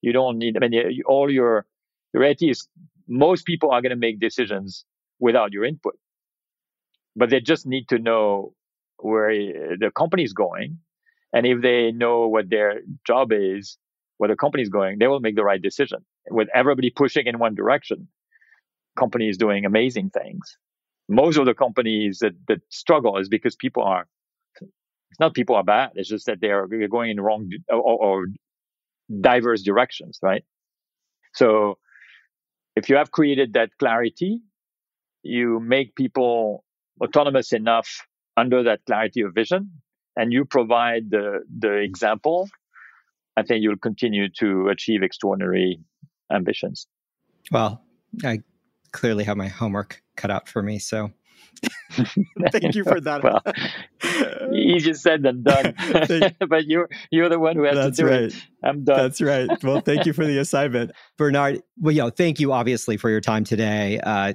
You 0.00 0.14
don't 0.14 0.38
need, 0.38 0.56
I 0.56 0.66
mean, 0.66 1.02
all 1.04 1.30
your, 1.30 1.66
your 2.14 2.22
reality 2.22 2.48
is 2.48 2.66
most 3.06 3.44
people 3.44 3.70
are 3.72 3.82
going 3.82 3.90
to 3.90 3.96
make 3.96 4.18
decisions 4.18 4.86
without 5.18 5.52
your 5.52 5.64
input, 5.64 5.96
but 7.16 7.30
they 7.30 7.40
just 7.40 7.66
need 7.66 7.88
to 7.88 7.98
know 7.98 8.54
where 8.98 9.30
the 9.78 9.90
company 9.96 10.22
is 10.24 10.32
going. 10.32 10.78
And 11.32 11.46
if 11.46 11.62
they 11.62 11.90
know 11.92 12.28
what 12.28 12.48
their 12.48 12.80
job 13.06 13.32
is, 13.32 13.76
where 14.18 14.28
the 14.28 14.36
company 14.36 14.62
is 14.62 14.68
going, 14.68 14.98
they 14.98 15.08
will 15.08 15.20
make 15.20 15.36
the 15.36 15.44
right 15.44 15.60
decision 15.60 15.98
with 16.30 16.48
everybody 16.54 16.90
pushing 16.90 17.26
in 17.26 17.38
one 17.38 17.54
direction, 17.54 18.08
companies 18.96 19.36
doing 19.36 19.64
amazing 19.64 20.10
things. 20.10 20.56
Most 21.08 21.36
of 21.36 21.44
the 21.46 21.54
companies 21.54 22.18
that, 22.20 22.32
that 22.48 22.60
struggle 22.70 23.18
is 23.18 23.28
because 23.28 23.56
people 23.56 23.82
are, 23.82 24.06
it's 24.60 25.20
not 25.20 25.34
people 25.34 25.56
are 25.56 25.64
bad. 25.64 25.90
It's 25.96 26.08
just 26.08 26.26
that 26.26 26.40
they 26.40 26.50
are 26.50 26.66
going 26.66 27.10
in 27.10 27.20
wrong 27.20 27.50
or, 27.68 27.76
or 27.76 28.26
diverse 29.20 29.62
directions, 29.62 30.18
right? 30.22 30.44
So 31.34 31.78
if 32.76 32.88
you 32.88 32.96
have 32.96 33.10
created 33.10 33.52
that 33.54 33.70
clarity, 33.78 34.40
you 35.24 35.60
make 35.60 35.94
people 35.94 36.64
autonomous 37.02 37.52
enough 37.52 38.06
under 38.36 38.62
that 38.62 38.80
clarity 38.86 39.22
of 39.22 39.34
vision 39.34 39.70
and 40.16 40.32
you 40.32 40.44
provide 40.44 41.10
the, 41.10 41.40
the 41.58 41.78
example, 41.78 42.48
I 43.36 43.42
think 43.42 43.62
you'll 43.62 43.76
continue 43.76 44.28
to 44.38 44.68
achieve 44.68 45.02
extraordinary 45.02 45.80
ambitions. 46.32 46.86
Well, 47.50 47.82
I 48.24 48.40
clearly 48.92 49.24
have 49.24 49.36
my 49.36 49.48
homework 49.48 50.02
cut 50.16 50.30
out 50.30 50.48
for 50.48 50.62
me. 50.62 50.78
So 50.78 51.10
thank 52.52 52.74
you 52.74 52.84
for 52.84 53.00
that. 53.00 53.22
well, 53.22 53.42
Easier 54.54 54.94
said 54.94 55.22
than 55.22 55.42
done. 55.42 55.74
but 56.48 56.66
you're 56.66 56.88
you're 57.10 57.28
the 57.28 57.38
one 57.38 57.56
who 57.56 57.64
has 57.64 57.74
That's 57.74 57.96
to 57.96 58.02
do 58.02 58.08
right. 58.08 58.22
it. 58.24 58.46
I'm 58.62 58.84
done. 58.84 58.98
That's 58.98 59.20
right. 59.20 59.48
Well, 59.62 59.80
thank 59.80 60.06
you 60.06 60.12
for 60.12 60.24
the 60.24 60.38
assignment, 60.38 60.92
Bernard. 61.16 61.62
Well, 61.78 61.92
you 61.92 62.02
know, 62.02 62.10
thank 62.10 62.40
you 62.40 62.52
obviously 62.52 62.96
for 62.96 63.10
your 63.10 63.20
time 63.20 63.44
today. 63.44 64.00
Uh, 64.00 64.34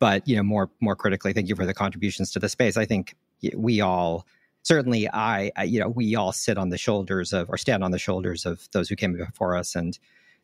but 0.00 0.26
you 0.26 0.34
know, 0.34 0.42
more 0.42 0.68
more 0.80 0.96
critically, 0.96 1.32
thank 1.32 1.48
you 1.48 1.54
for 1.54 1.66
the 1.66 1.74
contributions 1.74 2.32
to 2.32 2.40
the 2.40 2.48
space. 2.48 2.76
I 2.76 2.86
think 2.86 3.14
we 3.54 3.80
all 3.80 4.26
certainly 4.62 5.08
I, 5.08 5.52
I, 5.56 5.64
you 5.64 5.78
know 5.78 5.88
we 5.88 6.16
all 6.16 6.32
sit 6.32 6.58
on 6.58 6.70
the 6.70 6.78
shoulders 6.78 7.32
of 7.32 7.48
or 7.48 7.56
stand 7.56 7.84
on 7.84 7.92
the 7.92 7.98
shoulders 7.98 8.44
of 8.44 8.66
those 8.72 8.88
who 8.88 8.96
came 8.96 9.16
before 9.16 9.54
us 9.54 9.76
and 9.76 9.98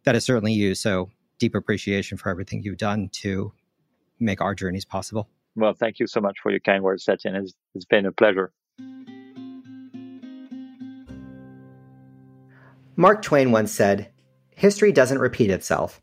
that 0.05 0.15
is 0.15 0.25
certainly 0.25 0.53
you. 0.53 0.75
So 0.77 1.11
deep 1.39 1.55
appreciation 1.55 2.17
for 2.17 2.29
everything 2.29 2.63
you've 2.63 2.79
done 2.79 3.09
to 3.13 3.53
make 4.21 4.41
our 4.41 4.55
journeys 4.55 4.85
possible. 4.85 5.29
Well 5.57 5.75
thank 5.75 5.99
you 5.99 6.07
so 6.07 6.21
much 6.21 6.39
for 6.43 6.51
your 6.51 6.61
kind 6.61 6.83
words 6.83 7.05
Satyen 7.05 7.35
it's, 7.35 7.55
it's 7.75 7.85
been 7.85 8.07
a 8.07 8.13
pleasure. 8.13 8.53
Mark 12.99 13.21
Twain 13.21 13.53
once 13.53 13.73
said 13.73 14.11
history 14.51 14.93
doesn't 14.93 15.19
repeat 15.19 15.51
itself 15.51 16.01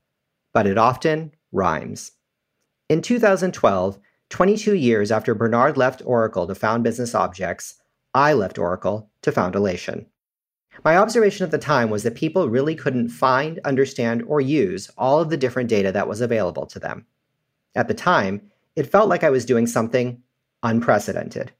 but 0.53 0.67
it 0.67 0.77
often 0.77 1.31
rhymes 1.51 2.11
in 2.93 3.01
2012 3.01 3.97
22 4.29 4.75
years 4.75 5.11
after 5.11 5.33
Bernard 5.33 5.77
left 5.77 6.03
Oracle 6.05 6.45
to 6.45 6.53
found 6.53 6.83
Business 6.83 7.15
Objects, 7.15 7.81
I 8.13 8.33
left 8.33 8.59
Oracle 8.59 9.09
to 9.23 9.31
found 9.31 9.55
Alation. 9.55 10.05
My 10.85 10.95
observation 10.97 11.43
at 11.43 11.49
the 11.49 11.57
time 11.57 11.89
was 11.89 12.03
that 12.03 12.13
people 12.13 12.49
really 12.49 12.75
couldn't 12.75 13.09
find, 13.09 13.59
understand, 13.65 14.21
or 14.27 14.41
use 14.41 14.91
all 14.95 15.19
of 15.19 15.31
the 15.31 15.37
different 15.37 15.69
data 15.69 15.91
that 15.91 16.07
was 16.07 16.21
available 16.21 16.67
to 16.67 16.77
them. 16.77 17.07
At 17.73 17.87
the 17.87 17.95
time, 17.95 18.51
it 18.75 18.91
felt 18.91 19.09
like 19.09 19.23
I 19.23 19.31
was 19.31 19.43
doing 19.43 19.65
something 19.65 20.21
unprecedented. 20.61 21.51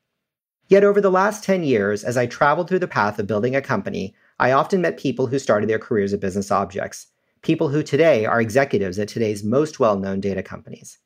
Yet 0.68 0.84
over 0.84 1.02
the 1.02 1.10
last 1.10 1.44
10 1.44 1.64
years, 1.64 2.04
as 2.04 2.16
I 2.16 2.28
traveled 2.28 2.70
through 2.70 2.78
the 2.78 2.88
path 2.88 3.18
of 3.18 3.26
building 3.26 3.56
a 3.56 3.62
company, 3.62 4.14
I 4.38 4.52
often 4.52 4.82
met 4.82 5.00
people 5.00 5.26
who 5.26 5.40
started 5.40 5.68
their 5.68 5.80
careers 5.80 6.14
at 6.14 6.20
business 6.20 6.52
objects, 6.52 7.08
people 7.42 7.70
who 7.70 7.82
today 7.82 8.24
are 8.28 8.40
executives 8.40 9.00
at 9.00 9.08
today's 9.08 9.44
most 9.44 9.80
well 9.80 9.98
known 9.98 10.20
data 10.20 10.44
companies. 10.44 11.00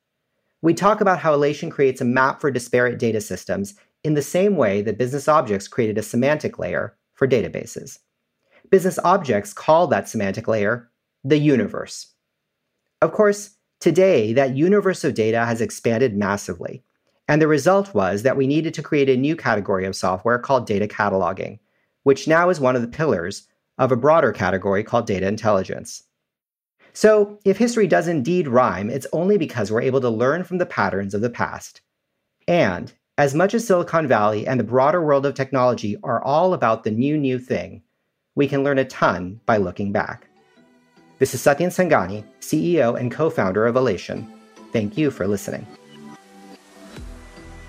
We 0.61 0.73
talk 0.73 1.01
about 1.01 1.19
how 1.19 1.35
Alation 1.35 1.71
creates 1.71 2.01
a 2.01 2.05
map 2.05 2.41
for 2.41 2.49
disparate 2.49 2.97
data 2.97 3.21
systems 3.21 3.75
in 4.03 4.15
the 4.15 4.21
same 4.21 4.55
way 4.55 4.81
that 4.81 4.97
business 4.97 5.27
objects 5.27 5.67
created 5.67 5.97
a 5.97 6.03
semantic 6.03 6.57
layer 6.57 6.97
for 7.13 7.27
databases. 7.27 7.99
Business 8.69 8.99
objects 9.03 9.53
call 9.53 9.87
that 9.87 10.09
semantic 10.09 10.47
layer 10.47 10.89
the 11.23 11.37
universe. 11.37 12.13
Of 13.01 13.11
course, 13.11 13.55
today 13.79 14.33
that 14.33 14.55
universe 14.55 15.03
of 15.03 15.13
data 15.13 15.45
has 15.45 15.61
expanded 15.61 16.15
massively, 16.15 16.83
and 17.27 17.41
the 17.41 17.47
result 17.47 17.93
was 17.93 18.23
that 18.23 18.37
we 18.37 18.47
needed 18.47 18.73
to 18.73 18.83
create 18.83 19.09
a 19.09 19.17
new 19.17 19.35
category 19.35 19.85
of 19.85 19.95
software 19.95 20.39
called 20.39 20.65
data 20.65 20.87
cataloging, 20.87 21.59
which 22.03 22.27
now 22.27 22.49
is 22.49 22.59
one 22.59 22.75
of 22.75 22.81
the 22.81 22.87
pillars 22.87 23.47
of 23.77 23.91
a 23.91 23.97
broader 23.97 24.31
category 24.31 24.83
called 24.83 25.05
data 25.05 25.27
intelligence. 25.27 26.03
So, 26.97 27.37
if 27.45 27.59
history 27.59 27.85
does 27.85 28.07
indeed 28.07 28.47
rhyme, 28.47 28.89
it's 28.89 29.05
only 29.13 29.37
because 29.37 29.71
we're 29.71 29.83
able 29.83 30.01
to 30.01 30.09
learn 30.09 30.43
from 30.43 30.57
the 30.57 30.65
patterns 30.65 31.13
of 31.13 31.21
the 31.21 31.29
past. 31.29 31.81
And 32.47 32.91
as 33.19 33.35
much 33.35 33.53
as 33.53 33.67
Silicon 33.67 34.07
Valley 34.07 34.47
and 34.47 34.59
the 34.59 34.63
broader 34.63 35.05
world 35.05 35.23
of 35.27 35.35
technology 35.35 35.95
are 36.03 36.23
all 36.23 36.55
about 36.55 36.83
the 36.83 36.89
new, 36.89 37.15
new 37.15 37.37
thing, 37.37 37.83
we 38.33 38.47
can 38.47 38.63
learn 38.63 38.79
a 38.79 38.85
ton 38.85 39.39
by 39.45 39.57
looking 39.57 39.91
back. 39.91 40.27
This 41.19 41.35
is 41.35 41.39
Satyen 41.39 41.67
Sangani, 41.67 42.23
CEO 42.41 42.99
and 42.99 43.11
co 43.11 43.29
founder 43.29 43.67
of 43.67 43.75
Alation. 43.75 44.27
Thank 44.73 44.97
you 44.97 45.11
for 45.11 45.27
listening. 45.27 45.67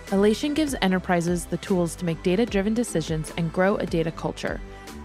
Alation 0.06 0.54
gives 0.54 0.74
enterprises 0.80 1.44
the 1.44 1.58
tools 1.58 1.94
to 1.96 2.06
make 2.06 2.22
data 2.22 2.46
driven 2.46 2.72
decisions 2.72 3.30
and 3.36 3.52
grow 3.52 3.76
a 3.76 3.84
data 3.84 4.10
culture. 4.10 4.58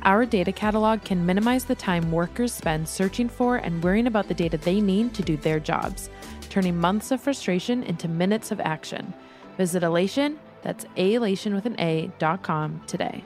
Our 0.06 0.26
data 0.26 0.52
catalog 0.52 1.06
can 1.06 1.26
minimize 1.26 1.64
the 1.64 1.76
time 1.76 2.12
workers 2.12 2.54
spend 2.54 2.90
searching 2.90 3.30
for 3.30 3.56
and 3.56 3.82
worrying 3.82 4.08
about 4.08 4.28
the 4.28 4.34
data 4.34 4.58
they 4.58 4.82
need 4.82 5.14
to 5.14 5.24
do 5.24 5.38
their 5.38 5.62
jobs, 5.62 6.10
turning 6.50 6.78
months 6.78 7.12
of 7.12 7.22
frustration 7.22 7.84
into 7.84 8.10
minutes 8.10 8.52
of 8.52 8.60
action. 8.60 9.14
Visit 9.58 9.82
Alation, 9.82 10.36
that's 10.62 10.84
alation 10.98 11.54
with 11.56 11.66
an 11.66 11.80
A, 11.80 12.12
dot 12.20 12.44
com 12.44 12.82
today. 12.86 13.24